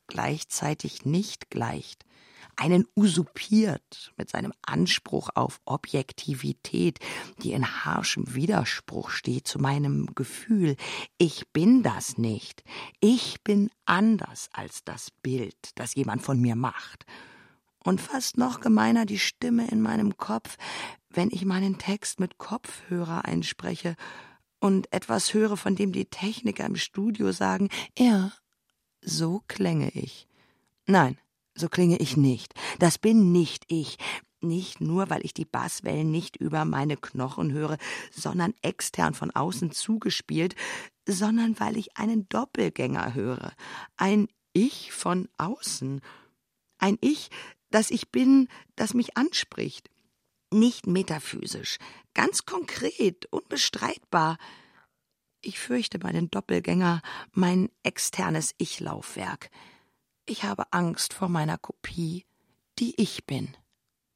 gleichzeitig 0.08 1.06
nicht 1.06 1.50
gleicht, 1.50 2.06
einen 2.56 2.88
usurpiert 2.96 4.14
mit 4.18 4.30
seinem 4.30 4.54
Anspruch 4.62 5.30
auf 5.36 5.60
Objektivität, 5.66 7.00
die 7.42 7.54
in 7.54 7.86
harschem 7.86 8.34
Widerspruch 8.34 9.10
steht 9.10 9.48
zu 9.48 9.60
meinem 9.60 10.14
Gefühl, 10.16 10.76
ich 11.18 11.48
bin 11.52 11.84
das 11.84 12.18
nicht, 12.18 12.64
ich 13.00 13.44
bin 13.44 13.70
anders 13.86 14.50
als 14.54 14.84
das 14.84 15.10
Bild, 15.22 15.58
das 15.76 15.96
jemand 15.96 16.22
von 16.22 16.40
mir 16.40 16.56
macht. 16.56 17.06
Und 17.84 18.00
fast 18.00 18.38
noch 18.38 18.62
gemeiner 18.62 19.06
die 19.06 19.20
Stimme 19.20 19.68
in 19.68 19.82
meinem 19.82 20.18
Kopf, 20.18 20.58
wenn 21.10 21.30
ich 21.32 21.46
meinen 21.46 21.78
Text 21.78 22.20
mit 22.20 22.38
Kopfhörer 22.38 23.26
einspreche 23.26 23.96
und 24.60 24.92
etwas 24.94 25.34
höre, 25.34 25.58
von 25.58 25.76
dem 25.76 25.92
die 25.92 26.06
Techniker 26.06 26.66
im 26.66 26.78
Studio 26.78 27.34
sagen, 27.34 27.70
ja, 27.98 28.32
so 29.02 29.44
klänge 29.48 29.90
ich. 29.90 30.28
Nein, 30.86 31.18
so 31.56 31.70
klinge 31.70 31.98
ich 31.98 32.18
nicht. 32.18 32.54
Das 32.80 32.98
bin 32.98 33.32
nicht 33.32 33.66
ich. 33.68 33.98
Nicht 34.42 34.82
nur, 34.82 35.10
weil 35.10 35.24
ich 35.24 35.34
die 35.34 35.46
Basswellen 35.46 36.12
nicht 36.12 36.36
über 36.36 36.66
meine 36.66 36.98
Knochen 36.98 37.54
höre, 37.54 37.78
sondern 38.12 38.54
extern 38.62 39.14
von 39.14 39.32
außen 39.32 39.72
zugespielt, 39.72 40.56
sondern 41.08 41.60
weil 41.60 41.78
ich 41.78 41.98
einen 41.98 42.28
Doppelgänger 42.28 43.14
höre. 43.14 43.54
Ein 43.96 44.28
Ich 44.52 44.92
von 44.92 45.30
außen. 45.38 46.02
Ein 46.78 46.98
Ich, 47.00 47.30
das 47.70 47.90
ich 47.90 48.12
bin, 48.12 48.50
das 48.76 48.94
mich 48.94 49.16
anspricht. 49.16 49.90
Nicht 50.52 50.86
metaphysisch, 50.88 51.78
ganz 52.14 52.46
konkret, 52.46 53.26
unbestreitbar. 53.32 54.38
Ich 55.42 55.60
fürchte 55.60 56.00
meinen 56.00 56.30
Doppelgänger, 56.30 57.02
mein 57.32 57.70
externes 57.82 58.54
Ich-Laufwerk. 58.58 59.50
Ich 60.26 60.44
habe 60.44 60.72
Angst 60.72 61.14
vor 61.14 61.28
meiner 61.28 61.58
Kopie, 61.58 62.26
die 62.80 63.00
ich 63.02 63.26
bin. 63.26 63.56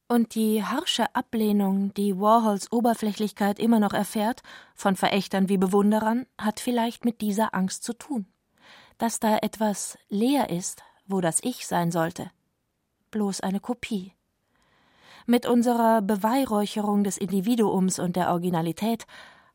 Und 0.07 0.35
die 0.35 0.63
harsche 0.63 1.13
Ablehnung, 1.15 1.93
die 1.95 2.17
Warhols 2.17 2.71
Oberflächlichkeit 2.71 3.59
immer 3.59 3.81
noch 3.81 3.91
erfährt, 3.91 4.41
von 4.73 4.95
Verächtern 4.95 5.49
wie 5.49 5.57
Bewunderern, 5.57 6.25
hat 6.37 6.61
vielleicht 6.61 7.03
mit 7.03 7.19
dieser 7.19 7.53
Angst 7.53 7.83
zu 7.83 7.91
tun. 7.91 8.25
Dass 8.97 9.19
da 9.19 9.37
etwas 9.37 9.97
leer 10.07 10.49
ist, 10.49 10.81
wo 11.07 11.19
das 11.19 11.39
Ich 11.43 11.67
sein 11.67 11.91
sollte. 11.91 12.31
Bloß 13.11 13.41
eine 13.41 13.59
Kopie. 13.59 14.13
Mit 15.25 15.45
unserer 15.45 16.01
Beweihräucherung 16.01 17.03
des 17.03 17.17
Individuums 17.17 17.99
und 17.99 18.15
der 18.15 18.29
Originalität 18.29 19.05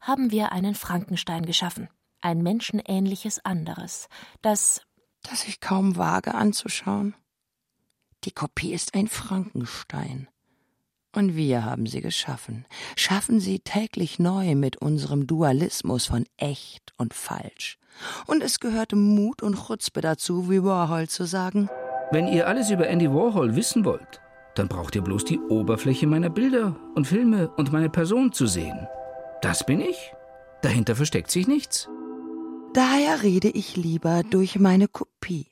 haben 0.00 0.30
wir 0.30 0.52
einen 0.52 0.74
Frankenstein 0.74 1.46
geschaffen. 1.46 1.88
Ein 2.20 2.42
menschenähnliches 2.42 3.42
anderes, 3.42 4.08
das 4.42 4.82
das 5.22 5.46
ich 5.46 5.60
kaum 5.60 5.96
wage 5.96 6.34
anzuschauen. 6.34 7.14
Die 8.24 8.32
Kopie 8.32 8.72
ist 8.72 8.94
ein 8.94 9.08
Frankenstein. 9.08 10.28
Und 11.14 11.36
wir 11.36 11.64
haben 11.64 11.86
sie 11.86 12.00
geschaffen, 12.00 12.66
schaffen 12.96 13.38
sie 13.38 13.58
täglich 13.58 14.18
neu 14.18 14.54
mit 14.54 14.78
unserem 14.78 15.26
Dualismus 15.26 16.06
von 16.06 16.24
echt 16.38 16.92
und 16.96 17.12
falsch. 17.12 17.78
Und 18.26 18.42
es 18.42 18.60
gehörte 18.60 18.96
Mut 18.96 19.42
und 19.42 19.66
Chutzpe 19.66 20.00
dazu, 20.00 20.50
wie 20.50 20.62
Warhol 20.62 21.08
zu 21.08 21.24
sagen. 21.24 21.68
Wenn 22.10 22.28
ihr 22.28 22.46
alles 22.48 22.70
über 22.70 22.88
Andy 22.88 23.10
Warhol 23.10 23.56
wissen 23.56 23.84
wollt, 23.84 24.20
dann 24.54 24.68
braucht 24.68 24.94
ihr 24.96 25.02
bloß 25.02 25.24
die 25.24 25.38
Oberfläche 25.38 26.06
meiner 26.06 26.30
Bilder 26.30 26.76
und 26.94 27.06
Filme 27.06 27.48
und 27.56 27.72
meine 27.72 27.90
Person 27.90 28.32
zu 28.32 28.46
sehen. 28.46 28.86
Das 29.42 29.66
bin 29.66 29.80
ich. 29.80 30.14
Dahinter 30.62 30.96
versteckt 30.96 31.30
sich 31.30 31.46
nichts. 31.46 31.88
Daher 32.74 33.22
rede 33.22 33.50
ich 33.50 33.76
lieber 33.76 34.22
durch 34.22 34.58
meine 34.58 34.88
Kopie. 34.88 35.46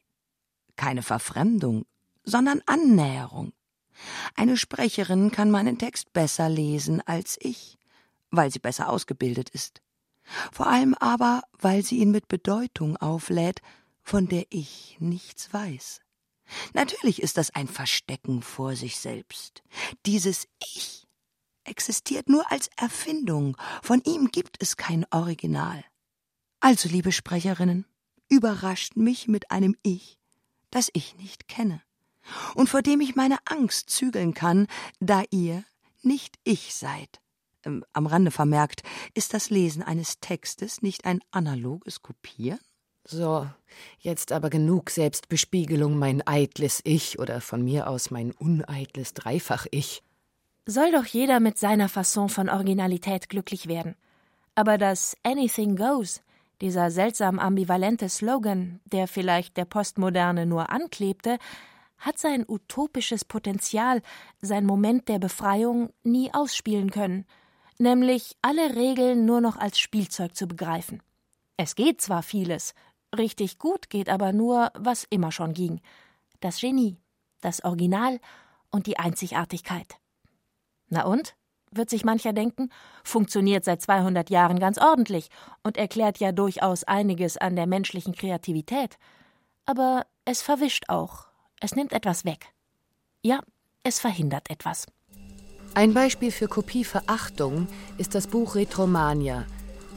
Keine 0.77 1.03
Verfremdung, 1.03 1.85
sondern 2.25 2.63
Annäherung. 2.65 3.53
Eine 4.35 4.57
Sprecherin 4.57 5.31
kann 5.31 5.51
meinen 5.51 5.77
Text 5.77 6.15
besser 6.15 6.49
lesen 6.49 7.03
als 7.03 7.37
ich, 7.39 7.77
weil 8.31 8.51
sie 8.51 8.59
besser 8.59 8.89
ausgebildet 8.89 9.51
ist. 9.51 9.83
Vor 10.51 10.67
allem 10.67 10.95
aber, 10.95 11.43
weil 11.59 11.85
sie 11.85 11.99
ihn 11.99 12.11
mit 12.11 12.27
Bedeutung 12.27 12.97
auflädt, 12.97 13.61
von 14.03 14.27
der 14.27 14.47
ich 14.49 14.97
nichts 14.99 15.53
weiß. 15.53 16.01
Natürlich 16.73 17.21
ist 17.21 17.37
das 17.37 17.55
ein 17.55 17.69
Verstecken 17.69 18.41
vor 18.41 18.77
sich 18.77 18.99
selbst. 18.99 19.63
Dieses 20.07 20.49
Ich 20.75 21.07
existiert 21.65 22.31
nur 22.31 22.51
als 22.51 22.71
Erfindung, 22.77 23.59
von 23.83 24.01
ihm 24.07 24.31
gibt 24.31 24.57
es 24.63 24.79
kein 24.79 25.05
Original. 25.11 25.85
Also, 26.61 26.89
liebe 26.89 27.11
Sprecherinnen, 27.11 27.87
überrascht 28.29 28.97
mich 28.97 29.29
mit 29.29 29.51
einem 29.51 29.77
Ich, 29.83 30.19
das 30.71 30.91
ich 30.93 31.17
nicht 31.17 31.49
kenne 31.49 31.83
und 32.55 32.69
vor 32.69 32.83
dem 32.83 33.01
ich 33.01 33.17
meine 33.17 33.39
Angst 33.47 33.91
zügeln 33.91 34.35
kann, 34.35 34.67
da 35.01 35.23
ihr 35.31 35.65
nicht 36.03 36.37
ich 36.45 36.75
seid. 36.75 37.21
Ähm, 37.65 37.85
am 37.93 38.07
Rande 38.07 38.31
vermerkt, 38.31 38.83
ist 39.15 39.35
das 39.35 39.51
Lesen 39.51 39.83
eines 39.83 40.21
Textes 40.21 40.83
nicht 40.83 41.05
ein 41.05 41.21
analoges 41.31 42.03
Kopieren? 42.03 42.61
So, 43.05 43.49
jetzt 43.99 44.31
aber 44.31 44.51
genug 44.51 44.91
Selbstbespiegelung, 44.91 45.99
mein 45.99 46.27
eitles 46.27 46.81
Ich 46.85 47.19
oder 47.19 47.41
von 47.41 47.65
mir 47.65 47.89
aus 47.89 48.11
mein 48.11 48.33
uneitles 48.33 49.15
Dreifach-Ich. 49.15 50.03
Soll 50.67 50.93
doch 50.93 51.07
jeder 51.07 51.41
mit 51.41 51.59
seiner 51.59 51.89
Fasson 51.89 52.29
von 52.29 52.49
Originalität 52.49 53.29
glücklich 53.29 53.67
werden. 53.67 53.97
Aber 54.55 54.79
das 54.79 55.17
Anything 55.23 55.77
Goes 55.77 56.21
dieser 56.61 56.91
seltsam 56.91 57.39
ambivalente 57.39 58.09
Slogan, 58.09 58.81
der 58.85 59.09
vielleicht 59.09 59.57
der 59.57 59.65
Postmoderne 59.65 60.47
nur 60.47 60.71
anklebte, 60.71 61.39
hat 61.99 62.19
sein 62.19 62.45
utopisches 62.49 63.25
Potenzial, 63.25 64.03
sein 64.41 64.65
Moment 64.65 65.09
der 65.09 65.19
Befreiung 65.19 65.91
nie 66.03 66.33
ausspielen 66.33 66.91
können, 66.91 67.27
nämlich 67.79 68.37
alle 68.43 68.75
Regeln 68.75 69.25
nur 69.25 69.41
noch 69.41 69.57
als 69.57 69.79
Spielzeug 69.79 70.35
zu 70.35 70.47
begreifen. 70.47 71.03
Es 71.57 71.75
geht 71.75 72.01
zwar 72.01 72.23
vieles, 72.23 72.75
richtig 73.17 73.59
gut 73.59 73.91
geht 73.91 74.09
aber 74.09 74.33
nur, 74.33 74.71
was 74.79 75.05
immer 75.11 75.33
schon 75.33 75.53
ging. 75.53 75.81
Das 76.41 76.61
Genie, 76.61 76.97
das 77.41 77.63
Original 77.65 78.19
und 78.71 78.87
die 78.87 78.99
Einzigartigkeit. 78.99 79.97
Na 80.89 81.05
und? 81.05 81.35
Wird 81.71 81.91
sich 81.91 82.05
mancher 82.05 82.33
denken, 82.33 82.71
funktioniert 83.05 83.65
seit 83.65 83.81
200 83.81 84.31
Jahren 84.31 84.59
ganz 84.59 84.79
ordentlich 84.79 85.29
und 85.63 85.77
erklärt 85.77 86.19
ja 86.19 86.33
durchaus 86.33 86.85
einiges 86.85 87.37
an 87.37 87.57
der 87.57 87.67
menschlichen 87.67 88.15
Kreativität. 88.15 88.97
Aber 89.67 90.07
es 90.25 90.43
verwischt 90.43 90.85
auch, 90.89 91.27
es 91.61 91.75
nimmt 91.77 91.93
etwas 91.93 92.25
weg. 92.25 92.47
Ja, 93.23 93.41
es 93.83 94.01
verhindert 94.01 94.51
etwas. 94.51 94.87
Ein 95.75 95.95
Beispiel 95.95 96.33
für 96.33 96.49
Kopieverachtung 96.49 97.69
ist 97.97 98.15
das 98.15 98.27
Buch 98.27 98.57
Retromania. 98.57 99.47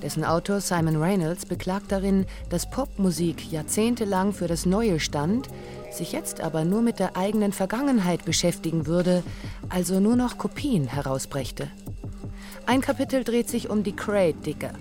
Dessen 0.04 0.26
Autor 0.26 0.60
Simon 0.60 0.98
Reynolds 0.98 1.46
beklagt 1.46 1.94
darin, 1.94 2.26
dass 2.50 2.70
Popmusik 2.70 3.50
jahrzehntelang 3.54 4.34
für 4.34 4.48
das 4.48 4.66
Neue 4.66 5.00
stand, 5.00 5.48
sich 5.92 6.12
jetzt 6.12 6.42
aber 6.42 6.66
nur 6.66 6.82
mit 6.82 7.00
der 7.00 7.16
eigenen 7.16 7.54
Vergangenheit 7.54 8.26
beschäftigen 8.26 8.86
würde, 8.86 9.24
also 9.70 10.02
nur 10.02 10.18
noch 10.18 10.38
Kopien 10.38 10.88
herausbrächte. 10.88 11.70
Ein 12.66 12.82
Kapitel 12.82 13.24
dreht 13.24 13.48
sich 13.50 13.70
um 13.70 13.84
die 13.84 13.96
Crate 13.96 14.38
Digger, 14.46 14.74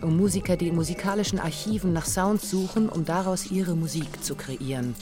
um 0.00 0.16
Musiker, 0.16 0.56
die 0.56 0.68
in 0.68 0.74
musikalischen 0.74 1.38
Archiven 1.38 1.92
nach 1.92 2.06
Sounds 2.06 2.50
suchen, 2.50 2.88
um 2.88 3.04
daraus 3.04 3.50
ihre 3.50 3.76
Musik 3.76 4.24
zu 4.24 4.36
kreieren. 4.36 4.94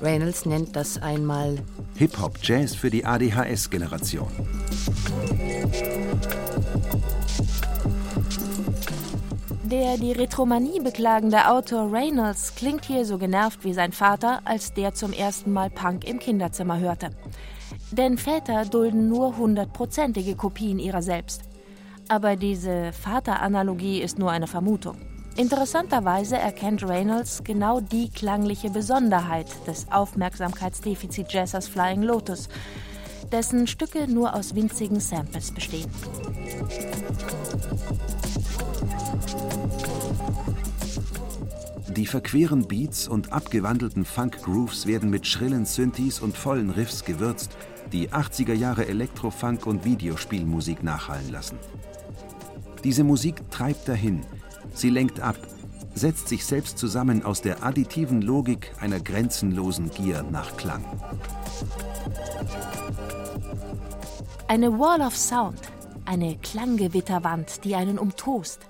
Reynolds 0.00 0.46
nennt 0.46 0.76
das 0.76 1.02
einmal 1.02 1.58
Hip-Hop-Jazz 1.96 2.76
für 2.76 2.90
die 2.90 3.04
ADHS-Generation. 3.04 4.28
Der 9.70 9.96
die 9.96 10.12
Retromanie 10.12 10.78
beklagende 10.78 11.48
Autor 11.48 11.92
Reynolds 11.92 12.54
klingt 12.54 12.84
hier 12.84 13.04
so 13.04 13.18
genervt 13.18 13.64
wie 13.64 13.72
sein 13.72 13.90
Vater, 13.90 14.40
als 14.44 14.72
der 14.74 14.94
zum 14.94 15.12
ersten 15.12 15.52
Mal 15.52 15.70
Punk 15.70 16.04
im 16.04 16.20
Kinderzimmer 16.20 16.78
hörte. 16.78 17.10
Denn 17.90 18.16
Väter 18.16 18.64
dulden 18.64 19.08
nur 19.08 19.36
hundertprozentige 19.36 20.36
Kopien 20.36 20.78
ihrer 20.78 21.02
selbst. 21.02 21.42
Aber 22.06 22.36
diese 22.36 22.92
Vateranalogie 22.92 24.02
ist 24.02 24.20
nur 24.20 24.30
eine 24.30 24.46
Vermutung. 24.46 24.98
Interessanterweise 25.36 26.36
erkennt 26.38 26.84
Reynolds 26.84 27.42
genau 27.42 27.80
die 27.80 28.08
klangliche 28.08 28.70
Besonderheit 28.70 29.48
des 29.66 29.90
Aufmerksamkeitsdefizit-Jazzers 29.90 31.66
Flying 31.66 32.04
Lotus, 32.04 32.48
dessen 33.32 33.66
Stücke 33.66 34.06
nur 34.06 34.32
aus 34.32 34.54
winzigen 34.54 35.00
Samples 35.00 35.50
bestehen. 35.50 35.90
Die 41.96 42.06
verqueren 42.06 42.68
Beats 42.68 43.08
und 43.08 43.32
abgewandelten 43.32 44.04
Funk-Grooves 44.04 44.86
werden 44.86 45.08
mit 45.08 45.26
schrillen 45.26 45.64
Synthes 45.64 46.20
und 46.20 46.36
vollen 46.36 46.70
Riffs 46.70 47.04
gewürzt, 47.04 47.56
die 47.90 48.10
80er 48.10 48.52
Jahre 48.52 48.86
Elektrofunk 48.86 49.66
und 49.66 49.84
Videospielmusik 49.84 50.82
nachhallen 50.82 51.30
lassen. 51.30 51.58
Diese 52.84 53.02
Musik 53.02 53.50
treibt 53.50 53.88
dahin, 53.88 54.20
sie 54.74 54.90
lenkt 54.90 55.20
ab, 55.20 55.36
setzt 55.94 56.28
sich 56.28 56.44
selbst 56.44 56.78
zusammen 56.78 57.24
aus 57.24 57.40
der 57.40 57.64
additiven 57.64 58.20
Logik 58.20 58.72
einer 58.80 59.00
grenzenlosen 59.00 59.90
Gier 59.90 60.22
nach 60.30 60.56
Klang. 60.56 60.84
Eine 64.48 64.78
Wall 64.78 65.00
of 65.00 65.16
Sound, 65.16 65.60
eine 66.04 66.36
Klanggewitterwand, 66.36 67.64
die 67.64 67.74
einen 67.74 67.98
umtost. 67.98 68.60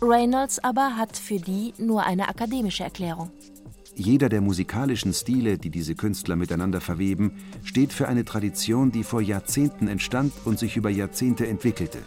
Reynolds 0.00 0.60
aber 0.62 0.96
hat 0.96 1.16
für 1.16 1.38
die 1.38 1.74
nur 1.78 2.04
eine 2.04 2.28
akademische 2.28 2.84
Erklärung. 2.84 3.30
Jeder 3.96 4.28
der 4.28 4.40
musikalischen 4.40 5.12
Stile, 5.12 5.58
die 5.58 5.70
diese 5.70 5.96
Künstler 5.96 6.36
miteinander 6.36 6.80
verweben, 6.80 7.32
steht 7.64 7.92
für 7.92 8.06
eine 8.06 8.24
Tradition, 8.24 8.92
die 8.92 9.02
vor 9.02 9.20
Jahrzehnten 9.20 9.88
entstand 9.88 10.32
und 10.44 10.56
sich 10.56 10.76
über 10.76 10.88
Jahrzehnte 10.88 11.48
entwickelte. 11.48 11.98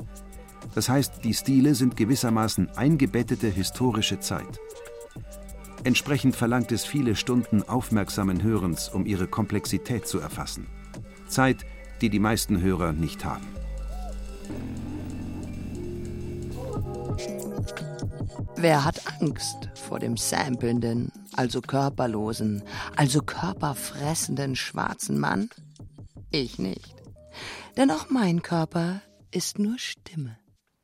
Das 0.74 0.88
heißt, 0.88 1.26
die 1.26 1.34
Stile 1.34 1.76
sind 1.76 1.98
gewissermaßen 1.98 2.70
eingebettete 2.78 3.48
historische 3.48 4.22
Zeit. 4.22 4.62
Entsprechend 5.84 6.38
verlangt 6.38 6.72
es 6.72 6.86
viele 6.86 7.18
Stunden 7.18 7.62
aufmerksamen 7.64 8.42
Hörens, 8.42 8.88
um 8.88 9.06
ihre 9.06 9.28
Komplexität 9.28 10.08
zu 10.08 10.20
erfassen. 10.20 10.68
Zeit, 11.28 11.66
die 12.00 12.10
die 12.10 12.20
meisten 12.20 12.62
Hörer 12.62 12.94
nicht 12.94 13.26
haben. 13.26 13.48
Wer 18.56 18.86
hat 18.86 19.02
Angst 19.20 19.70
vor 19.74 20.00
dem 20.00 20.18
sampelnden, 20.18 21.12
also 21.36 21.62
körperlosen, 21.62 22.64
also 22.96 23.22
körperfressenden 23.22 24.56
schwarzen 24.56 25.20
Mann? 25.20 25.50
Ich 26.30 26.60
nicht. 26.60 26.96
Denn 27.78 27.90
auch 27.92 28.10
mein 28.10 28.42
Körper 28.42 29.02
ist 29.32 29.60
nur 29.60 29.80
Stimme. 29.80 30.38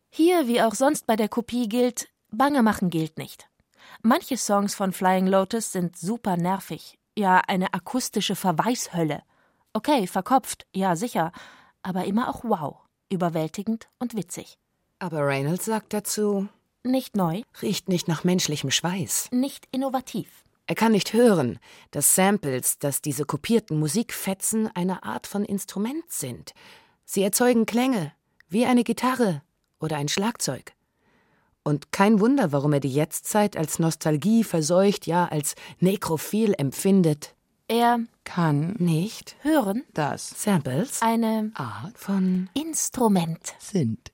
Hier, 0.09 0.47
wie 0.47 0.61
auch 0.61 0.73
sonst 0.73 1.05
bei 1.05 1.15
der 1.15 1.29
Kopie 1.29 1.69
gilt, 1.69 2.07
Bange 2.31 2.63
machen 2.63 2.89
gilt 2.89 3.17
nicht. 3.17 3.47
Manche 4.01 4.37
Songs 4.37 4.75
von 4.75 4.91
Flying 4.91 5.27
Lotus 5.27 5.71
sind 5.71 5.97
super 5.97 6.37
nervig, 6.37 6.97
ja 7.17 7.41
eine 7.47 7.73
akustische 7.73 8.35
Verweishölle. 8.35 9.23
Okay, 9.73 10.07
verkopft, 10.07 10.65
ja 10.73 10.95
sicher, 10.95 11.31
aber 11.83 12.05
immer 12.05 12.29
auch 12.29 12.43
wow, 12.43 12.77
überwältigend 13.09 13.87
und 13.99 14.15
witzig. 14.15 14.57
Aber 14.99 15.27
Reynolds 15.27 15.65
sagt 15.65 15.93
dazu, 15.93 16.47
nicht 16.83 17.15
neu, 17.15 17.41
riecht 17.61 17.89
nicht 17.89 18.07
nach 18.07 18.23
menschlichem 18.23 18.71
Schweiß, 18.71 19.29
nicht 19.31 19.67
innovativ. 19.71 20.43
Er 20.65 20.75
kann 20.75 20.91
nicht 20.91 21.13
hören, 21.13 21.59
dass 21.91 22.15
Samples, 22.15 22.79
dass 22.79 23.01
diese 23.01 23.23
kopierten 23.23 23.79
Musikfetzen 23.79 24.69
eine 24.75 25.03
Art 25.03 25.27
von 25.27 25.45
Instrument 25.45 26.03
sind. 26.09 26.53
Sie 27.05 27.23
erzeugen 27.23 27.65
Klänge, 27.65 28.11
wie 28.49 28.65
eine 28.65 28.83
Gitarre 28.83 29.41
oder 29.79 29.97
ein 29.97 30.09
Schlagzeug. 30.09 30.73
Und 31.63 31.91
kein 31.91 32.19
Wunder, 32.19 32.51
warum 32.51 32.73
er 32.73 32.79
die 32.79 32.93
Jetztzeit 32.93 33.55
als 33.55 33.79
Nostalgie 33.79 34.43
verseucht, 34.43 35.05
ja 35.05 35.25
als 35.25 35.55
nekrophil 35.79 36.53
empfindet. 36.57 37.35
Er 37.67 37.99
kann 38.23 38.75
nicht 38.79 39.35
hören, 39.41 39.83
dass 39.93 40.29
Samples 40.43 41.01
eine 41.01 41.51
Art 41.55 41.97
von 41.97 42.49
Instrument 42.53 43.53
sind. 43.59 44.11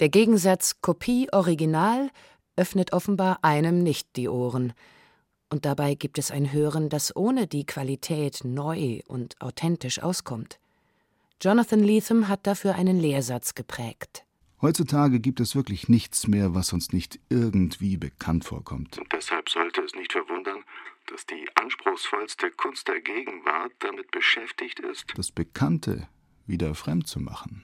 Der 0.00 0.08
Gegensatz 0.08 0.80
Kopie-Original 0.80 2.10
öffnet 2.56 2.92
offenbar 2.92 3.38
einem 3.42 3.84
nicht 3.84 4.16
die 4.16 4.28
Ohren. 4.28 4.72
Und 5.48 5.64
dabei 5.64 5.94
gibt 5.94 6.18
es 6.18 6.32
ein 6.32 6.52
Hören, 6.52 6.88
das 6.88 7.14
ohne 7.14 7.46
die 7.46 7.64
Qualität 7.64 8.40
neu 8.42 9.02
und 9.06 9.40
authentisch 9.40 10.02
auskommt. 10.02 10.58
Jonathan 11.40 11.84
Lethem 11.84 12.26
hat 12.26 12.48
dafür 12.48 12.74
einen 12.74 12.98
Lehrsatz 12.98 13.54
geprägt. 13.54 14.24
Heutzutage 14.60 15.20
gibt 15.20 15.38
es 15.38 15.54
wirklich 15.54 15.88
nichts 15.88 16.26
mehr, 16.26 16.52
was 16.52 16.72
uns 16.72 16.92
nicht 16.92 17.20
irgendwie 17.28 17.96
bekannt 17.96 18.44
vorkommt. 18.44 18.98
Und 18.98 19.12
deshalb 19.12 19.48
sollte 19.48 19.82
es 19.82 19.94
nicht 19.94 20.10
verwundern, 20.10 20.64
dass 21.06 21.24
die 21.26 21.46
anspruchsvollste 21.54 22.50
Kunst 22.50 22.88
der 22.88 23.00
Gegenwart 23.00 23.70
damit 23.78 24.10
beschäftigt 24.10 24.80
ist, 24.80 25.06
das 25.14 25.30
Bekannte 25.30 26.08
wieder 26.46 26.74
fremd 26.74 27.06
zu 27.06 27.20
machen. 27.20 27.62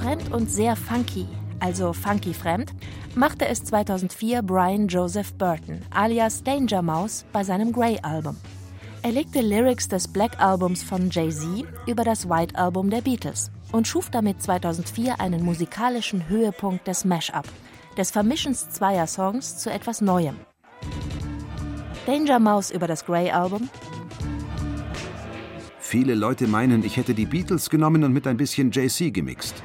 Fremd 0.00 0.32
und 0.32 0.50
sehr 0.50 0.74
funky, 0.74 1.28
also 1.60 1.92
funky 1.92 2.34
fremd, 2.34 2.72
machte 3.14 3.46
es 3.46 3.62
2004 3.62 4.42
Brian 4.42 4.88
Joseph 4.88 5.34
Burton, 5.34 5.82
alias 5.90 6.42
Danger 6.42 6.82
Mouse, 6.82 7.24
bei 7.32 7.44
seinem 7.44 7.70
Grey-Album. 7.70 8.36
Er 9.02 9.12
legte 9.12 9.40
Lyrics 9.40 9.86
des 9.86 10.08
Black-Albums 10.08 10.82
von 10.82 11.10
Jay-Z 11.10 11.64
über 11.86 12.02
das 12.02 12.28
White-Album 12.28 12.90
der 12.90 13.02
Beatles 13.02 13.52
und 13.72 13.86
schuf 13.86 14.10
damit 14.10 14.42
2004 14.42 15.20
einen 15.20 15.44
musikalischen 15.44 16.28
Höhepunkt 16.28 16.86
des 16.86 17.04
Mash-up, 17.04 17.46
des 17.96 18.10
Vermischens 18.10 18.70
zweier 18.70 19.06
Songs 19.06 19.58
zu 19.58 19.70
etwas 19.70 20.00
Neuem. 20.00 20.36
Danger 22.06 22.38
Mouse 22.38 22.70
über 22.70 22.86
das 22.86 23.04
Grey-Album. 23.04 23.68
Viele 25.78 26.14
Leute 26.14 26.46
meinen, 26.46 26.84
ich 26.84 26.96
hätte 26.96 27.14
die 27.14 27.26
Beatles 27.26 27.68
genommen 27.68 28.04
und 28.04 28.12
mit 28.12 28.26
ein 28.26 28.36
bisschen 28.36 28.70
JC 28.70 29.12
gemixt. 29.12 29.62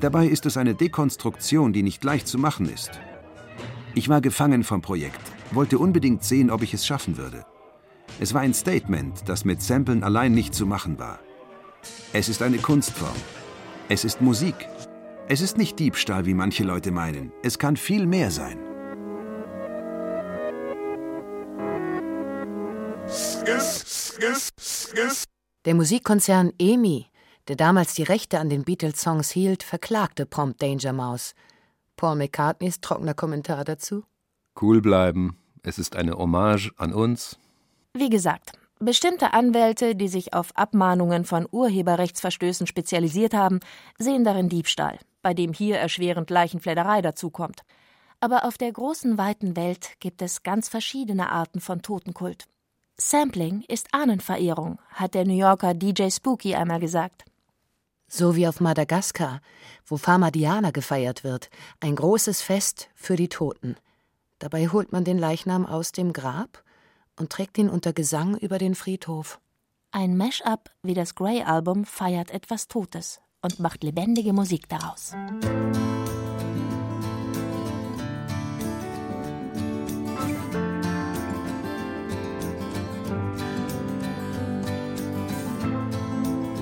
Dabei 0.00 0.26
ist 0.26 0.46
es 0.46 0.56
eine 0.56 0.74
Dekonstruktion, 0.74 1.72
die 1.72 1.82
nicht 1.82 2.04
leicht 2.04 2.28
zu 2.28 2.38
machen 2.38 2.68
ist. 2.68 2.90
Ich 3.94 4.08
war 4.08 4.20
gefangen 4.20 4.64
vom 4.64 4.82
Projekt, 4.82 5.20
wollte 5.52 5.78
unbedingt 5.78 6.24
sehen, 6.24 6.50
ob 6.50 6.62
ich 6.62 6.74
es 6.74 6.84
schaffen 6.84 7.16
würde. 7.16 7.46
Es 8.20 8.34
war 8.34 8.42
ein 8.42 8.54
Statement, 8.54 9.28
das 9.28 9.44
mit 9.44 9.62
Samplen 9.62 10.04
allein 10.04 10.32
nicht 10.32 10.54
zu 10.54 10.66
machen 10.66 10.98
war. 10.98 11.20
Es 12.12 12.28
ist 12.28 12.42
eine 12.42 12.58
Kunstform. 12.58 13.16
Es 13.88 14.04
ist 14.04 14.20
Musik. 14.20 14.54
Es 15.28 15.40
ist 15.40 15.56
nicht 15.56 15.78
Diebstahl, 15.78 16.26
wie 16.26 16.34
manche 16.34 16.64
Leute 16.64 16.90
meinen. 16.90 17.32
Es 17.42 17.58
kann 17.58 17.76
viel 17.76 18.06
mehr 18.06 18.30
sein. 18.30 18.58
Der 25.64 25.74
Musikkonzern 25.74 26.52
EMI, 26.58 27.06
der 27.48 27.56
damals 27.56 27.94
die 27.94 28.02
Rechte 28.02 28.38
an 28.38 28.48
den 28.48 28.64
Beatles-Songs 28.64 29.30
hielt, 29.30 29.62
verklagte 29.62 30.26
prompt 30.26 30.62
Danger 30.62 30.92
Mouse. 30.92 31.34
Paul 31.96 32.16
McCartneys 32.16 32.80
trockener 32.80 33.14
Kommentar 33.14 33.64
dazu? 33.64 34.04
Cool 34.60 34.80
bleiben. 34.80 35.38
Es 35.62 35.78
ist 35.78 35.96
eine 35.96 36.18
Hommage 36.18 36.72
an 36.76 36.92
uns. 36.92 37.38
Wie 37.94 38.10
gesagt, 38.10 38.52
bestimmte 38.84 39.32
Anwälte, 39.32 39.94
die 39.94 40.08
sich 40.08 40.32
auf 40.32 40.56
Abmahnungen 40.56 41.24
von 41.24 41.46
Urheberrechtsverstößen 41.50 42.66
spezialisiert 42.66 43.34
haben, 43.34 43.60
sehen 43.98 44.24
darin 44.24 44.48
Diebstahl, 44.48 44.98
bei 45.22 45.34
dem 45.34 45.52
hier 45.52 45.78
erschwerend 45.78 46.30
Leichenfledderei 46.30 47.02
dazukommt. 47.02 47.62
Aber 48.20 48.44
auf 48.44 48.56
der 48.56 48.72
großen, 48.72 49.18
weiten 49.18 49.56
Welt 49.56 50.00
gibt 50.00 50.22
es 50.22 50.42
ganz 50.42 50.68
verschiedene 50.68 51.30
Arten 51.30 51.60
von 51.60 51.82
Totenkult. 51.82 52.46
Sampling 52.96 53.64
ist 53.68 53.88
Ahnenverehrung, 53.92 54.78
hat 54.88 55.14
der 55.14 55.26
New 55.26 55.36
Yorker 55.36 55.74
DJ 55.74 56.10
Spooky 56.10 56.54
einmal 56.54 56.80
gesagt. 56.80 57.24
So 58.06 58.36
wie 58.36 58.46
auf 58.46 58.60
Madagaskar, 58.60 59.40
wo 59.86 59.96
Pharmadiana 59.96 60.70
gefeiert 60.70 61.24
wird, 61.24 61.50
ein 61.80 61.96
großes 61.96 62.40
Fest 62.40 62.88
für 62.94 63.16
die 63.16 63.28
Toten. 63.28 63.76
Dabei 64.38 64.68
holt 64.68 64.92
man 64.92 65.04
den 65.04 65.18
Leichnam 65.18 65.66
aus 65.66 65.92
dem 65.92 66.12
Grab 66.12 66.62
und 67.16 67.30
trägt 67.30 67.58
ihn 67.58 67.68
unter 67.68 67.92
Gesang 67.92 68.36
über 68.36 68.58
den 68.58 68.74
Friedhof. 68.74 69.40
Ein 69.90 70.16
Mash-up 70.16 70.70
wie 70.82 70.94
das 70.94 71.14
Grey-Album 71.14 71.84
feiert 71.84 72.30
etwas 72.30 72.68
Totes 72.68 73.20
und 73.42 73.60
macht 73.60 73.84
lebendige 73.84 74.32
Musik 74.32 74.68
daraus. 74.68 75.12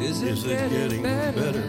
Is 0.00 0.44
it 0.44 0.70
getting 0.70 1.02
better? 1.02 1.62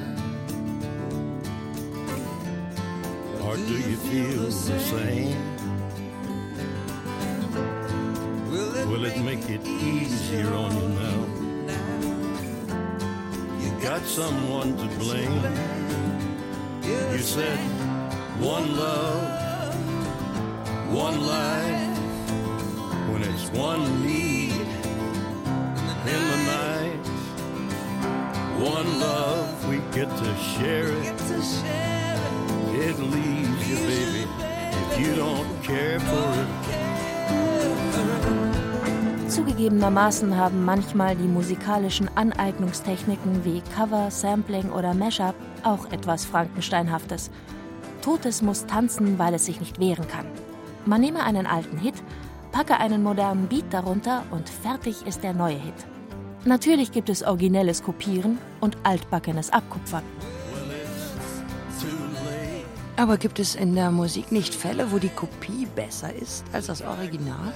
Or 3.42 3.56
do 3.56 3.74
you 3.74 3.96
feel 3.98 4.50
the 4.50 4.80
same? 4.80 5.53
Will 8.94 9.06
it 9.06 9.18
make 9.24 9.50
it 9.50 9.66
easier 9.66 10.54
on 10.54 10.72
you 10.78 10.88
now? 10.90 11.26
You 13.60 13.72
got 13.82 14.04
someone 14.04 14.78
to 14.78 14.86
blame. 15.00 15.44
You 16.84 17.18
said 17.18 17.58
one 18.40 18.78
love, 18.78 19.76
one 20.94 21.26
life. 21.26 21.98
When 23.10 23.24
it's 23.24 23.50
one 23.50 24.06
need 24.06 24.68
in 26.14 26.22
the 26.32 26.38
night, 26.54 27.06
one 28.62 29.00
love, 29.00 29.68
we 29.70 29.78
get 29.92 30.10
to 30.22 30.36
share 30.54 30.90
it. 30.90 31.20
It 32.86 33.00
leaves 33.00 33.70
you, 33.70 33.78
baby, 33.88 34.28
if 34.84 35.00
you 35.00 35.16
don't 35.16 35.64
care 35.64 36.00
for 36.00 36.34
it. 36.44 36.50
Zugegebenermaßen 39.34 40.38
haben 40.38 40.64
manchmal 40.64 41.16
die 41.16 41.28
musikalischen 41.28 42.08
Aneignungstechniken 42.16 43.44
wie 43.44 43.64
Cover, 43.76 44.12
Sampling 44.12 44.72
oder 44.72 44.94
Mashup 44.94 45.34
auch 45.64 45.92
etwas 45.92 46.24
Frankensteinhaftes. 46.24 47.32
Totes 48.04 48.44
muss 48.44 48.68
tanzen, 48.68 49.18
weil 49.18 49.34
es 49.34 49.48
sich 49.48 49.60
nicht 49.60 49.80
wehren 49.80 50.08
kann. 50.08 50.28
Man 50.86 51.02
nehme 51.02 51.24
einen 51.24 51.48
alten 51.48 51.80
Hit, 51.80 51.96
packe 52.52 52.78
einen 52.78 53.02
modernen 53.02 53.48
Beat 53.48 53.66
darunter 53.72 54.22
und 54.30 54.48
fertig 54.48 55.04
ist 55.08 55.24
der 55.24 55.34
neue 55.34 55.58
Hit. 55.58 55.88
Natürlich 56.46 56.92
gibt 56.92 57.10
es 57.10 57.24
originelles 57.24 57.82
Kopieren 57.82 58.38
und 58.62 58.78
altbackenes 58.84 59.50
Abkupfern. 59.50 60.04
Aber 62.98 63.18
gibt 63.18 63.40
es 63.40 63.56
in 63.56 63.74
der 63.74 63.90
Musik 63.90 64.32
nicht 64.32 64.54
Fälle, 64.54 64.92
wo 64.92 65.00
die 65.00 65.10
Kopie 65.10 65.68
besser 65.76 66.14
ist 66.14 66.46
als 66.54 66.68
das 66.68 66.84
Original? 66.84 67.52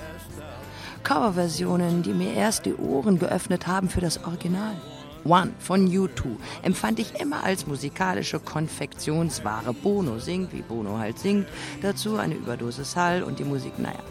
Coverversionen, 1.08 2.04
die 2.04 2.12
mir 2.12 2.34
erst 2.34 2.66
die 2.66 2.76
Ohren 2.76 3.18
geöffnet 3.18 3.66
haben 3.66 3.88
für 3.88 4.02
das 4.02 4.26
Original. 4.26 4.76
One 5.24 5.54
von 5.58 5.88
U2 5.88 6.36
empfand 6.64 7.00
ich 7.00 7.22
immer 7.22 7.46
als 7.46 7.66
musikalische 7.66 8.42
Konfektionsware. 8.42 9.72
Bono 9.72 10.20
singt, 10.20 10.52
wie 10.52 10.64
Bono 10.64 10.98
halt 10.98 11.18
singt. 11.18 11.48
Dazu 11.82 12.18
eine 12.18 12.36
Überdosis 12.36 12.98
Hall 12.98 13.24
und 13.24 13.40
die 13.40 13.46
Musik, 13.46 13.80
naja, 13.80 14.04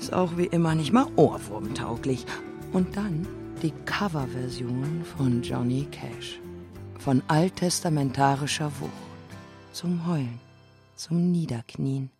ist 0.00 0.12
auch 0.12 0.36
wie 0.36 0.46
immer 0.46 0.74
nicht 0.74 0.92
mal 0.92 1.06
ohrwurmtauglich. 1.14 2.26
Und 2.72 2.96
dann 2.96 3.28
die 3.62 3.72
Coverversion 3.84 5.04
von 5.16 5.42
Johnny 5.42 5.86
Cash. 5.92 6.40
Von 6.98 7.22
alttestamentarischer 7.28 8.72
Wucht. 8.80 8.90
Zum 9.70 10.04
Heulen, 10.08 10.40
zum 10.96 11.30
Niederknien 11.30 12.10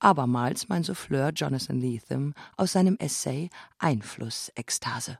abermals 0.00 0.68
mein 0.68 0.82
Souffleur 0.82 1.30
Jonathan 1.34 1.80
Lethem 1.80 2.34
aus 2.56 2.72
seinem 2.72 2.96
Essay 2.98 3.50
Einflussekstase. 3.78 5.18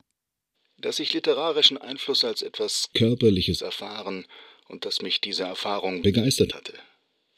Dass 0.79 0.99
ich 0.99 1.13
literarischen 1.13 1.79
Einfluss 1.79 2.25
als 2.25 2.43
etwas 2.43 2.89
Körperliches 2.95 3.61
erfahren 3.61 4.27
und 4.69 4.85
dass 4.85 5.03
mich 5.03 5.21
diese 5.21 5.45
Erfahrung 5.45 6.03
begeistert 6.03 6.55
hatte. 6.55 6.75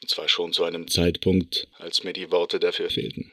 Und 0.01 0.09
zwar 0.09 0.29
schon 0.29 0.53
zu 0.53 0.63
einem 0.63 0.87
Zeitpunkt, 0.87 1.67
als 1.77 2.03
mir 2.03 2.13
die 2.13 2.31
Worte 2.31 2.59
dafür 2.59 2.89
fehlten. 2.89 3.31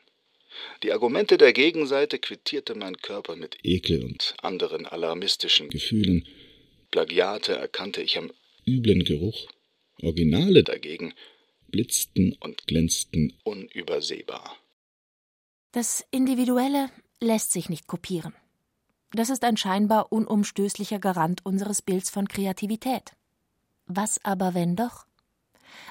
Die 0.82 0.92
Argumente 0.92 1.38
der 1.38 1.52
Gegenseite 1.52 2.18
quittierte 2.18 2.74
mein 2.74 2.96
Körper 2.96 3.36
mit 3.36 3.58
Ekel 3.62 4.04
und 4.04 4.34
anderen 4.42 4.86
alarmistischen 4.86 5.68
Gefühlen. 5.68 6.26
Plagiate 6.90 7.54
erkannte 7.54 8.02
ich 8.02 8.18
am 8.18 8.32
üblen 8.66 9.04
Geruch. 9.04 9.48
Originale 10.02 10.64
dagegen 10.64 11.14
blitzten 11.70 12.36
und 12.40 12.66
glänzten 12.66 13.34
unübersehbar. 13.44 14.56
Das 15.72 16.04
Individuelle 16.10 16.90
lässt 17.20 17.52
sich 17.52 17.68
nicht 17.68 17.86
kopieren. 17.86 18.34
Das 19.12 19.30
ist 19.30 19.44
ein 19.44 19.56
scheinbar 19.56 20.12
unumstößlicher 20.12 20.98
Garant 20.98 21.44
unseres 21.44 21.82
Bilds 21.82 22.10
von 22.10 22.28
Kreativität. 22.28 23.16
Was 23.86 24.24
aber, 24.24 24.54
wenn 24.54 24.76
doch? 24.76 25.06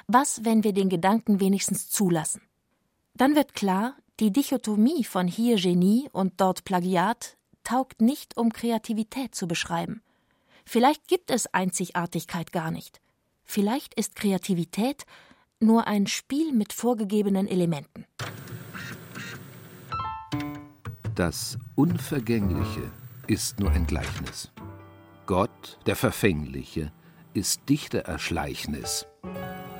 Was, 0.06 0.44
wenn 0.44 0.64
wir 0.64 0.72
den 0.72 0.88
Gedanken 0.88 1.40
wenigstens 1.40 1.90
zulassen? 1.90 2.42
Dann 3.14 3.34
wird 3.34 3.54
klar, 3.54 3.96
die 4.20 4.32
Dichotomie 4.32 5.04
von 5.04 5.26
hier 5.28 5.56
Genie 5.56 6.08
und 6.12 6.40
dort 6.40 6.64
Plagiat 6.64 7.36
taugt 7.64 8.00
nicht, 8.00 8.36
um 8.36 8.52
Kreativität 8.52 9.34
zu 9.34 9.46
beschreiben. 9.46 10.02
Vielleicht 10.64 11.08
gibt 11.08 11.30
es 11.30 11.52
Einzigartigkeit 11.52 12.52
gar 12.52 12.70
nicht. 12.70 13.00
Vielleicht 13.44 13.94
ist 13.94 14.16
Kreativität 14.16 15.04
nur 15.60 15.86
ein 15.86 16.06
Spiel 16.06 16.52
mit 16.52 16.72
vorgegebenen 16.72 17.46
Elementen. 17.46 18.06
Das 21.14 21.58
Unvergängliche 21.76 22.90
ist 23.26 23.60
nur 23.60 23.70
ein 23.70 23.86
Gleichnis. 23.86 24.50
Gott, 25.26 25.78
der 25.86 25.96
Verfängliche, 25.96 26.92
ist 27.34 27.68
Dichtererschleichnis. 27.68 29.06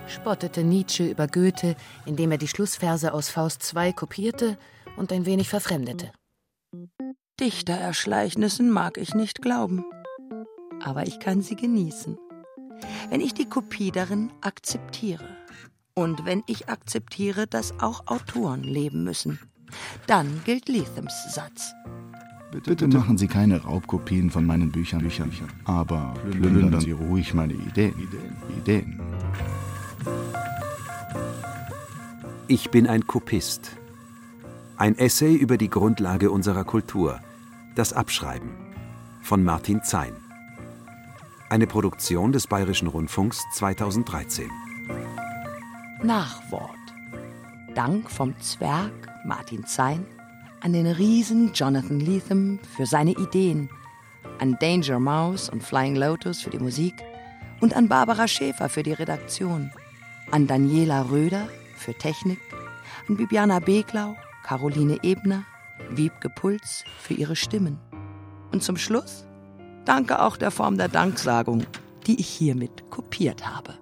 Spottete 0.07 0.65
Nietzsche 0.65 1.09
über 1.09 1.27
Goethe, 1.27 1.77
indem 2.05 2.33
er 2.33 2.39
die 2.39 2.49
Schlussverse 2.49 3.15
aus 3.15 3.31
Faust 3.31 3.73
II 3.75 3.93
kopierte 3.93 4.59
und 4.97 5.13
ein 5.13 5.25
wenig 5.25 5.49
verfremdete. 5.49 6.13
Dichtererschleichnissen 7.41 8.71
mag 8.71 8.99
ich 8.99 9.15
nicht 9.15 9.41
glauben, 9.41 9.85
aber 10.83 11.07
ich 11.07 11.21
kann 11.21 11.41
sie 11.41 11.57
genießen, 11.57 12.19
wenn 13.09 13.21
ich 13.21 13.33
die 13.33 13.49
Kopie 13.49 13.93
darin 13.93 14.31
akzeptiere. 14.43 15.27
Und 16.01 16.25
wenn 16.25 16.43
ich 16.47 16.71
akzeptiere, 16.71 17.47
dass 17.47 17.79
auch 17.79 18.07
Autoren 18.07 18.63
leben 18.63 19.05
müssen, 19.05 19.39
dann 20.07 20.41
gilt 20.47 20.71
Lethems 20.71 21.13
Satz. 21.35 21.75
Bitte, 22.51 22.71
Bitte 22.71 22.89
machen 22.89 23.19
Sie 23.19 23.29
keine 23.29 23.61
Raubkopien 23.61 24.31
von 24.31 24.47
meinen 24.47 24.73
Büchern, 24.73 25.01
Büchern 25.01 25.31
aber 25.67 26.15
plündern 26.31 26.81
Sie 26.81 26.93
ruhig 26.93 27.35
meine 27.35 27.53
Ideen. 27.53 27.93
Ideen. 28.57 28.99
Ich 32.49 32.71
bin 32.71 32.87
ein 32.87 33.07
Kopist. 33.07 33.77
Ein 34.79 34.97
Essay 34.97 35.35
über 35.35 35.59
die 35.59 35.69
Grundlage 35.69 36.31
unserer 36.31 36.65
Kultur, 36.65 37.21
das 37.75 37.93
Abschreiben 37.93 38.49
von 39.21 39.45
Martin 39.45 39.83
Zein. 39.83 40.15
Eine 41.51 41.67
Produktion 41.67 42.33
des 42.33 42.47
Bayerischen 42.47 42.89
Rundfunks 42.89 43.45
2013. 43.53 44.49
Nachwort. 46.03 46.71
Dank 47.75 48.11
vom 48.11 48.39
Zwerg 48.41 48.91
Martin 49.27 49.67
Zein 49.67 50.07
an 50.63 50.73
den 50.73 50.87
Riesen 50.87 51.53
Jonathan 51.53 52.01
Lethem 52.01 52.59
für 52.75 52.87
seine 52.87 53.13
Ideen, 53.13 53.69
an 54.39 54.57
Danger 54.61 54.99
Mouse 54.99 55.51
und 55.51 55.63
Flying 55.63 55.97
Lotus 55.97 56.41
für 56.41 56.49
die 56.49 56.59
Musik 56.59 56.95
und 57.61 57.77
an 57.77 57.89
Barbara 57.89 58.29
Schäfer 58.29 58.71
für 58.71 58.83
die 58.83 58.95
Redaktion, 58.95 59.71
an 60.31 60.47
Daniela 60.47 61.11
Röder 61.11 61.49
für 61.77 61.93
Technik, 61.93 62.41
an 63.07 63.19
Bibiana 63.19 63.59
Beglau, 63.59 64.17
Caroline 64.43 64.99
Ebner, 65.03 65.45
Wiebke 65.91 66.31
Puls 66.31 66.83
für 66.99 67.15
ihre 67.15 67.37
Stimmen. 67.37 67.79
Und 68.53 68.63
zum 68.63 68.79
Schluss 68.79 69.27
danke 69.85 70.23
auch 70.23 70.39
der 70.39 70.51
Form 70.51 70.79
der 70.79 70.89
Danksagung, 70.89 71.67
die 72.07 72.19
ich 72.19 72.29
hiermit 72.29 72.89
kopiert 72.91 73.47
habe. 73.47 73.75